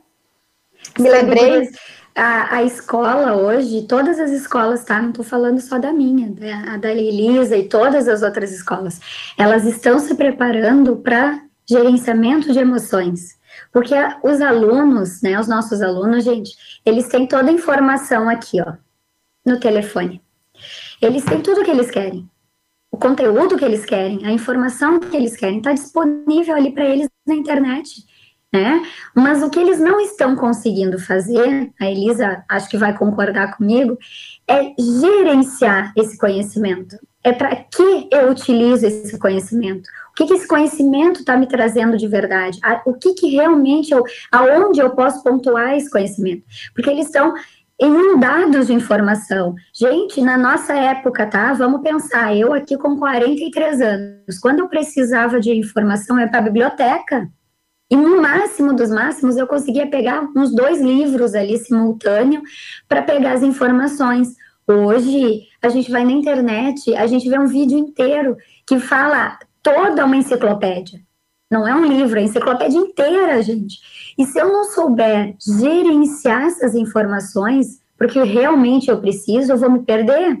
Me 0.99 1.09
lembrei. 1.09 1.69
A, 2.13 2.57
a, 2.57 2.63
escola 2.63 3.35
hoje, 3.35 3.83
todas 3.83 4.19
as 4.19 4.31
escolas, 4.31 4.83
tá? 4.83 4.99
Não 4.99 5.09
estou 5.09 5.23
falando 5.23 5.61
só 5.61 5.77
da 5.77 5.93
minha, 5.93 6.31
da, 6.31 6.73
a 6.73 6.77
da 6.77 6.91
Elisa 6.91 7.55
e 7.55 7.69
todas 7.69 8.07
as 8.07 8.23
outras 8.23 8.51
escolas, 8.51 8.99
elas 9.37 9.65
estão 9.65 9.99
se 9.99 10.15
preparando 10.15 10.95
para 10.95 11.39
gerenciamento 11.69 12.51
de 12.51 12.59
emoções. 12.59 13.37
Porque 13.71 13.95
os 14.23 14.41
alunos, 14.41 15.21
né, 15.21 15.39
os 15.39 15.47
nossos 15.47 15.81
alunos, 15.81 16.23
gente, 16.23 16.51
eles 16.85 17.07
têm 17.07 17.27
toda 17.27 17.49
a 17.49 17.53
informação 17.53 18.29
aqui, 18.29 18.61
ó, 18.61 18.73
no 19.45 19.59
telefone. 19.59 20.21
Eles 21.01 21.23
têm 21.23 21.41
tudo 21.41 21.61
o 21.61 21.63
que 21.63 21.71
eles 21.71 21.91
querem. 21.91 22.29
O 22.91 22.97
conteúdo 22.97 23.57
que 23.57 23.65
eles 23.65 23.85
querem, 23.85 24.25
a 24.25 24.31
informação 24.31 24.99
que 24.99 25.15
eles 25.15 25.35
querem, 25.35 25.57
está 25.57 25.73
disponível 25.73 26.55
ali 26.55 26.71
para 26.71 26.85
eles 26.85 27.09
na 27.25 27.35
internet. 27.35 28.05
né? 28.51 28.81
Mas 29.13 29.43
o 29.43 29.49
que 29.49 29.59
eles 29.59 29.79
não 29.79 29.99
estão 29.99 30.35
conseguindo 30.35 30.97
fazer, 30.97 31.71
a 31.79 31.85
Elisa 31.85 32.43
acho 32.49 32.69
que 32.69 32.77
vai 32.77 32.97
concordar 32.97 33.55
comigo, 33.57 33.97
é 34.47 34.73
gerenciar 34.79 35.91
esse 35.97 36.17
conhecimento. 36.17 36.97
É 37.23 37.33
para 37.33 37.55
que 37.55 38.07
eu 38.11 38.31
utilizo 38.31 38.85
esse 38.85 39.19
conhecimento? 39.19 39.89
Que, 40.17 40.25
que 40.25 40.33
esse 40.33 40.47
conhecimento 40.47 41.19
está 41.19 41.37
me 41.37 41.45
trazendo 41.45 41.95
de 41.95 42.07
verdade? 42.07 42.59
O 42.87 42.95
que, 42.95 43.13
que 43.13 43.29
realmente 43.29 43.91
eu, 43.91 44.03
aonde 44.31 44.79
eu 44.79 44.89
posso 44.89 45.21
pontuar 45.21 45.77
esse 45.77 45.91
conhecimento? 45.91 46.43
Porque 46.73 46.89
eles 46.89 47.05
estão 47.05 47.35
inundados 47.79 48.65
de 48.65 48.73
informação. 48.73 49.53
Gente, 49.71 50.19
na 50.19 50.35
nossa 50.35 50.73
época, 50.73 51.27
tá? 51.27 51.53
Vamos 51.53 51.81
pensar, 51.81 52.35
eu 52.35 52.51
aqui 52.51 52.75
com 52.75 52.97
43 52.97 53.79
anos, 53.79 54.39
quando 54.41 54.59
eu 54.59 54.67
precisava 54.67 55.39
de 55.39 55.53
informação, 55.53 56.17
eu 56.17 56.23
ia 56.23 56.27
para 56.27 56.39
a 56.39 56.43
biblioteca. 56.43 57.29
E 57.89 57.95
no 57.95 58.19
máximo 58.19 58.73
dos 58.73 58.89
máximos, 58.89 59.37
eu 59.37 59.45
conseguia 59.45 59.85
pegar 59.87 60.27
uns 60.35 60.53
dois 60.53 60.81
livros 60.81 61.35
ali 61.35 61.59
simultâneo 61.59 62.41
para 62.87 63.03
pegar 63.03 63.33
as 63.33 63.43
informações. 63.43 64.29
Hoje, 64.67 65.43
a 65.61 65.69
gente 65.69 65.91
vai 65.91 66.03
na 66.03 66.11
internet, 66.11 66.93
a 66.95 67.05
gente 67.05 67.29
vê 67.29 67.37
um 67.37 67.45
vídeo 67.45 67.77
inteiro 67.77 68.35
que 68.65 68.79
fala 68.79 69.37
toda 69.67 70.05
uma 70.05 70.15
enciclopédia. 70.15 71.01
Não 71.51 71.67
é 71.67 71.73
um 71.73 71.85
livro, 71.85 72.17
é 72.17 72.21
a 72.21 72.25
enciclopédia 72.25 72.77
inteira, 72.77 73.41
gente. 73.41 73.79
E 74.17 74.25
se 74.25 74.39
eu 74.39 74.51
não 74.51 74.65
souber 74.65 75.35
gerenciar 75.39 76.43
essas 76.43 76.73
informações, 76.73 77.81
porque 77.97 78.21
realmente 78.23 78.89
eu 78.89 78.99
preciso, 78.99 79.51
eu 79.51 79.57
vou 79.57 79.69
me 79.69 79.83
perder. 79.83 80.37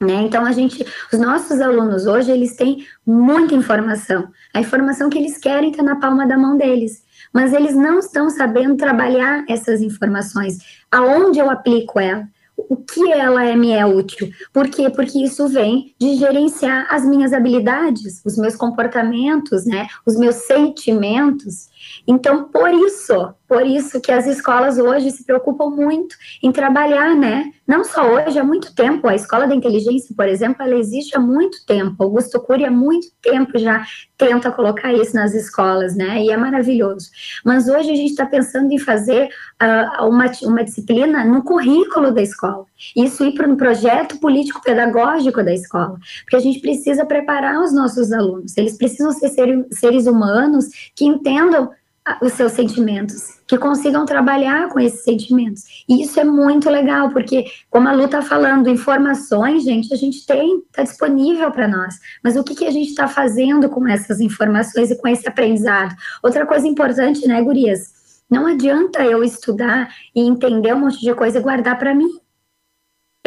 Né? 0.00 0.14
Então 0.22 0.44
a 0.44 0.52
gente, 0.52 0.84
os 1.12 1.18
nossos 1.18 1.60
alunos 1.60 2.06
hoje 2.06 2.30
eles 2.30 2.56
têm 2.56 2.86
muita 3.04 3.54
informação. 3.54 4.28
A 4.54 4.60
informação 4.60 5.10
que 5.10 5.18
eles 5.18 5.38
querem 5.38 5.70
está 5.70 5.82
na 5.82 5.96
palma 5.96 6.26
da 6.26 6.38
mão 6.38 6.56
deles, 6.56 7.02
mas 7.32 7.52
eles 7.52 7.74
não 7.74 7.98
estão 7.98 8.30
sabendo 8.30 8.76
trabalhar 8.76 9.44
essas 9.48 9.82
informações. 9.82 10.58
Aonde 10.90 11.40
eu 11.40 11.50
aplico 11.50 11.98
ela? 11.98 12.28
O 12.58 12.76
que 12.76 13.12
ela 13.12 13.44
é, 13.44 13.54
me 13.54 13.70
é 13.70 13.86
útil? 13.86 14.30
Por 14.52 14.68
quê? 14.68 14.90
Porque 14.90 15.22
isso 15.22 15.46
vem 15.48 15.94
de 15.98 16.16
gerenciar 16.16 16.88
as 16.90 17.04
minhas 17.04 17.32
habilidades, 17.32 18.20
os 18.24 18.36
meus 18.36 18.56
comportamentos, 18.56 19.64
né? 19.64 19.86
Os 20.04 20.16
meus 20.16 20.34
sentimentos. 20.34 21.68
Então, 22.06 22.44
por 22.44 22.70
isso, 22.72 23.34
por 23.46 23.66
isso 23.66 24.00
que 24.00 24.12
as 24.12 24.26
escolas 24.26 24.78
hoje 24.78 25.10
se 25.10 25.24
preocupam 25.24 25.70
muito 25.70 26.14
em 26.42 26.52
trabalhar, 26.52 27.14
né? 27.14 27.50
Não 27.66 27.84
só 27.84 28.02
hoje, 28.14 28.38
há 28.38 28.44
muito 28.44 28.74
tempo. 28.74 29.08
A 29.08 29.14
Escola 29.14 29.46
da 29.46 29.54
Inteligência, 29.54 30.14
por 30.16 30.26
exemplo, 30.26 30.62
ela 30.62 30.74
existe 30.74 31.16
há 31.16 31.20
muito 31.20 31.64
tempo. 31.66 32.02
Augusto 32.02 32.40
Cury 32.40 32.64
há 32.64 32.70
muito 32.70 33.08
tempo 33.22 33.58
já 33.58 33.84
tenta 34.16 34.50
colocar 34.50 34.92
isso 34.92 35.14
nas 35.14 35.34
escolas, 35.34 35.94
né? 35.94 36.22
E 36.22 36.30
é 36.30 36.36
maravilhoso. 36.36 37.10
Mas 37.44 37.68
hoje 37.68 37.90
a 37.90 37.96
gente 37.96 38.10
está 38.10 38.26
pensando 38.26 38.72
em 38.72 38.78
fazer 38.78 39.28
uh, 39.62 40.06
uma, 40.06 40.30
uma 40.42 40.64
disciplina 40.64 41.24
no 41.24 41.42
currículo 41.42 42.12
da 42.12 42.22
escola. 42.22 42.64
Isso 42.96 43.24
ir 43.24 43.32
para 43.32 43.48
um 43.48 43.56
projeto 43.56 44.18
político-pedagógico 44.18 45.42
da 45.42 45.52
escola. 45.52 45.98
Porque 46.22 46.36
a 46.36 46.40
gente 46.40 46.60
precisa 46.60 47.04
preparar 47.04 47.60
os 47.60 47.72
nossos 47.72 48.12
alunos. 48.12 48.56
Eles 48.56 48.76
precisam 48.76 49.12
ser 49.12 49.30
seres 49.70 50.06
humanos 50.06 50.66
que 50.94 51.04
entendam 51.04 51.70
os 52.22 52.32
seus 52.32 52.52
sentimentos, 52.52 53.40
que 53.46 53.58
consigam 53.58 54.06
trabalhar 54.06 54.68
com 54.68 54.80
esses 54.80 55.02
sentimentos. 55.02 55.84
E 55.88 56.02
isso 56.02 56.18
é 56.18 56.24
muito 56.24 56.70
legal, 56.70 57.10
porque, 57.10 57.44
como 57.70 57.88
a 57.88 57.92
Lu 57.92 58.04
está 58.04 58.22
falando, 58.22 58.68
informações, 58.68 59.64
gente, 59.64 59.92
a 59.92 59.96
gente 59.96 60.24
tem, 60.24 60.58
está 60.58 60.82
disponível 60.82 61.50
para 61.50 61.68
nós. 61.68 61.96
Mas 62.22 62.36
o 62.36 62.44
que, 62.44 62.54
que 62.54 62.66
a 62.66 62.70
gente 62.70 62.88
está 62.88 63.08
fazendo 63.08 63.68
com 63.68 63.86
essas 63.86 64.20
informações 64.20 64.90
e 64.90 64.96
com 64.96 65.08
esse 65.08 65.28
aprendizado? 65.28 65.94
Outra 66.22 66.46
coisa 66.46 66.66
importante, 66.66 67.26
né, 67.26 67.42
Gurias? 67.42 67.98
Não 68.30 68.46
adianta 68.46 69.02
eu 69.04 69.24
estudar 69.24 69.88
e 70.14 70.20
entender 70.20 70.74
um 70.74 70.80
monte 70.80 71.00
de 71.00 71.14
coisa 71.14 71.38
e 71.38 71.42
guardar 71.42 71.78
para 71.78 71.94
mim 71.94 72.08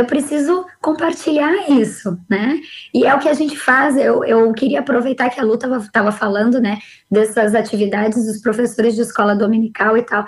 eu 0.02 0.06
preciso 0.06 0.66
compartilhar 0.82 1.70
isso, 1.70 2.18
né? 2.30 2.60
E 2.94 3.06
é 3.06 3.14
o 3.14 3.20
que 3.20 3.30
a 3.30 3.34
gente 3.34 3.58
faz. 3.58 3.96
Eu, 3.96 4.24
eu 4.26 4.52
queria 4.54 4.80
aproveitar 4.80 5.30
que 5.30 5.40
a 5.40 5.44
Lu 5.44 5.54
estava 5.54 6.12
falando, 6.12 6.60
né, 6.60 6.80
dessas 7.10 7.56
atividades 7.56 8.26
dos 8.26 8.42
professores 8.42 8.96
de 8.96 9.02
escola 9.02 9.36
dominical 9.36 9.96
e 9.96 10.02
tal. 10.02 10.26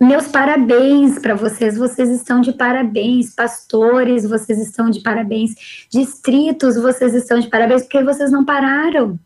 Meus 0.00 0.28
parabéns 0.28 1.18
para 1.18 1.34
vocês, 1.34 1.76
vocês 1.76 2.08
estão 2.08 2.40
de 2.40 2.54
parabéns, 2.54 3.34
pastores, 3.34 4.26
vocês 4.26 4.58
estão 4.58 4.88
de 4.88 5.00
parabéns, 5.00 5.86
distritos, 5.90 6.76
vocês 6.76 7.14
estão 7.14 7.38
de 7.38 7.48
parabéns, 7.48 7.82
porque 7.82 8.02
vocês 8.02 8.30
não 8.30 8.42
pararam. 8.42 9.18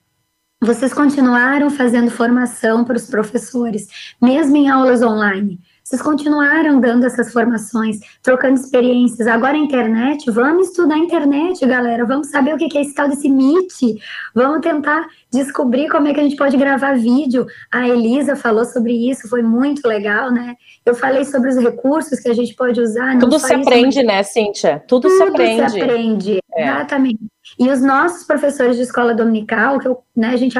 Vocês 0.60 0.92
continuaram 0.92 1.70
fazendo 1.70 2.10
formação 2.10 2.84
para 2.84 2.96
os 2.96 3.06
professores, 3.06 4.14
mesmo 4.20 4.56
em 4.56 4.68
aulas 4.68 5.02
online. 5.02 5.60
Vocês 5.86 6.00
continuaram 6.00 6.80
dando 6.80 7.04
essas 7.04 7.30
formações, 7.30 8.00
trocando 8.22 8.58
experiências. 8.58 9.28
Agora 9.28 9.52
a 9.52 9.58
internet, 9.58 10.30
vamos 10.30 10.68
estudar 10.68 10.94
a 10.94 10.98
internet, 10.98 11.64
galera. 11.66 12.06
Vamos 12.06 12.28
saber 12.28 12.54
o 12.54 12.56
que 12.56 12.78
é 12.78 12.80
esse 12.80 12.94
tal 12.94 13.06
desse 13.06 13.28
Meet. 13.28 14.00
Vamos 14.34 14.62
tentar 14.62 15.06
descobrir 15.30 15.90
como 15.90 16.08
é 16.08 16.14
que 16.14 16.20
a 16.20 16.22
gente 16.22 16.36
pode 16.36 16.56
gravar 16.56 16.96
vídeo. 16.96 17.46
A 17.70 17.86
Elisa 17.86 18.34
falou 18.34 18.64
sobre 18.64 18.94
isso, 18.94 19.28
foi 19.28 19.42
muito 19.42 19.86
legal, 19.86 20.32
né? 20.32 20.54
Eu 20.86 20.94
falei 20.94 21.22
sobre 21.26 21.50
os 21.50 21.56
recursos 21.58 22.18
que 22.18 22.30
a 22.30 22.34
gente 22.34 22.54
pode 22.54 22.80
usar. 22.80 23.18
Tudo 23.18 23.38
se 23.38 23.52
aprende, 23.52 24.02
né, 24.02 24.22
Cíntia? 24.22 24.82
Tudo, 24.88 25.02
Tudo 25.02 25.18
se 25.18 25.22
aprende. 25.22 25.62
Tudo 25.64 25.70
se 25.70 25.82
aprende, 25.82 26.38
é. 26.54 26.62
exatamente. 26.62 27.33
E 27.58 27.68
os 27.68 27.80
nossos 27.82 28.26
professores 28.26 28.76
de 28.76 28.82
escola 28.82 29.14
dominical, 29.14 29.78
que 29.78 29.86
eu, 29.86 30.02
né, 30.16 30.28
a 30.28 30.36
gente 30.36 30.56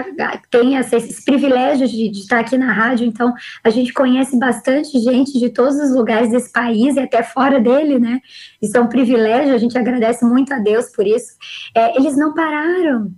tem 0.50 0.76
esses 0.76 1.24
privilégios 1.24 1.90
de, 1.90 2.08
de, 2.08 2.20
estar 2.20 2.40
aqui 2.40 2.58
na 2.58 2.72
rádio, 2.72 3.06
então 3.06 3.32
a 3.62 3.70
gente 3.70 3.92
conhece 3.92 4.38
bastante 4.38 4.98
gente 4.98 5.38
de 5.38 5.48
todos 5.48 5.76
os 5.76 5.94
lugares 5.94 6.30
desse 6.30 6.52
país 6.52 6.96
e 6.96 7.00
até 7.00 7.22
fora 7.22 7.58
dele, 7.58 7.98
né? 7.98 8.20
Isso 8.60 8.76
é 8.76 8.80
um 8.80 8.86
privilégio, 8.86 9.54
a 9.54 9.58
gente 9.58 9.76
agradece 9.78 10.24
muito 10.24 10.52
a 10.52 10.58
Deus 10.58 10.86
por 10.94 11.06
isso. 11.06 11.34
É, 11.74 11.96
eles 11.96 12.16
não 12.16 12.34
pararam, 12.34 13.10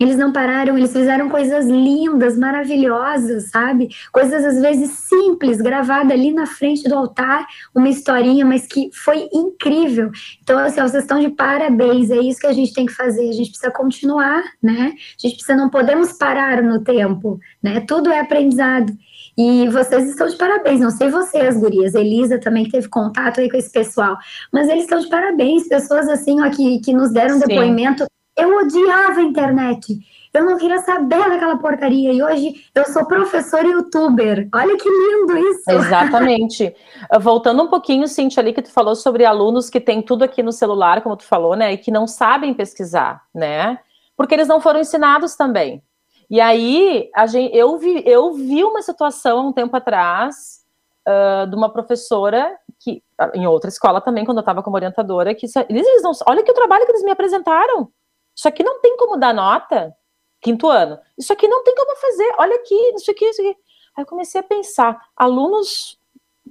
eles 0.00 0.16
não 0.16 0.32
pararam, 0.32 0.78
eles 0.78 0.94
fizeram 0.94 1.28
coisas 1.28 1.66
lindas, 1.66 2.38
maravilhosas, 2.38 3.50
sabe? 3.50 3.90
Coisas 4.10 4.42
às 4.42 4.58
vezes 4.58 4.90
simples, 4.92 5.60
gravada 5.60 6.14
ali 6.14 6.32
na 6.32 6.46
frente 6.46 6.88
do 6.88 6.94
altar, 6.94 7.46
uma 7.74 7.88
historinha, 7.90 8.46
mas 8.46 8.66
que 8.66 8.88
foi 8.94 9.28
incrível. 9.30 10.10
Então, 10.42 10.58
assim, 10.58 10.80
vocês 10.80 11.02
estão 11.02 11.20
de 11.20 11.28
parabéns, 11.28 12.10
é 12.10 12.16
isso 12.16 12.40
que 12.40 12.46
a 12.46 12.52
gente 12.54 12.72
tem 12.72 12.86
que 12.86 12.94
fazer. 12.94 13.28
A 13.28 13.32
gente 13.32 13.50
precisa 13.50 13.70
continuar, 13.70 14.42
né? 14.62 14.94
A 14.94 15.20
gente 15.20 15.34
precisa, 15.34 15.54
não 15.54 15.68
podemos 15.68 16.14
parar 16.14 16.62
no 16.62 16.82
tempo, 16.82 17.38
né? 17.62 17.80
Tudo 17.80 18.10
é 18.10 18.20
aprendizado. 18.20 18.90
E 19.36 19.68
vocês 19.68 20.08
estão 20.08 20.26
de 20.26 20.36
parabéns, 20.36 20.80
não 20.80 20.90
sei 20.90 21.10
vocês, 21.10 21.56
gurias, 21.56 21.94
Elisa 21.94 22.38
também 22.38 22.64
que 22.64 22.72
teve 22.72 22.88
contato 22.88 23.40
aí 23.40 23.50
com 23.50 23.56
esse 23.56 23.70
pessoal, 23.70 24.16
mas 24.52 24.68
eles 24.68 24.84
estão 24.84 24.98
de 24.98 25.08
parabéns, 25.08 25.68
pessoas 25.68 26.08
assim, 26.08 26.40
ó, 26.40 26.50
que, 26.50 26.80
que 26.80 26.92
nos 26.92 27.12
deram 27.12 27.38
Sim. 27.38 27.46
depoimento 27.46 28.04
eu 28.40 28.58
odiava 28.58 29.20
a 29.20 29.22
internet. 29.22 29.98
Eu 30.32 30.44
não 30.44 30.56
queria 30.56 30.78
saber 30.78 31.28
daquela 31.28 31.58
porcaria. 31.58 32.12
E 32.12 32.22
hoje 32.22 32.64
eu 32.74 32.84
sou 32.86 33.04
professor 33.04 33.64
youtuber. 33.64 34.48
Olha 34.54 34.76
que 34.76 34.88
lindo 34.88 35.36
isso. 35.36 35.70
Exatamente. 35.70 36.74
Voltando 37.20 37.64
um 37.64 37.66
pouquinho, 37.66 38.06
Cintia, 38.06 38.40
ali 38.40 38.52
que 38.52 38.62
tu 38.62 38.70
falou 38.70 38.94
sobre 38.94 39.24
alunos 39.24 39.68
que 39.68 39.80
têm 39.80 40.00
tudo 40.00 40.22
aqui 40.22 40.42
no 40.42 40.52
celular, 40.52 41.02
como 41.02 41.16
tu 41.16 41.24
falou, 41.24 41.56
né? 41.56 41.72
E 41.72 41.78
que 41.78 41.90
não 41.90 42.06
sabem 42.06 42.54
pesquisar, 42.54 43.22
né? 43.34 43.80
Porque 44.16 44.34
eles 44.34 44.46
não 44.46 44.60
foram 44.60 44.80
ensinados 44.80 45.34
também. 45.34 45.82
E 46.30 46.40
aí, 46.40 47.10
a 47.12 47.26
gente, 47.26 47.56
eu, 47.56 47.76
vi, 47.76 48.04
eu 48.06 48.32
vi 48.32 48.62
uma 48.62 48.82
situação 48.82 49.38
há 49.38 49.48
um 49.48 49.52
tempo 49.52 49.76
atrás 49.76 50.60
uh, 51.08 51.44
de 51.48 51.56
uma 51.56 51.72
professora 51.72 52.56
que, 52.78 53.02
em 53.34 53.48
outra 53.48 53.68
escola 53.68 54.00
também, 54.00 54.24
quando 54.24 54.38
eu 54.38 54.42
estava 54.42 54.62
como 54.62 54.76
orientadora, 54.76 55.34
que 55.34 55.46
eles, 55.46 55.86
eles 55.86 56.02
não. 56.04 56.12
Olha 56.28 56.44
que 56.44 56.52
o 56.52 56.54
trabalho 56.54 56.86
que 56.86 56.92
eles 56.92 57.02
me 57.02 57.10
apresentaram. 57.10 57.90
Isso 58.34 58.48
aqui 58.48 58.62
não 58.62 58.80
tem 58.80 58.96
como 58.96 59.16
dar 59.16 59.34
nota, 59.34 59.94
quinto 60.40 60.68
ano. 60.68 60.98
Isso 61.18 61.32
aqui 61.32 61.46
não 61.46 61.62
tem 61.62 61.74
como 61.74 61.96
fazer. 61.96 62.34
Olha 62.38 62.56
aqui, 62.56 62.92
isso 62.94 63.10
aqui, 63.10 63.24
isso 63.24 63.40
aqui. 63.40 63.56
Aí 63.96 64.02
eu 64.02 64.06
comecei 64.06 64.40
a 64.40 64.44
pensar, 64.44 65.00
alunos, 65.16 65.98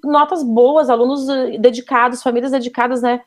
notas 0.03 0.43
boas, 0.43 0.89
alunos 0.89 1.27
eh, 1.27 1.57
dedicados, 1.57 2.21
famílias 2.21 2.51
dedicadas, 2.51 3.01
né? 3.01 3.21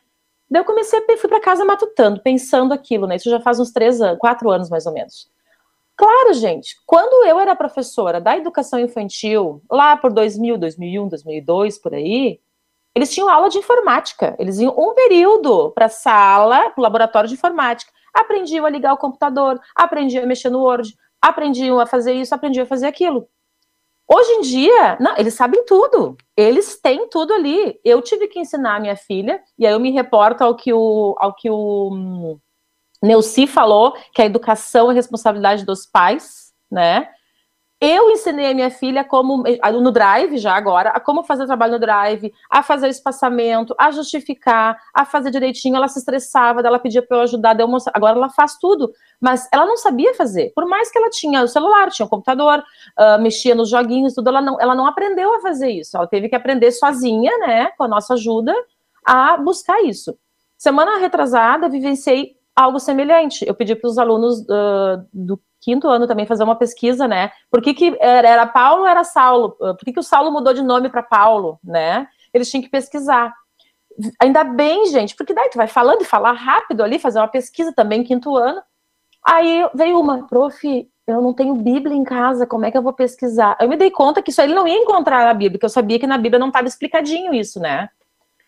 Daí 0.51 0.61
eu 0.61 0.67
comecei 0.67 0.99
a 0.99 1.17
fui 1.17 1.29
para 1.29 1.41
casa 1.41 1.65
matutando, 1.65 2.21
pensando 2.21 2.73
aquilo, 2.75 3.07
né? 3.07 3.17
Isso 3.17 3.31
já 3.31 3.41
faz 3.41 3.59
uns 3.59 3.73
três 3.73 4.01
anos, 4.01 4.19
quatro 4.19 4.51
anos 4.51 4.69
mais 4.69 4.87
ou 4.87 4.93
menos. 4.93 5.31
Claro, 5.97 6.35
gente, 6.35 6.77
quando 6.87 7.27
eu 7.27 7.39
era 7.39 7.57
professora 7.57 8.21
da 8.21 8.37
educação 8.37 8.79
infantil, 8.79 9.63
lá 9.71 9.97
por 9.97 10.13
2000, 10.13 10.59
2001, 10.59 11.09
2002, 11.09 11.79
por 11.79 11.95
aí, 11.95 12.41
eles 12.95 13.13
tinham 13.13 13.29
aula 13.29 13.49
de 13.49 13.59
informática. 13.59 14.37
Eles 14.39 14.59
iam 14.59 14.75
um 14.77 14.95
período 14.95 15.71
para 15.71 15.89
sala, 15.89 16.71
para 16.71 16.81
o 16.81 16.83
laboratório 16.83 17.29
de 17.29 17.35
informática 17.35 17.93
aprendiam 18.13 18.67
a 18.67 18.71
ligar 18.71 18.93
o 18.93 18.99
computador, 18.99 19.61
aprendiam 19.75 20.25
a 20.25 20.27
mexer 20.27 20.51
no 20.51 20.61
Word, 20.61 20.97
aprendiam 21.21 21.79
a 21.81 21.87
fazer 21.87 22.13
isso, 22.13 22.35
aprendiam 22.35 22.65
a 22.65 22.67
fazer 22.67 22.87
aquilo. 22.87 23.29
Hoje 24.07 24.31
em 24.33 24.41
dia, 24.43 24.99
não, 25.01 25.17
eles 25.17 25.35
sabem 25.35 25.65
tudo. 25.65 26.17
Eles 26.37 26.79
têm 26.81 27.09
tudo 27.09 27.33
ali. 27.33 27.81
Eu 27.85 28.03
tive 28.03 28.29
que 28.29 28.39
ensinar 28.39 28.77
a 28.77 28.81
minha 28.81 28.97
filha, 28.97 29.41
e 29.59 29.67
aí 29.67 29.73
eu 29.73 29.81
me 29.81 29.91
reporto 29.91 30.43
ao 30.43 30.55
que 30.55 30.73
o, 30.73 31.15
ao 31.19 31.35
que 31.35 31.49
o 31.49 31.91
hum, 31.93 32.39
Neuci 33.03 33.47
falou, 33.47 33.95
que 34.13 34.21
a 34.21 34.27
educação 34.27 34.91
é 34.91 34.95
responsabilidade 34.95 35.65
dos 35.65 35.87
pais, 35.87 36.53
né? 36.71 37.09
Eu 37.85 38.13
ensinei 38.13 38.49
a 38.49 38.55
minha 38.55 38.71
filha 38.71 39.03
como 39.03 39.43
no 39.43 39.91
Drive 39.91 40.39
já 40.39 40.55
agora, 40.55 40.91
a 40.91 41.01
como 41.01 41.25
fazer 41.25 41.47
trabalho 41.47 41.73
no 41.73 41.79
Drive, 41.81 42.33
a 42.49 42.63
fazer 42.63 42.87
espaçamento, 42.87 43.75
a 43.77 43.91
justificar, 43.91 44.81
a 44.95 45.05
fazer 45.05 45.33
direitinho. 45.33 45.75
Ela 45.75 45.89
se 45.89 45.99
estressava, 45.99 46.61
ela 46.61 46.79
pedia 46.79 47.03
para 47.03 47.17
eu 47.17 47.23
ajudar, 47.23 47.59
eu 47.59 47.67
agora 47.93 48.17
ela 48.17 48.31
faz 48.31 48.57
tudo, 48.57 48.93
mas 49.21 49.49
ela 49.53 49.67
não 49.67 49.77
sabia 49.77 50.15
fazer. 50.15 50.53
Por 50.55 50.65
mais 50.65 50.93
que 50.93 50.99
ela 50.99 51.11
tinha 51.11 51.43
o 51.43 51.49
celular, 51.49 51.91
tinha 51.91 52.07
o 52.07 52.09
computador, 52.09 52.61
uh, 52.61 53.21
mexia 53.21 53.53
nos 53.53 53.69
joguinhos, 53.69 54.15
tudo, 54.15 54.29
ela 54.29 54.41
não, 54.41 54.61
ela 54.61 54.77
não 54.77 54.87
aprendeu 54.87 55.35
a 55.35 55.41
fazer 55.41 55.71
isso. 55.71 55.97
Ela 55.97 56.07
teve 56.07 56.29
que 56.29 56.37
aprender 56.37 56.71
sozinha, 56.71 57.37
né, 57.39 57.73
com 57.77 57.83
a 57.83 57.89
nossa 57.89 58.15
ajuda, 58.15 58.55
a 59.05 59.37
buscar 59.39 59.83
isso. 59.83 60.17
Semana 60.57 60.99
retrasada, 60.99 61.69
vivenciei 61.69 62.37
algo 62.55 62.79
semelhante. 62.79 63.45
Eu 63.47 63.55
pedi 63.55 63.75
para 63.75 63.89
os 63.89 63.99
alunos 63.99 64.41
uh, 64.43 65.07
do 65.13 65.41
quinto 65.61 65.89
ano 65.89 66.07
também 66.07 66.27
fazer 66.27 66.43
uma 66.43 66.57
pesquisa, 66.57 67.07
né? 67.07 67.31
Por 67.51 67.63
que, 67.63 67.73
que 67.73 67.97
era, 68.01 68.47
Paulo 68.47 68.83
ou 68.83 68.89
era 68.89 69.05
Saulo? 69.05 69.53
Por 69.53 69.79
que, 69.79 69.93
que 69.93 70.01
o 70.01 70.03
Saulo 70.03 70.33
mudou 70.33 70.53
de 70.53 70.63
nome 70.63 70.89
para 70.89 71.03
Paulo, 71.03 71.59
né? 71.63 72.09
Eles 72.35 72.51
tinham 72.51 72.63
que 72.63 72.69
pesquisar. 72.69 73.33
Ainda 74.21 74.43
bem, 74.43 74.87
gente, 74.87 75.15
porque 75.15 75.35
daí 75.35 75.49
tu 75.51 75.57
vai 75.57 75.69
falando 75.69 76.03
e 76.03 76.07
falar 76.07 76.33
rápido 76.33 76.83
ali, 76.83 76.99
fazer 76.99 77.21
uma 77.21 77.29
pesquisa 77.29 77.73
também, 77.73 78.03
quinto 78.03 78.37
ano. 78.37 78.61
Aí 79.25 79.69
veio 79.75 80.01
uma, 80.01 80.27
prof, 80.27 80.89
eu 81.07 81.21
não 81.21 81.33
tenho 81.33 81.55
Bíblia 81.55 81.95
em 81.95 82.03
casa, 82.03 82.47
como 82.47 82.65
é 82.65 82.71
que 82.71 82.79
eu 82.79 82.83
vou 82.83 82.93
pesquisar? 82.93 83.57
Eu 83.61 83.69
me 83.69 83.77
dei 83.77 83.91
conta 83.91 84.23
que 84.23 84.31
isso 84.31 84.41
aí 84.41 84.49
ele 84.49 84.55
não 84.55 84.67
ia 84.67 84.79
encontrar 84.79 85.25
na 85.25 85.35
Bíblia, 85.35 85.53
porque 85.53 85.67
eu 85.67 85.71
sabia 85.71 85.99
que 85.99 86.07
na 86.07 86.19
Bíblia 86.19 86.41
não 86.41 86.49
estava 86.49 86.67
explicadinho 86.67 87.33
isso, 87.33 87.61
né? 87.61 87.89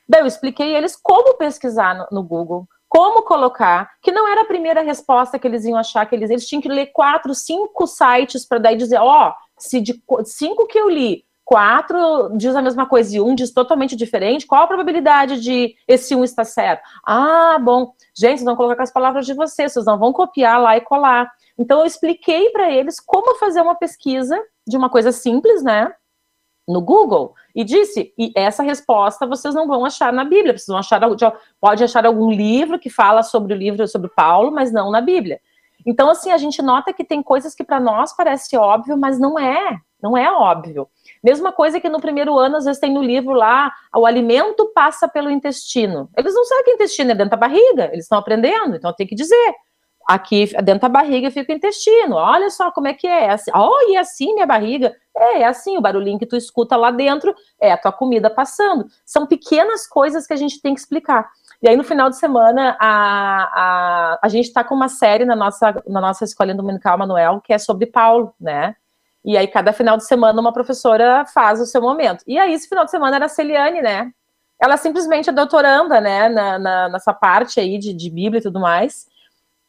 Daí 0.09 0.21
eu 0.21 0.27
expliquei 0.27 0.75
eles 0.75 0.97
como 0.97 1.35
pesquisar 1.35 1.95
no, 1.95 2.07
no 2.11 2.23
Google 2.23 2.67
como 2.95 3.23
colocar, 3.23 3.91
que 4.01 4.13
não 4.13 4.29
era 4.29 4.43
a 4.43 4.47
primeira 4.47 4.81
resposta 4.81 5.37
que 5.37 5.49
eles 5.49 5.65
iam 5.65 5.77
achar 5.77 6.07
que 6.07 6.15
eles, 6.15 6.31
eles 6.31 6.47
tinham 6.47 6.63
que 6.63 6.69
ler 6.69 6.93
quatro, 6.93 7.35
cinco 7.35 7.89
sites 7.89 8.47
para 8.47 8.59
daí 8.59 8.77
dizer, 8.77 8.99
ó, 8.99 9.31
oh, 9.31 9.33
se 9.59 9.81
de 9.81 10.01
cinco 10.25 10.69
que 10.69 10.79
eu 10.79 10.89
li, 10.89 11.25
quatro 11.45 12.31
diz 12.37 12.55
a 12.55 12.63
mesma 12.63 12.87
coisa 12.87 13.17
e 13.17 13.21
um 13.21 13.35
diz 13.35 13.53
totalmente 13.53 13.97
diferente, 13.97 14.47
qual 14.47 14.63
a 14.63 14.67
probabilidade 14.69 15.41
de 15.41 15.75
esse 15.89 16.15
um 16.15 16.23
estar 16.23 16.45
certo? 16.45 16.83
Ah, 17.05 17.59
bom, 17.61 17.93
gente, 18.17 18.39
vocês 18.39 18.45
vão 18.45 18.55
colocar 18.55 18.85
as 18.85 18.93
palavras 18.93 19.27
de 19.27 19.35
vocês, 19.35 19.73
vocês 19.73 19.87
não 19.87 19.99
vão 19.99 20.13
copiar 20.13 20.61
lá 20.61 20.77
e 20.77 20.81
colar. 20.81 21.29
Então 21.59 21.81
eu 21.81 21.87
expliquei 21.87 22.51
para 22.51 22.71
eles 22.71 23.01
como 23.01 23.37
fazer 23.41 23.61
uma 23.61 23.75
pesquisa 23.75 24.41
de 24.65 24.77
uma 24.77 24.89
coisa 24.89 25.11
simples, 25.11 25.65
né? 25.65 25.93
No 26.67 26.81
Google 26.81 27.35
e 27.55 27.63
disse, 27.63 28.13
e 28.19 28.33
essa 28.35 28.63
resposta 28.63 29.27
vocês 29.27 29.55
não 29.55 29.67
vão 29.67 29.85
achar 29.85 30.13
na 30.13 30.25
Bíblia, 30.25 30.57
vocês 30.57 30.67
vão 30.67 30.79
achar, 30.79 31.01
pode 31.61 31.85
achar 31.85 32.07
algum 32.07 32.31
livro 32.31 32.79
que 32.79 32.91
fala 32.91 33.23
sobre 33.23 33.53
o 33.53 33.57
livro 33.57 33.87
sobre 33.87 34.11
Paulo, 34.15 34.51
mas 34.51 34.73
não 34.73 34.91
na 34.91 35.01
Bíblia. 35.01 35.41
Então, 35.87 36.09
assim, 36.09 36.31
a 36.31 36.39
gente 36.39 36.63
nota 36.63 36.93
que 36.93 37.05
tem 37.05 37.23
coisas 37.23 37.55
que 37.55 37.63
para 37.63 37.79
nós 37.79 38.17
parece 38.17 38.57
óbvio, 38.57 38.97
mas 38.97 39.19
não 39.19 39.39
é, 39.39 39.79
não 40.03 40.17
é 40.17 40.33
óbvio. 40.33 40.89
Mesma 41.23 41.53
coisa 41.53 41.79
que 41.79 41.89
no 41.89 42.01
primeiro 42.01 42.39
ano, 42.39 42.57
às 42.57 42.65
vezes 42.65 42.81
tem 42.81 42.93
no 42.93 43.03
livro 43.03 43.35
lá, 43.35 43.71
o 43.95 44.07
alimento 44.07 44.73
passa 44.75 45.07
pelo 45.07 45.31
intestino. 45.31 46.09
Eles 46.17 46.35
não 46.35 46.45
sabem 46.45 46.65
que 46.65 46.71
o 46.71 46.75
intestino 46.75 47.11
é 47.11 47.15
dentro 47.15 47.33
da 47.33 47.37
barriga, 47.37 47.91
eles 47.93 48.07
estão 48.07 48.19
aprendendo, 48.19 48.77
então 48.77 48.95
tem 48.95 49.07
que 49.07 49.15
dizer 49.15 49.55
aqui 50.07 50.47
dentro 50.63 50.83
da 50.83 50.89
barriga 50.89 51.31
fica 51.31 51.53
o 51.53 51.57
intestino. 51.57 52.17
Olha 52.17 52.51
só 52.51 52.71
como 52.71 52.89
é 52.89 52.95
que 52.95 53.07
é. 53.07 53.31
assim, 53.31 53.51
oh, 53.55 53.91
e 53.91 53.97
assim 53.97 54.35
minha 54.35 54.47
barriga? 54.47 54.95
É, 55.17 55.41
é 55.41 55.45
assim, 55.47 55.77
o 55.77 55.81
barulhinho 55.81 56.19
que 56.19 56.27
tu 56.27 56.37
escuta 56.37 56.77
lá 56.77 56.91
dentro 56.91 57.35
é 57.61 57.73
a 57.73 57.79
tua 57.79 57.93
comida 57.93 58.29
passando. 58.29 58.87
São 59.05 59.27
pequenas 59.27 59.87
coisas 59.87 60.27
que 60.27 60.33
a 60.33 60.37
gente 60.37 60.61
tem 60.61 60.75
que 60.75 60.81
explicar. 60.81 61.29
E 61.63 61.69
aí, 61.69 61.77
no 61.77 61.85
final 61.85 62.11
de 62.11 62.17
semana, 62.17 62.77
a, 62.79 62.89
a, 62.89 64.19
a 64.23 64.29
gente 64.29 64.47
está 64.47 64.63
com 64.63 64.75
uma 64.75 64.89
série 64.89 65.25
na 65.25 65.35
nossa, 65.35 65.83
na 65.87 66.01
nossa 66.01 66.25
escola 66.25 66.53
dominical, 66.53 66.99
Manuel, 66.99 67.41
que 67.41 67.53
é 67.53 67.59
sobre 67.59 67.87
Paulo, 67.87 68.35
né? 68.39 68.75
E 69.25 69.37
aí, 69.37 69.49
cada 69.49 69.73
final 69.73 69.97
de 69.97 70.05
semana, 70.05 70.39
uma 70.39 70.53
professora 70.53 71.25
faz 71.33 71.61
o 71.61 71.67
seu 71.67 71.81
momento. 71.81 72.23
E 72.27 72.39
aí, 72.39 72.53
esse 72.53 72.69
final 72.69 72.85
de 72.85 72.91
semana 72.91 73.17
era 73.17 73.25
a 73.25 73.29
Celiane, 73.29 73.81
né? 73.81 74.11
Ela 74.61 74.77
simplesmente 74.77 75.31
é 75.31 75.33
doutoranda, 75.33 76.01
né, 76.01 76.29
na, 76.29 76.59
na, 76.59 76.89
nessa 76.91 77.13
parte 77.13 77.59
aí 77.59 77.79
de, 77.79 77.93
de 77.93 78.11
Bíblia 78.11 78.41
e 78.41 78.43
tudo 78.43 78.61
mais. 78.61 79.07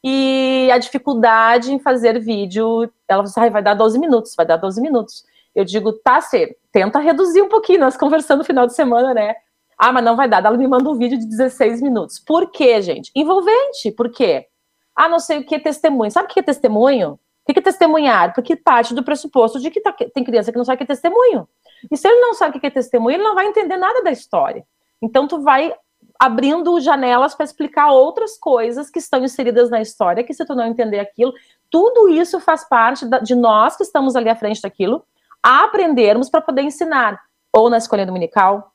E 0.08 0.70
a 0.70 0.78
dificuldade 0.78 1.74
em 1.74 1.80
fazer 1.80 2.20
vídeo, 2.20 2.82
ela 3.08 3.24
falou 3.26 3.44
assim, 3.44 3.50
vai 3.50 3.60
dar 3.60 3.74
12 3.74 3.98
minutos, 3.98 4.36
vai 4.36 4.46
dar 4.46 4.56
12 4.56 4.80
minutos. 4.80 5.24
Eu 5.52 5.64
digo, 5.64 5.92
tá, 5.94 6.20
você 6.20 6.56
tenta 6.70 7.00
reduzir 7.00 7.42
um 7.42 7.48
pouquinho, 7.48 7.80
nós 7.80 7.96
conversando 7.98 8.38
no 8.38 8.44
final 8.44 8.68
de 8.68 8.74
semana, 8.76 9.12
né? 9.12 9.34
Ah, 9.76 9.92
mas 9.92 10.04
não 10.04 10.14
vai 10.14 10.28
dar. 10.28 10.44
Ela 10.44 10.56
me 10.56 10.68
manda 10.68 10.88
um 10.88 10.94
vídeo 10.94 11.18
de 11.18 11.26
16 11.26 11.82
minutos. 11.82 12.20
Por 12.20 12.52
quê, 12.52 12.80
gente? 12.80 13.10
Envolvente. 13.16 13.90
Por 13.90 14.08
quê? 14.08 14.46
Ah, 14.94 15.08
não 15.08 15.18
sei 15.18 15.38
o 15.38 15.44
que 15.44 15.56
é 15.56 15.58
testemunho. 15.58 16.12
Sabe 16.12 16.26
o 16.26 16.32
que 16.32 16.38
é 16.38 16.42
testemunho? 16.44 17.18
O 17.48 17.52
que 17.52 17.58
é 17.58 17.62
testemunhar? 17.62 18.32
Porque 18.32 18.54
parte 18.54 18.94
do 18.94 19.02
pressuposto 19.02 19.58
de 19.58 19.72
que 19.72 19.80
tá, 19.80 19.92
tem 19.92 20.22
criança 20.22 20.52
que 20.52 20.58
não 20.58 20.64
sabe 20.64 20.76
o 20.76 20.78
que 20.78 20.84
é 20.84 20.94
testemunho. 20.94 21.48
E 21.90 21.96
se 21.96 22.06
ele 22.06 22.20
não 22.20 22.32
sabe 22.32 22.58
o 22.58 22.60
que 22.60 22.66
é 22.68 22.70
testemunho, 22.70 23.16
ele 23.16 23.24
não 23.24 23.34
vai 23.34 23.46
entender 23.46 23.76
nada 23.76 24.04
da 24.04 24.12
história. 24.12 24.64
Então, 25.02 25.26
tu 25.26 25.42
vai 25.42 25.74
abrindo 26.20 26.80
janelas 26.80 27.34
para 27.34 27.44
explicar 27.44 27.90
outras 27.90 28.38
coisas 28.38 28.90
que 28.90 28.98
estão 28.98 29.24
inseridas 29.24 29.70
na 29.70 29.80
história, 29.80 30.24
que 30.24 30.34
se 30.34 30.44
tu 30.44 30.54
não 30.54 30.66
entender 30.66 30.98
aquilo, 30.98 31.32
tudo 31.70 32.08
isso 32.08 32.40
faz 32.40 32.68
parte 32.68 33.06
de 33.22 33.34
nós 33.34 33.76
que 33.76 33.82
estamos 33.82 34.16
ali 34.16 34.28
à 34.28 34.36
frente 34.36 34.62
daquilo, 34.62 35.04
a 35.42 35.64
aprendermos 35.64 36.28
para 36.28 36.40
poder 36.40 36.62
ensinar, 36.62 37.20
ou 37.52 37.70
na 37.70 37.78
escola 37.78 38.06
dominical, 38.06 38.72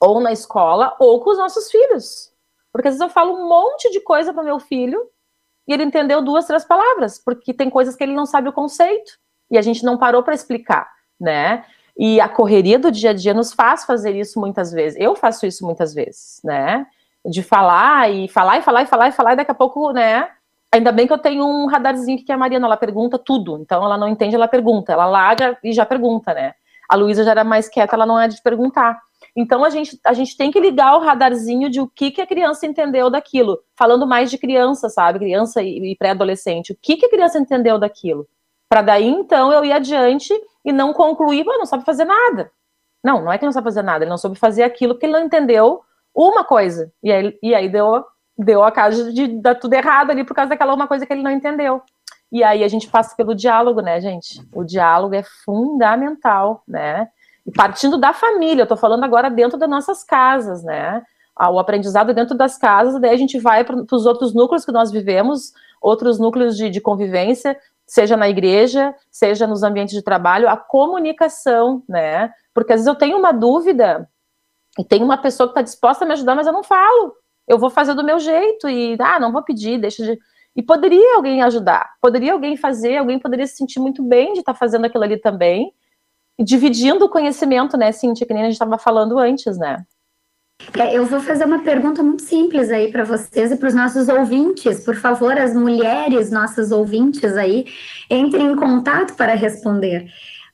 ou 0.00 0.20
na 0.20 0.32
escola, 0.32 0.94
ou 0.98 1.20
com 1.20 1.30
os 1.30 1.38
nossos 1.38 1.70
filhos. 1.70 2.32
Porque 2.72 2.88
às 2.88 2.94
vezes 2.94 3.08
eu 3.08 3.12
falo 3.12 3.34
um 3.34 3.48
monte 3.48 3.90
de 3.90 4.00
coisa 4.00 4.32
para 4.32 4.42
meu 4.42 4.58
filho 4.58 5.08
e 5.66 5.72
ele 5.72 5.84
entendeu 5.84 6.20
duas, 6.22 6.46
três 6.46 6.64
palavras, 6.64 7.18
porque 7.18 7.54
tem 7.54 7.70
coisas 7.70 7.96
que 7.96 8.02
ele 8.02 8.14
não 8.14 8.26
sabe 8.26 8.48
o 8.48 8.52
conceito 8.52 9.12
e 9.50 9.56
a 9.56 9.62
gente 9.62 9.84
não 9.84 9.96
parou 9.96 10.22
para 10.22 10.34
explicar, 10.34 10.90
né? 11.18 11.64
E 11.96 12.20
a 12.20 12.28
correria 12.28 12.78
do 12.78 12.90
dia 12.90 13.10
a 13.10 13.12
dia 13.12 13.32
nos 13.32 13.52
faz 13.52 13.84
fazer 13.84 14.16
isso 14.16 14.40
muitas 14.40 14.72
vezes. 14.72 14.98
Eu 15.00 15.14
faço 15.14 15.46
isso 15.46 15.64
muitas 15.64 15.94
vezes, 15.94 16.40
né? 16.42 16.86
De 17.24 17.42
falar 17.42 18.10
e 18.10 18.28
falar 18.28 18.58
e 18.58 18.62
falar 18.62 18.82
e 18.82 18.86
falar 18.86 19.08
e 19.08 19.12
falar, 19.12 19.32
e 19.32 19.36
daqui 19.36 19.50
a 19.50 19.54
pouco, 19.54 19.92
né? 19.92 20.28
Ainda 20.72 20.90
bem 20.90 21.06
que 21.06 21.12
eu 21.12 21.18
tenho 21.18 21.46
um 21.46 21.66
radarzinho 21.66 22.24
que 22.24 22.32
é 22.32 22.34
a 22.34 22.38
Mariana, 22.38 22.66
ela 22.66 22.76
pergunta 22.76 23.16
tudo. 23.16 23.58
Então 23.60 23.84
ela 23.84 23.96
não 23.96 24.08
entende, 24.08 24.34
ela 24.34 24.48
pergunta. 24.48 24.92
Ela 24.92 25.06
larga 25.06 25.56
e 25.62 25.72
já 25.72 25.86
pergunta, 25.86 26.34
né? 26.34 26.54
A 26.88 26.96
Luísa 26.96 27.24
já 27.24 27.30
era 27.30 27.44
mais 27.44 27.68
quieta, 27.68 27.94
ela 27.94 28.04
não 28.04 28.18
é 28.18 28.26
de 28.26 28.42
perguntar. 28.42 29.00
Então 29.36 29.64
a 29.64 29.70
gente, 29.70 29.98
a 30.04 30.12
gente 30.12 30.36
tem 30.36 30.50
que 30.50 30.60
ligar 30.60 30.96
o 30.96 31.00
radarzinho 31.00 31.70
de 31.70 31.80
o 31.80 31.88
que, 31.88 32.10
que 32.10 32.20
a 32.20 32.26
criança 32.26 32.66
entendeu 32.66 33.08
daquilo. 33.08 33.60
Falando 33.76 34.06
mais 34.06 34.30
de 34.30 34.36
criança, 34.36 34.88
sabe? 34.88 35.20
Criança 35.20 35.62
e, 35.62 35.92
e 35.92 35.96
pré-adolescente. 35.96 36.72
O 36.72 36.78
que, 36.80 36.96
que 36.96 37.06
a 37.06 37.10
criança 37.10 37.38
entendeu 37.38 37.78
daquilo? 37.78 38.26
Para 38.68 38.82
daí, 38.82 39.08
então, 39.08 39.52
eu 39.52 39.64
ir 39.64 39.72
adiante 39.72 40.34
e 40.64 40.72
não 40.72 40.92
concluir, 40.92 41.44
não 41.44 41.66
sabe 41.66 41.84
fazer 41.84 42.04
nada. 42.04 42.50
Não, 43.02 43.22
não 43.22 43.32
é 43.32 43.36
que 43.36 43.44
não 43.44 43.52
sabe 43.52 43.64
fazer 43.64 43.82
nada, 43.82 44.04
ele 44.04 44.10
não 44.10 44.16
soube 44.16 44.38
fazer 44.38 44.62
aquilo 44.62 44.94
porque 44.94 45.06
ele 45.06 45.12
não 45.12 45.24
entendeu 45.24 45.82
uma 46.14 46.42
coisa. 46.42 46.90
E 47.02 47.12
aí, 47.12 47.38
e 47.42 47.54
aí 47.54 47.68
deu, 47.68 48.04
deu 48.38 48.62
a 48.62 48.72
casa 48.72 49.12
de 49.12 49.26
dar 49.26 49.56
tudo 49.56 49.74
errado 49.74 50.10
ali 50.10 50.24
por 50.24 50.34
causa 50.34 50.48
daquela 50.48 50.74
uma 50.74 50.88
coisa 50.88 51.04
que 51.04 51.12
ele 51.12 51.22
não 51.22 51.30
entendeu. 51.30 51.82
E 52.32 52.42
aí 52.42 52.64
a 52.64 52.68
gente 52.68 52.88
passa 52.88 53.14
pelo 53.14 53.34
diálogo, 53.34 53.80
né, 53.80 54.00
gente? 54.00 54.40
O 54.52 54.64
diálogo 54.64 55.14
é 55.14 55.22
fundamental, 55.44 56.62
né? 56.66 57.08
E 57.46 57.52
partindo 57.52 57.98
da 57.98 58.12
família, 58.12 58.62
eu 58.62 58.66
tô 58.66 58.76
falando 58.76 59.04
agora 59.04 59.30
dentro 59.30 59.58
das 59.58 59.68
nossas 59.68 60.02
casas, 60.02 60.64
né? 60.64 61.02
Ah, 61.36 61.50
o 61.50 61.58
aprendizado 61.58 62.14
dentro 62.14 62.36
das 62.36 62.56
casas, 62.56 63.00
daí 63.00 63.10
a 63.10 63.16
gente 63.16 63.38
vai 63.38 63.64
para 63.64 63.76
os 63.92 64.06
outros 64.06 64.32
núcleos 64.32 64.64
que 64.64 64.72
nós 64.72 64.90
vivemos, 64.90 65.52
outros 65.80 66.18
núcleos 66.18 66.56
de, 66.56 66.70
de 66.70 66.80
convivência, 66.80 67.58
seja 67.86 68.16
na 68.16 68.28
igreja, 68.28 68.94
seja 69.10 69.46
nos 69.46 69.62
ambientes 69.62 69.94
de 69.94 70.02
trabalho, 70.02 70.48
a 70.48 70.56
comunicação, 70.56 71.82
né? 71.88 72.32
Porque 72.52 72.72
às 72.72 72.80
vezes 72.80 72.86
eu 72.86 72.94
tenho 72.94 73.18
uma 73.18 73.32
dúvida 73.32 74.08
e 74.78 74.84
tem 74.84 75.02
uma 75.02 75.16
pessoa 75.18 75.48
que 75.48 75.52
está 75.52 75.62
disposta 75.62 76.04
a 76.04 76.06
me 76.06 76.14
ajudar, 76.14 76.34
mas 76.34 76.46
eu 76.46 76.52
não 76.52 76.62
falo. 76.62 77.14
Eu 77.46 77.58
vou 77.58 77.70
fazer 77.70 77.94
do 77.94 78.04
meu 78.04 78.18
jeito 78.18 78.68
e, 78.68 78.96
ah, 79.00 79.20
não 79.20 79.32
vou 79.32 79.42
pedir, 79.42 79.78
deixa 79.78 80.04
de. 80.04 80.18
E 80.56 80.62
poderia 80.62 81.16
alguém 81.16 81.42
ajudar, 81.42 81.90
poderia 82.00 82.32
alguém 82.32 82.56
fazer, 82.56 82.96
alguém 82.96 83.18
poderia 83.18 83.46
se 83.46 83.56
sentir 83.56 83.80
muito 83.80 84.02
bem 84.02 84.32
de 84.32 84.40
estar 84.40 84.52
tá 84.52 84.58
fazendo 84.58 84.84
aquilo 84.84 85.02
ali 85.02 85.16
também, 85.18 85.72
dividindo 86.38 87.04
o 87.04 87.08
conhecimento, 87.08 87.76
né, 87.76 87.90
Cintia, 87.92 88.26
que 88.26 88.32
nem 88.32 88.42
a 88.44 88.46
gente 88.46 88.54
estava 88.54 88.78
falando 88.78 89.18
antes, 89.18 89.58
né? 89.58 89.84
Eu 90.92 91.04
vou 91.06 91.20
fazer 91.20 91.44
uma 91.44 91.60
pergunta 91.60 92.02
muito 92.02 92.22
simples 92.22 92.70
aí 92.70 92.90
para 92.90 93.04
vocês 93.04 93.52
e 93.52 93.56
para 93.56 93.68
os 93.68 93.74
nossos 93.74 94.08
ouvintes. 94.08 94.84
Por 94.84 94.96
favor, 94.96 95.36
as 95.38 95.54
mulheres, 95.54 96.30
nossas 96.30 96.72
ouvintes 96.72 97.36
aí, 97.36 97.66
entrem 98.10 98.52
em 98.52 98.56
contato 98.56 99.14
para 99.14 99.34
responder. 99.34 100.06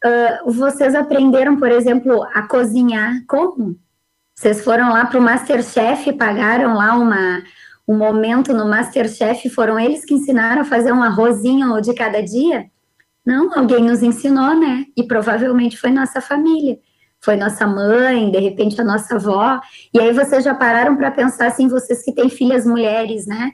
Uh, 0.05 0.51
vocês 0.51 0.95
aprenderam, 0.95 1.57
por 1.57 1.71
exemplo, 1.71 2.23
a 2.35 2.43
cozinhar 2.43 3.25
como? 3.27 3.79
Vocês 4.35 4.65
foram 4.65 4.91
lá 4.91 5.05
para 5.07 5.19
o 5.19 5.23
Masterchef, 5.23 6.13
pagaram 6.15 6.75
lá 6.75 6.95
uma, 6.95 7.43
um 7.87 7.97
momento 7.97 8.55
no 8.55 8.67
Masterchef, 8.67 9.49
foram 9.51 9.79
eles 9.79 10.05
que 10.05 10.15
ensinaram 10.15 10.63
a 10.63 10.65
fazer 10.65 10.93
um 10.93 11.03
arrozinho 11.03 11.81
de 11.81 11.95
cada 11.95 12.23
dia? 12.23 12.67
Não, 13.25 13.53
alguém 13.57 13.85
nos 13.85 14.03
ensinou, 14.03 14.55
né? 14.59 14.87
E 14.97 15.05
provavelmente 15.05 15.79
foi 15.79 15.91
nossa 15.91 16.21
família 16.21 16.79
foi 17.21 17.37
nossa 17.37 17.67
mãe, 17.67 18.31
de 18.31 18.39
repente 18.39 18.81
a 18.81 18.85
nossa 18.85 19.17
avó. 19.17 19.61
E 19.93 20.01
aí 20.01 20.13
vocês 20.13 20.43
já 20.43 20.55
pararam 20.55 20.97
para 20.97 21.11
pensar 21.11 21.49
assim, 21.49 21.69
vocês 21.69 22.03
que 22.03 22.13
têm 22.13 22.29
filhas 22.29 22.67
mulheres, 22.67 23.27
né? 23.27 23.53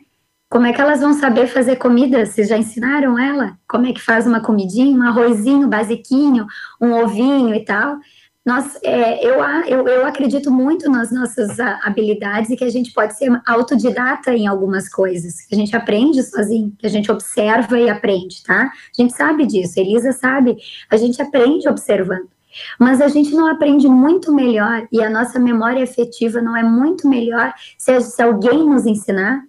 Como 0.48 0.66
é 0.66 0.72
que 0.72 0.80
elas 0.80 1.00
vão 1.00 1.12
saber 1.12 1.48
fazer 1.48 1.76
comida? 1.76 2.24
Vocês 2.24 2.48
já 2.48 2.56
ensinaram 2.56 3.18
ela? 3.18 3.58
Como 3.68 3.86
é 3.86 3.92
que 3.92 4.00
faz 4.00 4.26
uma 4.26 4.40
comidinha, 4.40 4.96
um 4.96 5.02
arrozinho 5.02 5.66
basiquinho, 5.66 6.46
um 6.80 6.92
ovinho 6.92 7.52
e 7.52 7.64
tal? 7.64 7.96
Nós, 8.44 8.78
é, 8.84 9.26
eu, 9.26 9.42
eu, 9.66 9.88
eu 9.88 10.06
acredito 10.06 10.52
muito 10.52 10.88
nas 10.88 11.10
nossas 11.10 11.58
habilidades 11.58 12.48
e 12.48 12.56
que 12.56 12.62
a 12.62 12.70
gente 12.70 12.92
pode 12.92 13.18
ser 13.18 13.28
autodidata 13.44 14.32
em 14.32 14.46
algumas 14.46 14.88
coisas, 14.88 15.40
que 15.40 15.52
a 15.52 15.58
gente 15.58 15.74
aprende 15.74 16.22
sozinho, 16.22 16.72
que 16.78 16.86
a 16.86 16.90
gente 16.90 17.10
observa 17.10 17.76
e 17.76 17.90
aprende, 17.90 18.44
tá? 18.44 18.70
A 18.70 19.02
gente 19.02 19.14
sabe 19.14 19.46
disso, 19.46 19.80
Elisa 19.80 20.12
sabe, 20.12 20.56
a 20.88 20.96
gente 20.96 21.20
aprende 21.20 21.68
observando. 21.68 22.35
Mas 22.78 23.00
a 23.00 23.08
gente 23.08 23.34
não 23.34 23.46
aprende 23.46 23.88
muito 23.88 24.32
melhor 24.32 24.86
e 24.92 25.02
a 25.02 25.10
nossa 25.10 25.38
memória 25.38 25.82
afetiva 25.82 26.40
não 26.40 26.56
é 26.56 26.62
muito 26.62 27.08
melhor 27.08 27.52
se, 27.78 28.00
se 28.00 28.22
alguém 28.22 28.64
nos 28.68 28.86
ensinar, 28.86 29.42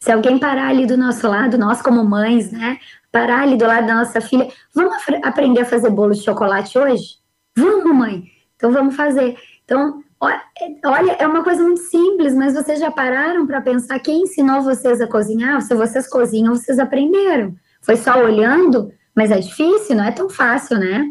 se 0.00 0.12
alguém 0.12 0.38
parar 0.38 0.68
ali 0.68 0.86
do 0.86 0.96
nosso 0.96 1.26
lado, 1.26 1.58
nós 1.58 1.82
como 1.82 2.04
mães, 2.04 2.52
né? 2.52 2.78
Parar 3.10 3.42
ali 3.42 3.56
do 3.56 3.66
lado 3.66 3.86
da 3.86 3.94
nossa 3.94 4.20
filha, 4.20 4.48
vamos 4.74 4.94
aprender 5.22 5.62
a 5.62 5.64
fazer 5.64 5.90
bolo 5.90 6.12
de 6.12 6.22
chocolate 6.22 6.78
hoje? 6.78 7.16
Vamos, 7.56 7.94
mãe. 7.94 8.24
Então 8.54 8.70
vamos 8.70 8.94
fazer. 8.94 9.36
Então, 9.64 10.02
olha, 10.20 11.12
é 11.18 11.26
uma 11.26 11.42
coisa 11.42 11.62
muito 11.62 11.80
simples, 11.80 12.34
mas 12.34 12.54
vocês 12.54 12.78
já 12.78 12.90
pararam 12.90 13.46
para 13.46 13.60
pensar 13.60 13.98
quem 13.98 14.22
ensinou 14.22 14.62
vocês 14.62 15.00
a 15.00 15.06
cozinhar? 15.06 15.60
Se 15.62 15.74
vocês 15.74 16.08
cozinham, 16.08 16.54
vocês 16.54 16.78
aprenderam. 16.78 17.54
Foi 17.82 17.96
só 17.96 18.22
olhando, 18.22 18.92
mas 19.14 19.30
é 19.30 19.38
difícil, 19.38 19.96
não 19.96 20.04
é 20.04 20.12
tão 20.12 20.28
fácil, 20.28 20.78
né? 20.78 21.04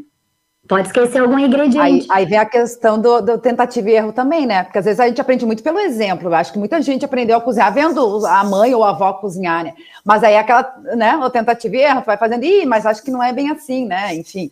Pode 0.68 0.88
esquecer 0.88 1.20
algum 1.20 1.39
ingrediente. 1.39 1.80
Aí, 1.80 2.05
aí 2.09 2.26
vem 2.26 2.38
a 2.38 2.45
questão 2.45 2.99
do, 2.99 3.22
do, 3.22 3.38
tentativa 3.38 3.89
e 3.89 3.93
erro 3.93 4.11
também, 4.11 4.45
né? 4.45 4.63
Porque 4.63 4.78
às 4.78 4.86
vezes 4.86 4.99
a 4.99 5.07
gente 5.07 5.22
aprende 5.22 5.45
muito 5.45 5.63
pelo 5.63 5.80
exemplo. 5.80 6.28
Eu 6.28 6.36
acho 6.36 6.51
que 6.51 6.59
muita 6.59 6.82
gente 6.82 7.05
aprendeu 7.05 7.38
a 7.38 7.41
cozinhar 7.41 7.74
vendo 7.74 8.26
a 8.26 8.43
mãe 8.43 8.76
ou 8.76 8.84
a 8.84 8.89
avó 8.89 9.13
cozinhar, 9.13 9.63
né? 9.63 9.74
Mas 10.03 10.24
aí 10.24 10.36
aquela, 10.36 10.76
né, 10.95 11.15
o 11.15 11.30
tentativa 11.30 11.76
e 11.76 11.80
erro, 11.80 12.03
vai 12.05 12.18
fazendo, 12.18 12.43
ih, 12.43 12.65
mas 12.65 12.86
acho 12.86 13.01
que 13.01 13.11
não 13.11 13.24
é 13.24 13.32
bem 13.32 13.49
assim, 13.49 13.86
né? 13.86 14.13
Enfim. 14.15 14.51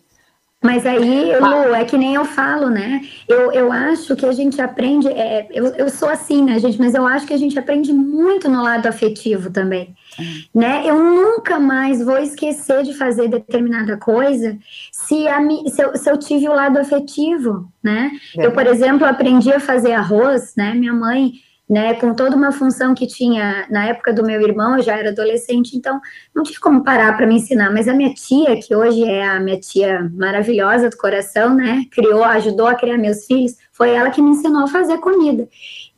Mas 0.62 0.86
aí, 0.86 1.38
Lu, 1.38 1.74
é 1.74 1.84
que 1.84 1.98
nem 1.98 2.14
eu 2.14 2.24
falo, 2.24 2.70
né? 2.70 3.02
Eu, 3.28 3.52
eu 3.52 3.70
acho 3.70 4.16
que 4.16 4.24
a 4.24 4.32
gente 4.32 4.60
aprende. 4.60 5.06
É, 5.06 5.46
eu, 5.50 5.66
eu 5.74 5.90
sou 5.90 6.08
assim, 6.08 6.42
né, 6.42 6.58
gente? 6.58 6.78
Mas 6.78 6.94
eu 6.94 7.06
acho 7.06 7.26
que 7.26 7.34
a 7.34 7.38
gente 7.38 7.58
aprende 7.58 7.92
muito 7.92 8.48
no 8.48 8.62
lado 8.62 8.86
afetivo 8.86 9.50
também. 9.50 9.94
Né? 10.54 10.82
Eu 10.84 10.98
nunca 10.98 11.58
mais 11.58 12.02
vou 12.02 12.18
esquecer 12.18 12.82
de 12.82 12.94
fazer 12.94 13.28
determinada 13.28 13.96
coisa 13.96 14.58
se, 14.92 15.28
a, 15.28 15.40
se, 15.68 15.82
eu, 15.82 15.96
se 15.96 16.10
eu 16.10 16.16
tive 16.16 16.48
o 16.48 16.54
lado 16.54 16.78
afetivo, 16.78 17.70
né? 17.82 18.10
É. 18.36 18.46
Eu, 18.46 18.52
por 18.52 18.66
exemplo, 18.66 19.06
aprendi 19.06 19.52
a 19.52 19.60
fazer 19.60 19.92
arroz, 19.92 20.54
né? 20.56 20.74
Minha 20.74 20.92
mãe 20.92 21.32
né, 21.68 21.94
com 21.94 22.14
toda 22.14 22.36
uma 22.36 22.52
função 22.52 22.94
que 22.94 23.06
tinha 23.06 23.66
na 23.68 23.86
época 23.86 24.12
do 24.12 24.24
meu 24.24 24.40
irmão, 24.40 24.76
eu 24.76 24.82
já 24.82 24.96
era 24.96 25.10
adolescente, 25.10 25.76
então 25.76 26.00
não 26.34 26.44
tinha 26.44 26.60
como 26.60 26.84
parar 26.84 27.16
para 27.16 27.26
me 27.26 27.34
ensinar. 27.36 27.72
Mas 27.72 27.88
a 27.88 27.94
minha 27.94 28.14
tia, 28.14 28.60
que 28.60 28.74
hoje 28.74 29.02
é 29.02 29.26
a 29.26 29.40
minha 29.40 29.58
tia 29.58 30.08
maravilhosa 30.14 30.88
do 30.88 30.96
coração, 30.96 31.54
né, 31.54 31.84
criou, 31.90 32.22
ajudou 32.22 32.68
a 32.68 32.74
criar 32.74 32.98
meus 32.98 33.26
filhos, 33.26 33.56
foi 33.72 33.90
ela 33.90 34.10
que 34.10 34.22
me 34.22 34.30
ensinou 34.30 34.64
a 34.64 34.68
fazer 34.68 34.98
comida. 34.98 35.48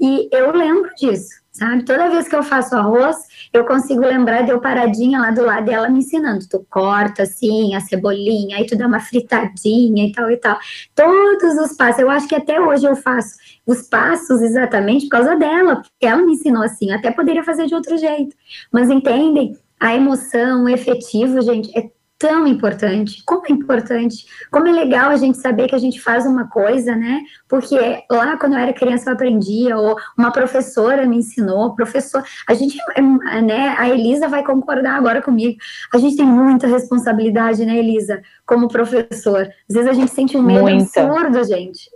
E 0.01 0.29
eu 0.33 0.53
lembro 0.53 0.91
disso, 0.97 1.29
sabe? 1.53 1.85
Toda 1.85 2.09
vez 2.09 2.27
que 2.27 2.37
eu 2.37 2.43
faço 2.43 2.75
arroz, 2.75 3.17
eu 3.53 3.65
consigo 3.65 4.01
lembrar 4.01 4.43
de 4.43 4.51
eu 4.51 4.61
paradinha 4.61 5.21
lá 5.21 5.31
do 5.31 5.45
lado 5.45 5.65
dela 5.65 5.89
me 5.89 6.01
ensinando. 6.01 6.47
Tu 6.49 6.65
corta 6.69 7.23
assim 7.23 7.75
a 7.75 7.81
cebolinha, 7.81 8.57
aí 8.57 8.67
tu 8.67 8.77
dá 8.77 8.87
uma 8.87 9.01
fritadinha 9.01 10.07
e 10.07 10.13
tal 10.13 10.31
e 10.31 10.37
tal. 10.37 10.59
Todos 10.95 11.57
os 11.59 11.77
passos, 11.77 12.01
eu 12.01 12.11
acho 12.11 12.29
que 12.29 12.35
até 12.35 12.61
hoje 12.61 12.87
eu 12.87 12.97
faço 12.97 13.37
os 13.67 13.83
passos 13.83 14.41
exatamente 14.41 15.07
por 15.07 15.11
causa 15.11 15.37
dela, 15.37 15.77
porque 15.77 16.07
ela 16.07 16.23
me 16.23 16.33
ensinou 16.33 16.63
assim. 16.63 16.91
Até 16.91 17.11
poderia 17.11 17.45
fazer 17.45 17.67
de 17.67 17.75
outro 17.75 17.97
jeito. 17.97 18.35
Mas 18.73 18.91
entendem? 18.91 19.57
A 19.81 19.95
emoção, 19.95 20.65
o 20.65 20.69
efetivo, 20.69 21.41
gente, 21.41 21.77
é 21.79 21.89
tão 22.19 22.49
importante, 22.49 23.23
como 23.25 23.47
é 23.47 23.53
importante, 23.53 24.27
como 24.51 24.67
é 24.67 24.73
legal 24.73 25.11
a 25.11 25.17
gente 25.17 25.39
saber 25.39 25.69
que 25.69 25.75
a 25.75 25.79
gente 25.79 26.01
faz 26.01 26.27
uma 26.27 26.49
coisa, 26.49 26.97
né? 26.97 27.21
Porque 27.49 27.77
lá 28.11 28.37
quando 28.37 28.55
eu 28.55 28.59
era 28.59 28.73
criança 28.73 29.09
eu 29.09 29.15
aprendia, 29.15 29.79
ou 29.79 29.97
uma 30.17 30.33
professora 30.33 31.07
me 31.07 31.19
ensinou, 31.19 31.77
professor, 31.77 32.25
a 32.49 32.55
gente, 32.55 32.77
né? 33.45 33.77
A 33.79 33.89
Elisa 33.89 34.29
vai 34.29 34.45
concordar 34.45 34.97
agora 34.97 35.23
comigo. 35.23 35.57
A 35.95 35.99
gente 35.99 36.17
tem 36.17 36.27
muita 36.27 36.67
responsabilidade, 36.67 37.65
né, 37.65 37.79
Elisa, 37.79 38.21
como 38.45 38.67
professor. 38.67 39.49
Às 39.69 39.75
vezes 39.75 39.89
a 39.89 39.95
gente 39.95 40.11
sente 40.11 40.37
um 40.37 40.43
medo 40.43 40.63
muita. 40.63 41.01
absurdo, 41.01 41.45
gente, 41.45 41.89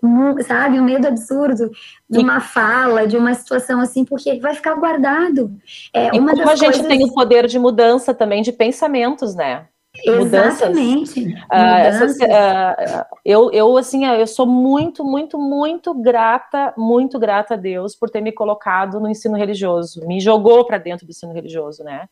sabe? 0.47 0.79
Um 0.79 0.85
medo 0.85 1.09
absurdo 1.09 1.69
de 2.09 2.19
uma 2.21 2.41
fala, 2.41 3.09
de 3.09 3.17
uma 3.17 3.35
situação 3.35 3.81
assim, 3.81 4.05
porque 4.05 4.39
vai 4.39 4.55
ficar 4.55 4.75
guardado. 4.75 5.51
É, 5.93 6.15
e 6.15 6.21
uma 6.21 6.31
como 6.31 6.49
a 6.49 6.55
gente 6.55 6.75
coisas... 6.75 6.87
tem 6.87 7.05
o 7.05 7.13
poder 7.13 7.49
de 7.49 7.59
mudança 7.59 8.15
também 8.15 8.43
de 8.43 8.53
pensamentos, 8.53 9.35
né? 9.35 9.67
Exatamente. 10.05 11.25
Mudanças. 11.25 12.17
Uh, 12.17 12.25
uh, 12.25 13.17
eu, 13.25 13.51
eu, 13.53 13.77
assim, 13.77 14.07
eu 14.07 14.27
sou 14.27 14.47
muito, 14.47 15.05
muito, 15.05 15.39
muito 15.39 15.95
grata, 15.95 16.73
muito 16.77 17.19
grata 17.19 17.55
a 17.55 17.57
Deus 17.57 17.95
por 17.95 18.11
ter 18.11 18.21
me 18.21 18.33
colocado 18.33 19.01
no 19.01 19.09
ensino 19.09 19.37
religioso, 19.37 20.07
me 20.07 20.21
jogou 20.21 20.65
para 20.65 20.79
dentro 20.79 21.07
do 21.07 21.11
ensino 21.11 21.33
religioso, 21.33 21.85
né? 21.85 22.09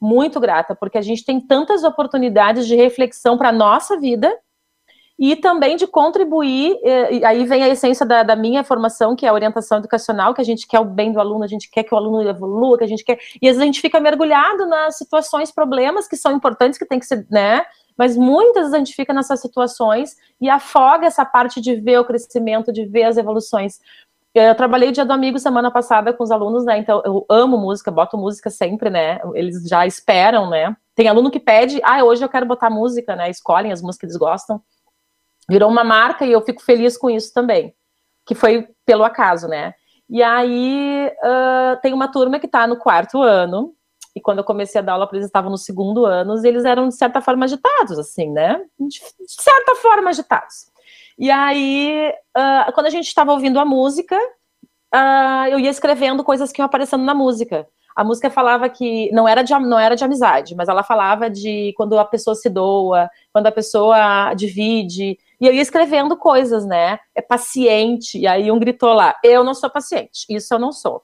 Muito 0.00 0.40
grata, 0.40 0.74
porque 0.74 0.98
a 0.98 1.02
gente 1.02 1.24
tem 1.24 1.40
tantas 1.40 1.84
oportunidades 1.84 2.66
de 2.66 2.74
reflexão 2.74 3.38
para 3.38 3.50
a 3.50 3.52
nossa 3.52 3.98
vida 3.98 4.34
e 5.18 5.36
também 5.36 5.76
de 5.76 5.86
contribuir, 5.86 6.76
e 6.82 7.24
aí 7.24 7.44
vem 7.44 7.62
a 7.62 7.68
essência 7.68 8.04
da, 8.04 8.22
da, 8.22 8.34
minha 8.34 8.64
formação, 8.64 9.14
que 9.14 9.24
é 9.24 9.28
a 9.28 9.32
orientação 9.32 9.78
educacional, 9.78 10.34
que 10.34 10.40
a 10.40 10.44
gente 10.44 10.66
quer 10.66 10.80
o 10.80 10.84
bem 10.84 11.12
do 11.12 11.20
aluno, 11.20 11.44
a 11.44 11.46
gente 11.46 11.70
quer 11.70 11.84
que 11.84 11.94
o 11.94 11.96
aluno 11.96 12.28
evolua, 12.28 12.78
que 12.78 12.84
a 12.84 12.88
gente 12.88 13.04
quer, 13.04 13.18
e 13.40 13.48
às 13.48 13.52
vezes 13.52 13.62
a 13.62 13.64
gente 13.66 13.80
fica 13.80 14.00
mergulhado 14.00 14.66
nas 14.66 14.98
situações, 14.98 15.52
problemas 15.52 16.08
que 16.08 16.16
são 16.16 16.32
importantes, 16.32 16.78
que 16.78 16.84
tem 16.84 16.98
que 16.98 17.06
ser, 17.06 17.24
né, 17.30 17.64
mas 17.96 18.16
muitas 18.16 18.62
vezes 18.62 18.74
a 18.74 18.78
gente 18.78 18.94
fica 18.94 19.12
nessas 19.12 19.40
situações 19.40 20.16
e 20.40 20.50
afoga 20.50 21.06
essa 21.06 21.24
parte 21.24 21.60
de 21.60 21.76
ver 21.76 22.00
o 22.00 22.04
crescimento, 22.04 22.72
de 22.72 22.84
ver 22.84 23.04
as 23.04 23.16
evoluções. 23.16 23.78
Eu 24.34 24.52
trabalhei 24.56 24.90
dia 24.90 25.04
do 25.04 25.12
amigo 25.12 25.38
semana 25.38 25.70
passada 25.70 26.12
com 26.12 26.24
os 26.24 26.32
alunos, 26.32 26.64
né, 26.64 26.76
então 26.76 27.00
eu 27.04 27.24
amo 27.28 27.56
música, 27.56 27.88
boto 27.92 28.18
música 28.18 28.50
sempre, 28.50 28.90
né, 28.90 29.20
eles 29.34 29.62
já 29.68 29.86
esperam, 29.86 30.50
né, 30.50 30.76
tem 30.92 31.06
aluno 31.06 31.30
que 31.30 31.38
pede, 31.38 31.80
ah, 31.84 32.02
hoje 32.02 32.24
eu 32.24 32.28
quero 32.28 32.46
botar 32.46 32.68
música, 32.68 33.14
né, 33.14 33.30
escolhem 33.30 33.70
as 33.70 33.80
músicas 33.80 33.98
que 33.98 34.06
eles 34.06 34.16
gostam, 34.16 34.60
virou 35.48 35.70
uma 35.70 35.84
marca 35.84 36.24
e 36.24 36.32
eu 36.32 36.42
fico 36.42 36.62
feliz 36.62 36.96
com 36.96 37.10
isso 37.10 37.32
também, 37.32 37.74
que 38.26 38.34
foi 38.34 38.68
pelo 38.84 39.04
acaso, 39.04 39.48
né? 39.48 39.74
E 40.08 40.22
aí 40.22 41.10
uh, 41.22 41.80
tem 41.80 41.92
uma 41.92 42.08
turma 42.08 42.38
que 42.38 42.46
está 42.46 42.66
no 42.66 42.76
quarto 42.76 43.22
ano, 43.22 43.74
e 44.14 44.20
quando 44.20 44.38
eu 44.38 44.44
comecei 44.44 44.80
a 44.80 44.84
dar 44.84 44.92
aula, 44.92 45.08
eles 45.12 45.26
estavam 45.26 45.50
no 45.50 45.58
segundo 45.58 46.06
ano, 46.06 46.34
e 46.36 46.46
eles 46.46 46.64
eram 46.64 46.88
de 46.88 46.94
certa 46.94 47.20
forma 47.20 47.44
agitados, 47.44 47.98
assim, 47.98 48.30
né? 48.30 48.62
De 48.78 49.00
certa 49.26 49.74
forma 49.76 50.10
agitados. 50.10 50.66
E 51.18 51.30
aí, 51.30 52.12
uh, 52.36 52.72
quando 52.72 52.86
a 52.86 52.90
gente 52.90 53.06
estava 53.06 53.32
ouvindo 53.32 53.58
a 53.58 53.64
música, 53.64 54.16
uh, 54.94 55.48
eu 55.50 55.58
ia 55.58 55.70
escrevendo 55.70 56.22
coisas 56.22 56.52
que 56.52 56.60
iam 56.60 56.66
aparecendo 56.66 57.04
na 57.04 57.14
música. 57.14 57.66
A 57.96 58.02
música 58.02 58.28
falava 58.28 58.68
que 58.68 59.10
não 59.12 59.26
era, 59.26 59.42
de, 59.42 59.52
não 59.52 59.78
era 59.78 59.94
de 59.94 60.04
amizade, 60.04 60.54
mas 60.56 60.68
ela 60.68 60.82
falava 60.82 61.30
de 61.30 61.72
quando 61.76 61.96
a 61.96 62.04
pessoa 62.04 62.34
se 62.34 62.50
doa, 62.50 63.08
quando 63.32 63.46
a 63.46 63.52
pessoa 63.52 64.34
divide, 64.34 65.16
e 65.40 65.46
eu 65.46 65.52
ia 65.52 65.62
escrevendo 65.62 66.16
coisas, 66.16 66.64
né? 66.64 66.98
É 67.14 67.20
paciente. 67.20 68.18
E 68.18 68.26
aí 68.26 68.50
um 68.50 68.58
gritou 68.58 68.92
lá: 68.92 69.14
Eu 69.22 69.42
não 69.44 69.54
sou 69.54 69.70
paciente. 69.70 70.26
Isso 70.28 70.54
eu 70.54 70.58
não 70.58 70.72
sou. 70.72 71.02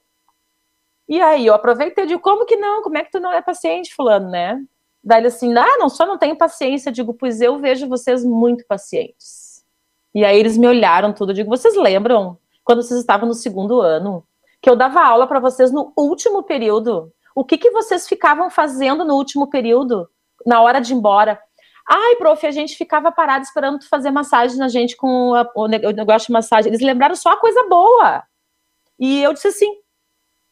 E 1.07 1.21
aí 1.21 1.45
eu 1.45 1.53
aproveitei 1.53 2.05
e 2.05 2.07
digo: 2.07 2.21
Como 2.21 2.45
que 2.45 2.55
não? 2.55 2.81
Como 2.81 2.97
é 2.97 3.03
que 3.03 3.11
tu 3.11 3.19
não 3.19 3.31
é 3.31 3.41
paciente, 3.41 3.93
Fulano, 3.93 4.29
né? 4.29 4.61
Daí 5.03 5.19
ele 5.19 5.27
assim: 5.27 5.53
Ah, 5.57 5.77
não 5.77 5.89
só 5.89 6.05
não 6.05 6.17
tenho 6.17 6.37
paciência. 6.37 6.89
Eu 6.89 6.93
digo: 6.93 7.13
Pois 7.13 7.41
eu 7.41 7.59
vejo 7.59 7.87
vocês 7.87 8.23
muito 8.23 8.65
pacientes. 8.65 9.65
E 10.13 10.25
aí 10.25 10.39
eles 10.39 10.57
me 10.57 10.67
olharam 10.67 11.13
tudo. 11.13 11.31
Eu 11.31 11.35
digo: 11.35 11.49
Vocês 11.49 11.75
lembram 11.75 12.37
quando 12.63 12.81
vocês 12.81 12.99
estavam 12.99 13.27
no 13.27 13.33
segundo 13.33 13.81
ano? 13.81 14.25
Que 14.61 14.69
eu 14.69 14.75
dava 14.75 15.03
aula 15.03 15.27
para 15.27 15.39
vocês 15.39 15.71
no 15.71 15.91
último 15.97 16.43
período? 16.43 17.11
O 17.35 17.43
que, 17.43 17.57
que 17.57 17.71
vocês 17.71 18.07
ficavam 18.07 18.49
fazendo 18.49 19.03
no 19.03 19.15
último 19.15 19.49
período? 19.49 20.09
Na 20.45 20.61
hora 20.61 20.79
de 20.79 20.93
ir 20.93 20.97
embora? 20.97 21.41
Ai, 21.93 22.15
prof, 22.15 22.47
a 22.47 22.51
gente 22.51 22.77
ficava 22.77 23.11
parado 23.11 23.43
esperando 23.43 23.79
tu 23.79 23.89
fazer 23.89 24.11
massagem 24.11 24.57
na 24.57 24.69
gente 24.69 24.95
com 24.95 25.35
a, 25.35 25.45
o 25.53 25.67
negócio 25.67 26.27
de 26.27 26.31
massagem. 26.31 26.69
Eles 26.69 26.79
lembraram 26.79 27.15
só 27.15 27.31
a 27.31 27.37
coisa 27.37 27.67
boa. 27.67 28.23
E 28.97 29.21
eu 29.21 29.33
disse 29.33 29.49
assim: 29.49 29.67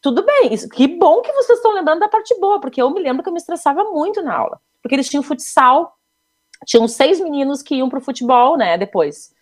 tudo 0.01 0.25
bem, 0.25 0.53
isso, 0.53 0.67
que 0.67 0.85
bom 0.85 1.21
que 1.21 1.31
vocês 1.31 1.59
estão 1.59 1.71
lembrando 1.71 2.01
da 2.01 2.09
parte 2.09 2.37
boa, 2.41 2.59
porque 2.59 2.81
eu 2.81 2.89
me 2.89 2.99
lembro 2.99 3.23
que 3.23 3.29
eu 3.29 3.33
me 3.33 3.39
estressava 3.39 3.85
muito 3.85 4.21
na 4.21 4.35
aula. 4.35 4.59
Porque 4.81 4.95
eles 4.95 5.07
tinham 5.07 5.23
futsal, 5.23 5.95
tinham 6.65 6.89
seis 6.89 7.21
meninos 7.21 7.61
que 7.61 7.75
iam 7.75 7.87
pro 7.87 8.01
futebol, 8.01 8.57
né, 8.57 8.77
depois. 8.77 9.33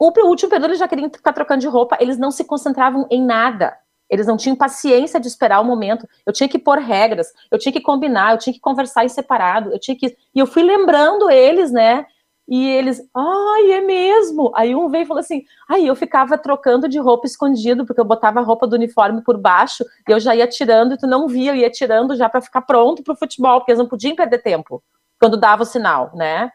O 0.00 0.12
último 0.26 0.50
período 0.50 0.70
eles 0.70 0.80
já 0.80 0.88
queriam 0.88 1.08
ficar 1.08 1.32
trocando 1.32 1.60
de 1.60 1.68
roupa, 1.68 1.96
eles 2.00 2.18
não 2.18 2.32
se 2.32 2.44
concentravam 2.44 3.06
em 3.08 3.24
nada. 3.24 3.78
Eles 4.08 4.26
não 4.26 4.36
tinham 4.36 4.56
paciência 4.56 5.18
de 5.18 5.26
esperar 5.26 5.60
o 5.60 5.64
momento. 5.64 6.08
Eu 6.24 6.32
tinha 6.32 6.48
que 6.48 6.58
pôr 6.58 6.78
regras, 6.78 7.28
eu 7.50 7.58
tinha 7.58 7.72
que 7.72 7.80
combinar, 7.80 8.32
eu 8.32 8.38
tinha 8.38 8.54
que 8.54 8.60
conversar 8.60 9.04
em 9.04 9.08
separado, 9.08 9.72
eu 9.72 9.78
tinha 9.78 9.96
que. 9.96 10.16
E 10.34 10.38
eu 10.38 10.46
fui 10.46 10.62
lembrando 10.62 11.30
eles, 11.30 11.72
né? 11.72 12.06
E 12.48 12.68
eles, 12.68 13.02
ai, 13.14 13.72
é 13.72 13.80
mesmo. 13.80 14.52
Aí 14.54 14.74
um 14.74 14.88
veio 14.88 15.02
e 15.02 15.06
falou 15.06 15.20
assim: 15.20 15.42
aí 15.68 15.86
eu 15.86 15.96
ficava 15.96 16.38
trocando 16.38 16.88
de 16.88 16.98
roupa 16.98 17.26
escondido, 17.26 17.84
porque 17.84 18.00
eu 18.00 18.04
botava 18.04 18.38
a 18.40 18.42
roupa 18.42 18.66
do 18.66 18.76
uniforme 18.76 19.22
por 19.22 19.36
baixo 19.36 19.84
e 20.08 20.12
eu 20.12 20.20
já 20.20 20.34
ia 20.34 20.46
tirando 20.46 20.94
e 20.94 20.98
tu 20.98 21.06
não 21.06 21.26
via, 21.26 21.50
eu 21.52 21.56
ia 21.56 21.70
tirando 21.70 22.14
já 22.14 22.28
para 22.28 22.40
ficar 22.40 22.62
pronto 22.62 23.02
pro 23.02 23.16
futebol, 23.16 23.58
porque 23.60 23.72
eles 23.72 23.80
não 23.80 23.88
podiam 23.88 24.14
perder 24.14 24.38
tempo 24.38 24.82
quando 25.18 25.36
dava 25.36 25.62
o 25.62 25.66
sinal, 25.66 26.12
né? 26.14 26.50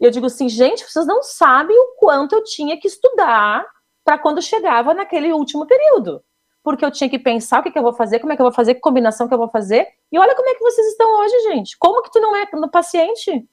E 0.00 0.04
eu 0.04 0.10
digo 0.10 0.26
assim, 0.26 0.48
gente, 0.48 0.84
vocês 0.84 1.06
não 1.06 1.22
sabem 1.22 1.76
o 1.78 1.96
quanto 1.98 2.34
eu 2.34 2.44
tinha 2.44 2.78
que 2.78 2.88
estudar 2.88 3.64
para 4.04 4.18
quando 4.18 4.42
chegava 4.42 4.94
naquele 4.94 5.32
último 5.32 5.66
período. 5.66 6.22
Porque 6.64 6.84
eu 6.84 6.90
tinha 6.90 7.10
que 7.10 7.18
pensar 7.18 7.60
o 7.60 7.62
que, 7.62 7.70
que 7.70 7.78
eu 7.78 7.82
vou 7.82 7.92
fazer, 7.92 8.18
como 8.18 8.32
é 8.32 8.36
que 8.36 8.42
eu 8.42 8.46
vou 8.46 8.52
fazer, 8.52 8.74
que 8.74 8.80
combinação 8.80 9.28
que 9.28 9.34
eu 9.34 9.38
vou 9.38 9.50
fazer. 9.50 9.86
E 10.10 10.18
olha 10.18 10.34
como 10.34 10.48
é 10.48 10.54
que 10.54 10.62
vocês 10.62 10.88
estão 10.88 11.20
hoje, 11.20 11.40
gente. 11.52 11.76
Como 11.78 12.02
que 12.02 12.10
tu 12.10 12.18
não 12.18 12.34
é 12.34 12.46
paciente? 12.72 13.46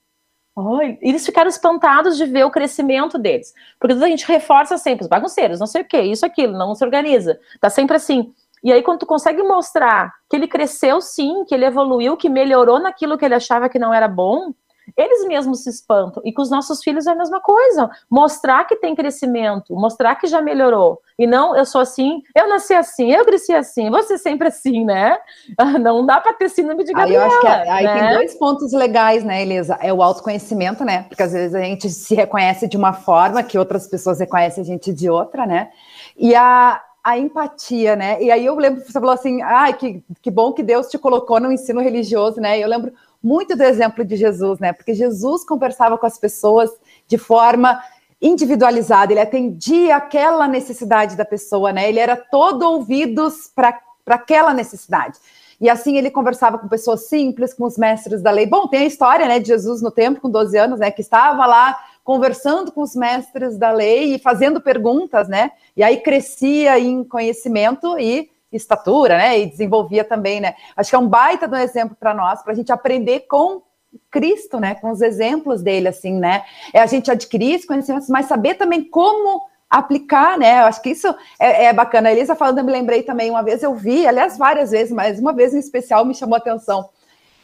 Oh, 0.56 0.82
eles 0.82 1.26
ficaram 1.26 1.50
espantados 1.50 2.18
de 2.18 2.26
ver 2.26 2.46
o 2.46 2.52
crescimento 2.52 3.18
deles. 3.18 3.54
Porque 3.80 3.94
a 3.94 4.08
gente 4.08 4.26
reforça 4.26 4.78
sempre 4.78 5.04
os 5.04 5.10
bagunceiros, 5.10 5.60
não 5.60 5.68
sei 5.68 5.82
o 5.82 5.86
quê, 5.86 6.02
isso, 6.02 6.26
aquilo, 6.26 6.58
não 6.58 6.74
se 6.74 6.84
organiza. 6.84 7.40
Tá 7.60 7.70
sempre 7.70 7.98
assim. 7.98 8.34
E 8.64 8.72
aí, 8.72 8.84
quando 8.84 9.00
tu 9.00 9.06
consegue 9.06 9.42
mostrar 9.44 10.14
que 10.30 10.36
ele 10.36 10.48
cresceu 10.48 11.02
sim, 11.02 11.44
que 11.46 11.56
ele 11.56 11.66
evoluiu, 11.66 12.16
que 12.16 12.30
melhorou 12.30 12.80
naquilo 12.80 13.18
que 13.18 13.26
ele 13.26 13.36
achava 13.36 13.68
que 13.70 13.80
não 13.80 13.94
era 13.94 14.08
bom, 14.08 14.54
eles 14.96 15.26
mesmos 15.26 15.64
se 15.64 15.70
espantam. 15.70 16.22
E 16.26 16.34
com 16.34 16.42
os 16.42 16.50
nossos 16.50 16.84
filhos 16.84 17.08
é 17.08 17.12
a 17.12 17.16
mesma 17.16 17.40
coisa. 17.40 17.90
Mostrar 18.10 18.66
que 18.66 18.76
tem 18.76 18.96
crescimento, 18.96 19.74
mostrar 19.76 20.16
que 20.16 20.28
já 20.28 20.42
melhorou. 20.42 21.02
E 21.18 21.28
não, 21.28 21.56
eu 21.56 21.66
sou 21.66 21.82
assim, 21.82 22.22
eu 22.36 22.50
nasci 22.50 22.74
assim, 22.74 23.12
eu 23.12 23.24
cresci 23.24 23.54
assim, 23.54 23.90
você 23.90 24.18
sempre 24.18 24.48
assim, 24.48 24.84
né? 24.84 25.18
Não 25.80 26.06
dá 26.06 26.20
para 26.20 26.34
ter 26.34 26.50
síndrome 26.50 26.84
de 26.84 26.94
Gabriela. 26.94 27.26
Aí 27.26 27.30
eu 27.30 27.32
acho 27.32 27.42
que 27.42 27.70
aí 27.70 27.86
né? 27.86 28.00
tem 28.00 28.18
dois 28.18 28.34
pontos 28.36 28.74
legais, 28.74 29.24
né, 29.24 29.42
Elisa? 29.42 29.78
É 29.82 29.94
o 29.94 30.02
autoconhecimento, 30.02 30.84
né? 30.84 31.04
Porque 31.04 31.22
às 31.22 31.32
vezes 31.32 31.54
a 31.54 31.62
gente 31.62 31.90
se 31.90 32.16
reconhece 32.16 32.68
de 32.68 32.76
uma 32.76 32.94
forma 32.94 33.44
que 33.44 33.58
outras 33.58 33.88
pessoas 33.88 34.20
reconhecem 34.20 34.64
a 34.64 34.66
gente 34.66 34.92
de 34.92 35.10
outra, 35.10 35.46
né? 35.46 35.70
E 36.18 36.34
a, 36.34 36.82
a 37.04 37.18
empatia, 37.18 37.96
né? 37.96 38.22
E 38.22 38.32
aí 38.32 38.46
eu 38.46 38.56
lembro 38.56 38.82
que 38.82 38.92
você 38.92 39.00
falou 39.00 39.14
assim, 39.14 39.42
ai, 39.42 39.74
que, 39.74 40.04
que 40.22 40.32
bom 40.32 40.54
que 40.54 40.64
Deus 40.64 40.88
te 40.88 40.98
colocou 40.98 41.40
no 41.40 41.52
ensino 41.52 41.82
religioso, 41.82 42.42
né? 42.42 42.60
Eu 42.60 42.68
lembro 42.68 42.94
muito 43.24 43.56
do 43.56 43.64
exemplo 43.64 44.04
de 44.04 44.16
Jesus, 44.16 44.60
né? 44.60 44.74
Porque 44.74 44.94
Jesus 44.94 45.44
conversava 45.44 45.98
com 45.98 46.06
as 46.06 46.18
pessoas 46.18 46.70
de 47.08 47.18
forma 47.18 47.82
individualizada, 48.22 49.12
ele 49.12 49.20
atendia 49.20 49.96
aquela 49.96 50.48
necessidade 50.48 51.16
da 51.16 51.26
pessoa, 51.26 51.72
né? 51.72 51.90
Ele 51.90 52.00
era 52.00 52.16
todo 52.16 52.64
ouvidos 52.64 53.52
para 53.54 53.80
aquela 54.08 54.54
necessidade. 54.54 55.18
E 55.60 55.70
assim 55.70 55.98
ele 55.98 56.10
conversava 56.10 56.58
com 56.58 56.68
pessoas 56.68 57.08
simples, 57.08 57.54
com 57.54 57.66
os 57.66 57.78
mestres 57.78 58.22
da 58.22 58.32
lei. 58.32 58.48
Bom, 58.48 58.68
tem 58.68 58.82
a 58.82 58.86
história, 58.86 59.28
né, 59.28 59.40
de 59.40 59.48
Jesus 59.48 59.80
no 59.82 59.92
templo 59.92 60.20
com 60.20 60.30
12 60.30 60.58
anos, 60.58 60.80
né, 60.80 60.90
que 60.90 61.02
estava 61.02 61.46
lá 61.46 61.78
conversando 62.04 62.72
com 62.72 62.82
os 62.82 62.96
mestres 62.96 63.60
da 63.60 63.72
lei 63.72 64.16
e 64.16 64.20
fazendo 64.20 64.60
perguntas, 64.60 65.28
né? 65.28 65.52
E 65.78 65.84
aí 65.84 65.98
crescia 65.98 66.80
em 66.80 67.04
conhecimento 67.04 67.98
e 68.00 68.31
estatura, 68.52 69.18
né? 69.18 69.40
E 69.40 69.46
desenvolvia 69.46 70.04
também, 70.04 70.42
né? 70.42 70.56
Acho 70.76 70.90
que 70.90 70.96
é 70.96 71.00
um 71.00 71.08
baita 71.08 71.48
de 71.48 71.56
um 71.56 71.60
exemplo 71.60 71.96
para 72.00 72.14
nós, 72.14 72.42
para 72.44 72.54
a 72.54 72.56
gente 72.56 72.72
aprender 72.72 73.22
com 73.22 73.62
Cristo, 74.10 74.60
né? 74.60 74.76
Com 74.76 74.92
os 74.92 75.02
exemplos 75.02 75.62
dele, 75.62 75.88
assim, 75.88 76.14
né? 76.20 76.44
É 76.74 76.82
a 76.82 76.86
gente 76.86 77.10
adquirir 77.12 77.56
esse 77.56 77.68
conhecimento, 77.68 78.12
mas 78.12 78.26
saber 78.26 78.56
também 78.56 78.84
como 78.84 79.42
aplicar, 79.70 80.38
né? 80.38 80.60
Eu 80.60 80.66
acho 80.66 80.82
que 80.82 80.90
isso 80.90 81.08
é, 81.40 81.66
é, 81.66 81.74
bacana. 81.74 82.10
A 82.10 82.12
Elisa 82.12 82.36
falando, 82.36 82.58
eu 82.58 82.66
me 82.66 82.72
lembrei 82.72 83.04
também, 83.04 83.30
uma 83.30 83.42
vez 83.42 83.64
eu 83.64 83.74
vi, 83.74 84.06
aliás, 84.06 84.38
várias 84.38 84.72
vezes, 84.72 84.92
mas 84.92 85.18
uma 85.18 85.32
vez 85.32 85.54
em 85.54 85.60
especial 85.60 86.04
me 86.04 86.14
chamou 86.14 86.36
a 86.36 86.40
atenção. 86.40 86.90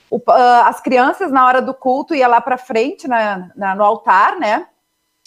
O, 0.10 0.18
uh, 0.18 0.64
as 0.66 0.82
crianças, 0.82 1.32
na 1.32 1.46
hora 1.46 1.62
do 1.62 1.74
culto, 1.74 2.16
ia 2.16 2.28
lá 2.28 2.42
para 2.42 2.58
frente, 2.58 3.08
na, 3.08 3.50
na, 3.56 3.76
no 3.76 3.84
altar, 3.84 4.38
né? 4.38 4.68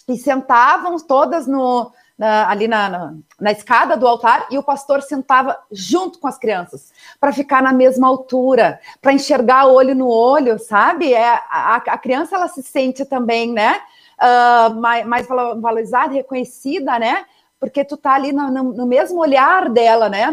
E 0.09 0.17
sentavam 0.17 0.97
todas 0.99 1.47
no, 1.47 1.91
na, 2.21 2.51
ali 2.51 2.69
na, 2.69 2.87
na, 2.91 3.15
na, 3.41 3.51
escada 3.51 3.97
do 3.97 4.07
altar 4.07 4.47
e 4.51 4.59
o 4.59 4.63
pastor 4.63 5.01
sentava 5.01 5.59
junto 5.73 6.19
com 6.19 6.29
as 6.29 6.37
crianças 6.37 6.93
para 7.19 7.33
ficar 7.33 7.63
na 7.63 7.73
mesma 7.73 8.07
altura, 8.07 8.79
para 9.01 9.15
enxergar 9.15 9.69
olho 9.69 9.95
no 9.95 10.07
olho, 10.07 10.59
sabe? 10.59 11.15
É, 11.15 11.27
a, 11.27 11.77
a 11.77 11.97
criança 11.97 12.37
ela 12.37 12.47
se 12.47 12.63
sente 12.63 13.07
também, 13.07 13.51
né? 13.51 13.81
Uh, 14.21 14.75
mais, 14.79 15.07
mais 15.07 15.27
valorizada, 15.27 16.13
reconhecida, 16.13 16.99
né? 16.99 17.25
Porque 17.59 17.87
tu 17.87 17.97
tá 17.97 18.13
ali 18.13 18.33
no, 18.33 18.51
no, 18.51 18.65
no 18.65 18.87
mesmo 18.87 19.19
olhar 19.19 19.71
dela, 19.71 20.11
né? 20.11 20.31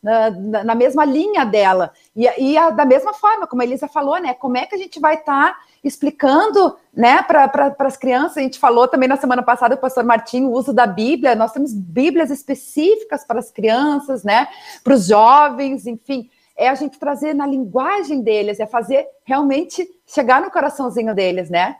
Na, 0.00 0.30
na, 0.62 0.74
mesma 0.76 1.04
linha 1.04 1.44
dela. 1.44 1.92
E, 2.14 2.24
e 2.38 2.56
a, 2.56 2.70
da 2.70 2.84
mesma 2.84 3.12
forma, 3.12 3.48
como 3.48 3.62
a 3.62 3.64
Elisa 3.64 3.88
falou, 3.88 4.16
né? 4.20 4.32
Como 4.32 4.56
é 4.56 4.64
que 4.64 4.76
a 4.76 4.78
gente 4.78 5.00
vai 5.00 5.14
estar 5.14 5.52
tá 5.52 5.58
explicando 5.82 6.76
né, 6.94 7.20
para 7.22 7.48
pra, 7.48 7.74
as 7.80 7.96
crianças? 7.96 8.36
A 8.36 8.42
gente 8.42 8.60
falou 8.60 8.86
também 8.86 9.08
na 9.08 9.16
semana 9.16 9.42
passada, 9.42 9.74
o 9.74 9.78
pastor 9.78 10.04
Martim, 10.04 10.44
o 10.44 10.52
uso 10.52 10.72
da 10.72 10.86
Bíblia. 10.86 11.34
Nós 11.34 11.50
temos 11.50 11.74
Bíblias 11.74 12.30
específicas 12.30 13.24
para 13.24 13.40
as 13.40 13.50
crianças, 13.50 14.22
né? 14.22 14.46
Para 14.84 14.94
os 14.94 15.06
jovens, 15.06 15.84
enfim. 15.84 16.30
É 16.56 16.68
a 16.68 16.74
gente 16.76 16.96
trazer 16.98 17.34
na 17.34 17.46
linguagem 17.46 18.22
deles, 18.22 18.60
é 18.60 18.66
fazer 18.66 19.04
realmente 19.24 19.88
chegar 20.06 20.40
no 20.40 20.50
coraçãozinho 20.50 21.12
deles, 21.12 21.50
né? 21.50 21.76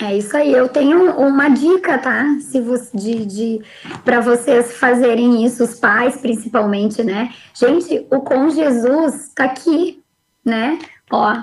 É 0.00 0.16
isso 0.16 0.36
aí. 0.36 0.52
Eu 0.52 0.68
tenho 0.68 1.16
uma 1.16 1.48
dica, 1.48 1.98
tá? 1.98 2.36
Se 2.40 2.60
você, 2.60 2.96
de, 2.96 3.26
de 3.26 3.60
para 4.04 4.20
vocês 4.20 4.76
fazerem 4.76 5.44
isso, 5.44 5.62
os 5.64 5.78
pais 5.78 6.16
principalmente, 6.16 7.02
né? 7.02 7.32
Gente, 7.54 8.06
o 8.10 8.20
Com 8.20 8.50
Jesus 8.50 9.30
tá 9.34 9.44
aqui, 9.44 10.02
né? 10.44 10.78
Ó, 11.10 11.36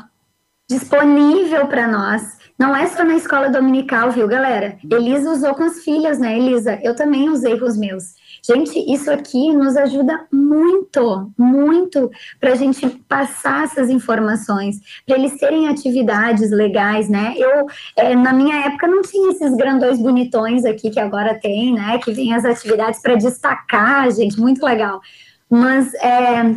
disponível 0.70 1.68
para 1.68 1.88
nós. 1.88 2.38
Não 2.58 2.76
é 2.76 2.86
só 2.88 3.06
na 3.06 3.16
escola 3.16 3.50
dominical, 3.50 4.12
viu, 4.12 4.28
galera? 4.28 4.78
Elisa 4.92 5.32
usou 5.32 5.56
com 5.56 5.64
as 5.64 5.82
filhas, 5.82 6.20
né, 6.20 6.38
Elisa? 6.38 6.78
Eu 6.84 6.94
também 6.94 7.30
usei 7.30 7.58
com 7.58 7.66
os 7.66 7.78
meus. 7.78 8.16
Gente, 8.50 8.80
isso 8.92 9.12
aqui 9.12 9.54
nos 9.54 9.78
ajuda 9.78 10.26
muito, 10.32 11.32
muito 11.38 12.10
para 12.40 12.54
a 12.54 12.56
gente 12.56 12.90
passar 13.08 13.66
essas 13.66 13.92
informações, 13.92 14.80
para 15.06 15.20
eles 15.20 15.38
terem 15.40 15.68
atividades 15.68 16.50
legais, 16.50 17.08
né? 17.08 17.36
Eu, 17.38 17.68
é, 17.96 18.16
na 18.16 18.34
minha 18.34 18.66
época, 18.66 18.88
não 18.88 19.04
tinha 19.04 19.34
esses 19.34 19.56
grandões 19.56 20.00
bonitões 20.00 20.66
aqui 20.66 20.90
que 20.90 21.00
agora 21.00 21.40
tem, 21.40 21.76
né? 21.76 22.00
Que 22.00 22.12
vem 22.12 22.34
as 22.34 22.44
atividades 22.44 23.00
para 23.04 23.14
destacar, 23.14 24.10
gente, 24.10 24.40
muito 24.40 24.66
legal. 24.66 25.00
Mas 25.48 25.94
é, 25.94 26.56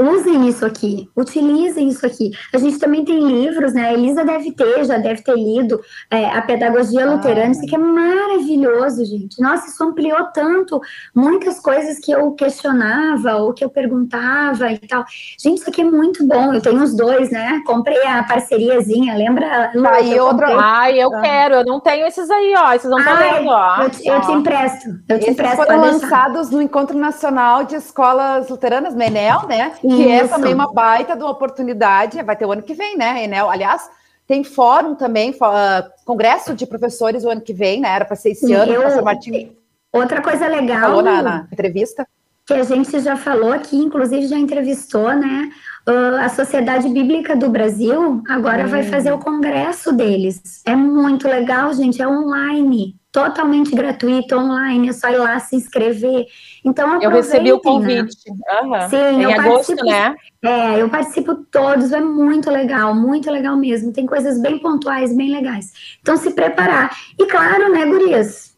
usem 0.00 0.48
isso 0.48 0.64
aqui, 0.64 1.10
utilizem 1.16 1.88
isso 1.88 2.06
aqui. 2.06 2.30
A 2.54 2.58
gente 2.58 2.78
também 2.78 3.04
tem 3.04 3.18
livros, 3.20 3.72
né? 3.74 3.88
A 3.88 3.92
Elisa 3.92 4.24
deve 4.24 4.52
ter, 4.52 4.84
já 4.84 4.96
deve 4.96 5.22
ter 5.22 5.34
lido 5.34 5.80
é, 6.10 6.26
a 6.26 6.40
Pedagogia 6.42 7.04
ah, 7.04 7.14
Luterana, 7.14 7.50
isso 7.50 7.64
aqui 7.64 7.74
é 7.74 7.78
maravilhoso, 7.78 9.04
gente. 9.04 9.40
Nossa, 9.40 9.68
isso 9.68 9.82
ampliou 9.82 10.24
tanto 10.32 10.80
muitas 11.14 11.58
coisas 11.60 11.98
que 11.98 12.12
eu 12.12 12.32
questionava 12.32 13.36
ou 13.36 13.52
que 13.52 13.64
eu 13.64 13.70
perguntava 13.70 14.70
e 14.70 14.78
tal. 14.78 15.04
Gente, 15.38 15.58
isso 15.58 15.70
aqui 15.70 15.80
é 15.80 15.84
muito 15.84 16.26
bom. 16.26 16.54
Eu 16.54 16.60
tenho 16.60 16.82
os 16.82 16.94
dois, 16.94 17.30
né? 17.30 17.60
Comprei 17.66 18.02
a 18.06 18.22
parceriazinha, 18.22 19.16
lembra? 19.16 19.72
Lu, 19.74 19.86
ah, 19.86 20.00
e 20.00 20.18
outro. 20.20 20.46
Ai, 20.58 20.98
eu 21.02 21.10
quero, 21.10 21.56
eu 21.56 21.64
não 21.64 21.80
tenho 21.80 22.06
esses 22.06 22.30
aí, 22.30 22.54
ó. 22.56 22.72
Esses 22.72 22.88
não 22.88 22.98
estão 22.98 23.16
vendo, 23.16 23.48
ó. 23.48 23.82
Eu 23.82 23.90
te, 23.90 24.06
eu 24.06 24.20
te 24.20 24.32
empresto. 24.32 24.88
Eu 25.08 25.18
te 25.18 25.22
esses 25.24 25.28
empresto. 25.32 25.56
Foram 25.56 25.80
lançados 25.80 26.50
no 26.50 26.62
Encontro 26.62 26.96
Nacional 26.96 27.64
de 27.64 27.76
Escolas 27.76 28.48
Luteranas, 28.48 28.94
Menel, 28.94 29.46
né? 29.48 29.72
Que 29.88 30.02
Isso. 30.02 30.24
é 30.24 30.28
também 30.28 30.54
uma 30.54 30.72
baita 30.72 31.16
de 31.16 31.22
uma 31.22 31.30
oportunidade, 31.30 32.22
vai 32.22 32.36
ter 32.36 32.44
o 32.44 32.52
ano 32.52 32.62
que 32.62 32.74
vem, 32.74 32.96
né, 32.96 33.24
Enel? 33.24 33.48
Aliás, 33.50 33.88
tem 34.26 34.44
fórum 34.44 34.94
também, 34.94 35.30
uh, 35.30 36.04
congresso 36.04 36.54
de 36.54 36.66
professores 36.66 37.24
o 37.24 37.30
ano 37.30 37.40
que 37.40 37.54
vem, 37.54 37.80
né? 37.80 37.88
Era 37.88 38.04
para 38.04 38.14
ser 38.14 38.30
esse 38.30 38.46
Sim, 38.46 38.52
ano, 38.52 38.72
eu, 38.72 39.02
Martim. 39.02 39.52
Outra 39.90 40.20
coisa 40.20 40.46
legal. 40.46 40.80
Falou 40.80 41.02
na, 41.02 41.22
na, 41.22 41.48
entrevista. 41.50 42.06
Que 42.44 42.54
a 42.54 42.62
gente 42.62 42.98
já 43.00 43.16
falou 43.16 43.52
aqui, 43.52 43.76
inclusive 43.76 44.26
já 44.26 44.38
entrevistou, 44.38 45.14
né? 45.14 45.50
Uh, 45.88 46.16
a 46.20 46.28
Sociedade 46.28 46.88
Bíblica 46.88 47.34
do 47.34 47.48
Brasil 47.48 48.22
agora 48.28 48.64
hum. 48.64 48.68
vai 48.68 48.82
fazer 48.82 49.12
o 49.12 49.18
congresso 49.18 49.92
deles. 49.92 50.62
É 50.66 50.76
muito 50.76 51.26
legal, 51.26 51.72
gente, 51.72 52.00
é 52.02 52.08
online 52.08 52.94
totalmente 53.10 53.74
gratuito, 53.74 54.36
online, 54.36 54.88
é 54.88 54.92
só 54.92 55.08
ir 55.08 55.16
lá 55.16 55.38
se 55.40 55.56
inscrever. 55.56 56.26
Então, 56.64 57.00
eu 57.00 57.10
recebi 57.10 57.52
o 57.52 57.60
convite. 57.60 58.30
Né? 58.30 58.60
Uhum. 58.62 58.88
Sim, 58.88 58.96
em 58.96 59.22
eu 59.22 59.30
agosto, 59.30 59.76
participo, 59.76 59.84
né? 59.84 60.14
É, 60.42 60.82
eu 60.82 60.88
participo 60.88 61.34
todos, 61.50 61.92
é 61.92 62.00
muito 62.00 62.50
legal, 62.50 62.94
muito 62.94 63.30
legal 63.30 63.56
mesmo. 63.56 63.92
Tem 63.92 64.06
coisas 64.06 64.40
bem 64.40 64.58
pontuais, 64.58 65.16
bem 65.16 65.30
legais. 65.30 65.72
Então, 66.00 66.16
se 66.16 66.30
preparar. 66.32 66.96
E 67.18 67.26
claro, 67.26 67.72
né, 67.72 67.86
gurias? 67.86 68.56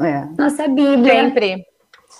É. 0.00 0.26
Nossa 0.36 0.68
Bíblia. 0.68 1.24
Sempre. 1.24 1.64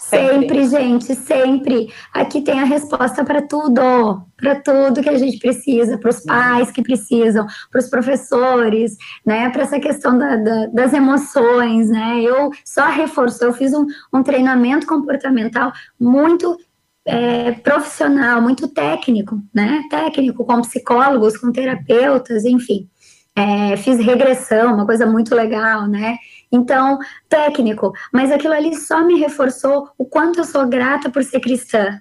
Sempre, 0.09 0.68
gente, 0.68 1.14
sempre. 1.16 1.92
Aqui 2.12 2.40
tem 2.40 2.61
a 2.61 2.64
resposta 2.64 3.24
para 3.24 3.42
tudo, 3.42 4.22
para 4.36 4.54
tudo 4.61 5.02
que 5.02 5.09
a 5.09 5.18
gente 5.18 5.38
precisa, 5.38 5.98
para 5.98 6.11
os 6.11 6.20
pais 6.20 6.70
que 6.70 6.80
precisam, 6.80 7.44
para 7.72 7.80
os 7.80 7.90
professores, 7.90 8.96
né? 9.24 9.50
Para 9.50 9.62
essa 9.62 9.80
questão 9.80 10.16
da, 10.16 10.36
da, 10.36 10.66
das 10.66 10.92
emoções, 10.92 11.90
né? 11.90 12.20
Eu 12.22 12.50
só 12.64 12.86
reforço, 12.86 13.42
eu 13.44 13.52
fiz 13.52 13.74
um, 13.74 13.84
um 14.14 14.22
treinamento 14.22 14.86
comportamental 14.86 15.72
muito 15.98 16.57
é, 17.04 17.52
profissional, 17.52 18.40
muito 18.40 18.68
técnico, 18.68 19.42
né? 19.52 19.82
Técnico, 19.90 20.44
com 20.44 20.61
psicólogos, 20.62 21.36
com 21.36 21.50
terapeutas, 21.50 22.44
enfim. 22.44 22.88
é, 23.36 23.76
fiz 23.76 23.98
regressão, 23.98 24.74
uma 24.74 24.86
coisa 24.86 25.04
muito 25.07 25.34
legal, 25.34 25.86
né? 25.86 26.16
Então, 26.51 26.99
técnico, 27.28 27.92
mas 28.12 28.30
aquilo 28.30 28.55
ali 28.55 28.74
só 28.74 29.05
me 29.05 29.18
reforçou 29.18 29.90
o 29.99 30.05
quanto 30.05 30.40
eu 30.40 30.44
sou 30.44 30.66
grata 30.66 31.11
por 31.11 31.24
ser 31.24 31.40
cristã, 31.40 32.01